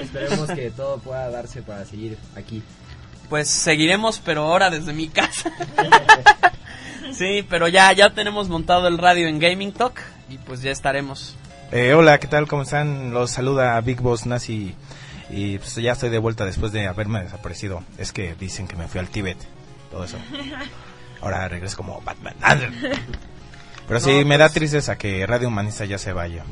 esperemos 0.00 0.50
que 0.50 0.70
todo 0.70 0.98
pueda 0.98 1.30
darse 1.30 1.62
para 1.62 1.84
seguir 1.84 2.18
aquí. 2.36 2.62
Pues 3.28 3.48
seguiremos, 3.48 4.20
pero 4.24 4.42
ahora 4.42 4.70
desde 4.70 4.92
mi 4.92 5.08
casa. 5.08 5.50
sí, 7.12 7.44
pero 7.48 7.68
ya, 7.68 7.92
ya 7.92 8.10
tenemos 8.14 8.48
montado 8.48 8.88
el 8.88 8.98
radio 8.98 9.28
en 9.28 9.38
Gaming 9.38 9.72
Talk 9.72 10.00
y 10.28 10.38
pues 10.38 10.62
ya 10.62 10.70
estaremos. 10.70 11.36
Eh, 11.72 11.92
hola, 11.94 12.18
¿qué 12.18 12.26
tal? 12.26 12.46
¿Cómo 12.46 12.62
están? 12.62 13.12
Los 13.12 13.30
saluda 13.32 13.80
Big 13.80 14.00
Boss 14.00 14.26
Nazi 14.26 14.74
y 15.30 15.58
pues 15.58 15.74
ya 15.76 15.92
estoy 15.92 16.10
de 16.10 16.18
vuelta 16.18 16.44
después 16.44 16.72
de 16.72 16.86
haberme 16.86 17.22
desaparecido. 17.22 17.82
Es 17.98 18.12
que 18.12 18.34
dicen 18.34 18.68
que 18.68 18.76
me 18.76 18.86
fui 18.88 19.00
al 19.00 19.08
Tíbet, 19.08 19.38
todo 19.90 20.04
eso. 20.04 20.16
Ahora 21.20 21.48
regreso 21.48 21.76
como 21.76 22.00
Batman. 22.02 22.34
Pero 23.88 24.00
sí, 24.00 24.20
No, 24.20 24.26
me 24.26 24.38
da 24.38 24.46
pues- 24.46 24.54
tristeza 24.54 24.96
que 24.96 25.26
Radio 25.26 25.48
Humanista 25.48 25.84
ya 25.84 25.98
se 25.98 26.12
vaya. 26.12 26.44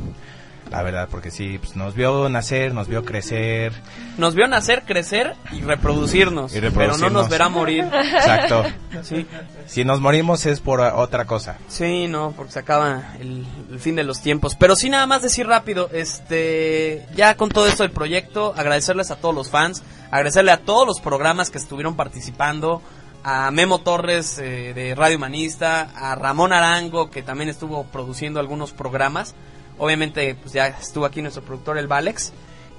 La 0.72 0.82
verdad, 0.82 1.08
porque 1.10 1.30
sí, 1.30 1.58
pues 1.58 1.76
nos 1.76 1.94
vio 1.94 2.28
nacer, 2.28 2.72
nos 2.72 2.88
vio 2.88 3.04
crecer. 3.04 3.72
Nos 4.16 4.34
vio 4.34 4.48
nacer, 4.48 4.84
crecer 4.84 5.34
y 5.52 5.60
reproducirnos, 5.60 6.54
Y 6.56 6.60
pero 6.60 6.96
no 6.96 7.10
nos 7.10 7.28
verá 7.28 7.48
morir. 7.48 7.84
Exacto. 7.92 8.64
Sí. 9.02 9.26
Si 9.66 9.84
nos 9.84 10.00
morimos 10.00 10.46
es 10.46 10.60
por 10.60 10.80
otra 10.80 11.26
cosa. 11.26 11.58
Sí, 11.68 12.08
no, 12.08 12.32
porque 12.36 12.52
se 12.52 12.58
acaba 12.58 13.14
el, 13.20 13.46
el 13.70 13.78
fin 13.78 13.96
de 13.96 14.04
los 14.04 14.20
tiempos. 14.20 14.56
Pero 14.56 14.76
sí, 14.76 14.88
nada 14.88 15.06
más 15.06 15.22
decir 15.22 15.46
rápido, 15.46 15.90
este, 15.92 17.06
ya 17.14 17.36
con 17.36 17.48
todo 17.50 17.66
esto 17.66 17.82
del 17.82 17.92
proyecto, 17.92 18.54
agradecerles 18.56 19.10
a 19.10 19.16
todos 19.16 19.34
los 19.34 19.50
fans, 19.50 19.82
agradecerle 20.10 20.52
a 20.52 20.58
todos 20.58 20.86
los 20.86 21.00
programas 21.00 21.50
que 21.50 21.58
estuvieron 21.58 21.96
participando, 21.96 22.82
a 23.24 23.50
Memo 23.50 23.80
Torres 23.80 24.38
eh, 24.38 24.72
de 24.74 24.94
Radio 24.94 25.16
Humanista, 25.16 25.90
a 25.94 26.14
Ramón 26.14 26.52
Arango, 26.52 27.10
que 27.10 27.22
también 27.22 27.48
estuvo 27.48 27.84
produciendo 27.84 28.40
algunos 28.40 28.72
programas. 28.72 29.34
Obviamente, 29.78 30.34
pues 30.34 30.52
ya 30.52 30.68
estuvo 30.68 31.04
aquí 31.04 31.22
nuestro 31.22 31.42
productor, 31.42 31.78
el 31.78 31.86
Valex. 31.86 32.32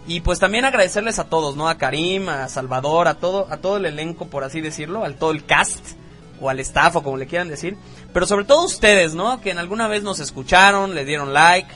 Y 0.06 0.20
pues 0.20 0.40
también 0.40 0.66
agradecerles 0.66 1.20
a 1.20 1.26
todos, 1.26 1.56
¿no? 1.56 1.70
A 1.70 1.78
Karim, 1.78 2.28
a 2.28 2.50
Salvador, 2.50 3.08
a 3.08 3.16
todo, 3.16 3.48
a 3.50 3.58
todo 3.58 3.78
el 3.78 3.86
elenco, 3.86 4.28
por 4.28 4.44
así 4.44 4.60
decirlo, 4.60 5.06
al 5.06 5.16
todo 5.16 5.32
el 5.32 5.46
cast, 5.46 5.96
o 6.42 6.50
al 6.50 6.60
staff, 6.60 6.98
o 6.98 7.04
como 7.04 7.18
le 7.18 7.26
quieran 7.26 7.48
decir. 7.48 7.78
Pero 8.12 8.26
sobre 8.28 8.46
todo 8.46 8.66
ustedes, 8.66 9.16
¿no? 9.16 9.40
Que 9.40 9.52
en 9.52 9.60
alguna 9.60 9.88
vez 9.88 10.04
nos 10.04 10.20
escucharon, 10.20 10.94
le 10.94 11.06
dieron 11.06 11.34
like. 11.34 11.70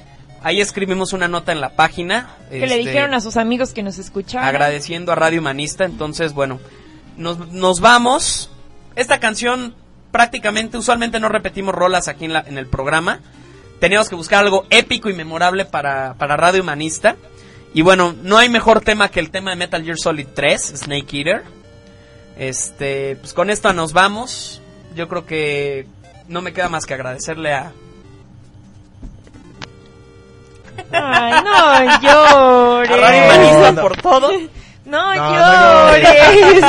Ahí 0.44 0.60
escribimos 0.62 1.14
una 1.14 1.28
nota 1.28 1.52
en 1.52 1.62
la 1.62 1.70
página. 1.70 2.36
Que 2.50 2.60
le 2.60 2.66
este, 2.66 2.78
dijeron 2.78 3.14
a 3.14 3.22
sus 3.22 3.38
amigos 3.38 3.74
que 3.74 3.82
nos 3.82 3.98
escuchaban. 3.98 4.48
agradeciendo 4.48 5.14
a 5.14 5.16
Radio 5.16 5.40
Humanista. 5.40 5.86
Entonces, 5.86 6.34
bueno, 6.34 6.60
nos, 7.16 7.52
nos 7.52 7.80
vamos. 7.80 8.52
Esta 8.96 9.20
canción 9.20 9.74
prácticamente, 10.12 10.78
usualmente 10.78 11.20
no 11.20 11.30
repetimos 11.30 11.74
rolas 11.74 12.08
aquí 12.08 12.26
en, 12.26 12.34
la, 12.34 12.42
en 12.42 12.58
el 12.58 12.68
programa. 12.68 13.22
Teníamos 13.80 14.10
que 14.10 14.16
buscar 14.16 14.44
algo 14.44 14.66
épico 14.70 15.10
y 15.10 15.14
memorable 15.14 15.66
para, 15.66 16.16
para 16.16 16.36
Radio 16.38 16.62
Humanista. 16.62 17.16
Y 17.74 17.82
bueno, 17.84 18.16
no 18.24 18.38
hay 18.38 18.50
mejor 18.50 18.82
tema 18.82 19.10
que 19.10 19.20
el 19.20 19.30
tema 19.30 19.52
de 19.52 19.56
Metal 19.58 19.84
Gear 19.84 19.98
Solid 19.98 20.28
3, 20.34 20.74
Snake 20.78 21.18
Eater. 21.18 21.44
Este, 22.38 23.16
pues 23.18 23.34
con 23.34 23.50
esto 23.50 23.72
nos 23.74 23.94
vamos. 23.94 24.62
Yo 24.96 25.08
creo 25.08 25.26
que 25.26 25.88
no 26.28 26.42
me 26.42 26.54
queda 26.54 26.70
más 26.70 26.86
que 26.86 26.94
agradecerle 26.96 27.54
a, 27.54 27.72
Ay, 30.92 31.44
no 31.44 32.02
llores. 32.02 32.92
a 32.92 32.98
Radio 32.98 33.24
Humanista 33.26 33.82
por 33.82 33.98
todo. 33.98 34.30
No, 34.88 35.14
No, 35.14 35.32
no 35.34 35.98
llores. 35.98 36.64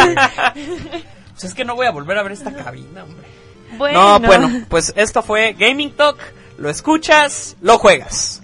Pues 1.30 1.44
es 1.44 1.54
que 1.54 1.64
no 1.64 1.76
voy 1.76 1.86
a 1.86 1.92
volver 1.92 2.18
a 2.18 2.24
ver 2.24 2.32
esta 2.32 2.52
cabina, 2.52 3.04
hombre. 3.04 3.28
bueno. 3.76 4.18
No, 4.18 4.26
bueno, 4.26 4.66
pues 4.68 4.92
esto 4.96 5.22
fue 5.22 5.52
Gaming 5.56 5.92
Talk. 5.92 6.18
Lo 6.58 6.68
escuchas, 6.68 7.56
lo 7.60 7.78
juegas. 7.78 8.42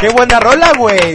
¡Qué 0.00 0.08
buena 0.08 0.40
rola, 0.40 0.72
güey! 0.76 1.14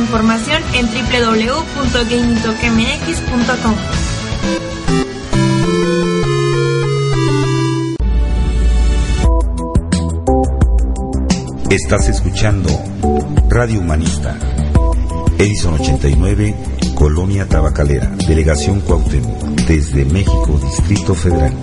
información 0.00 0.62
en 0.74 0.86
www.gamingtalkmx.com. 0.86 3.74
Estás 11.70 12.08
escuchando 12.08 12.68
Radio 13.48 13.80
Humanista. 13.80 14.36
Edison 15.38 15.74
89, 15.74 16.54
Colonia 16.94 17.46
Tabacalera, 17.46 18.10
Delegación 18.26 18.80
Cuauhtémoc, 18.80 19.40
desde 19.66 20.04
México, 20.04 20.58
Distrito 20.62 21.14
Federal. 21.14 21.54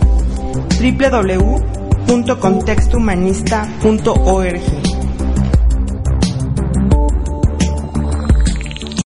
www 0.80 1.78
www.contextohumanista.org. 2.08 4.77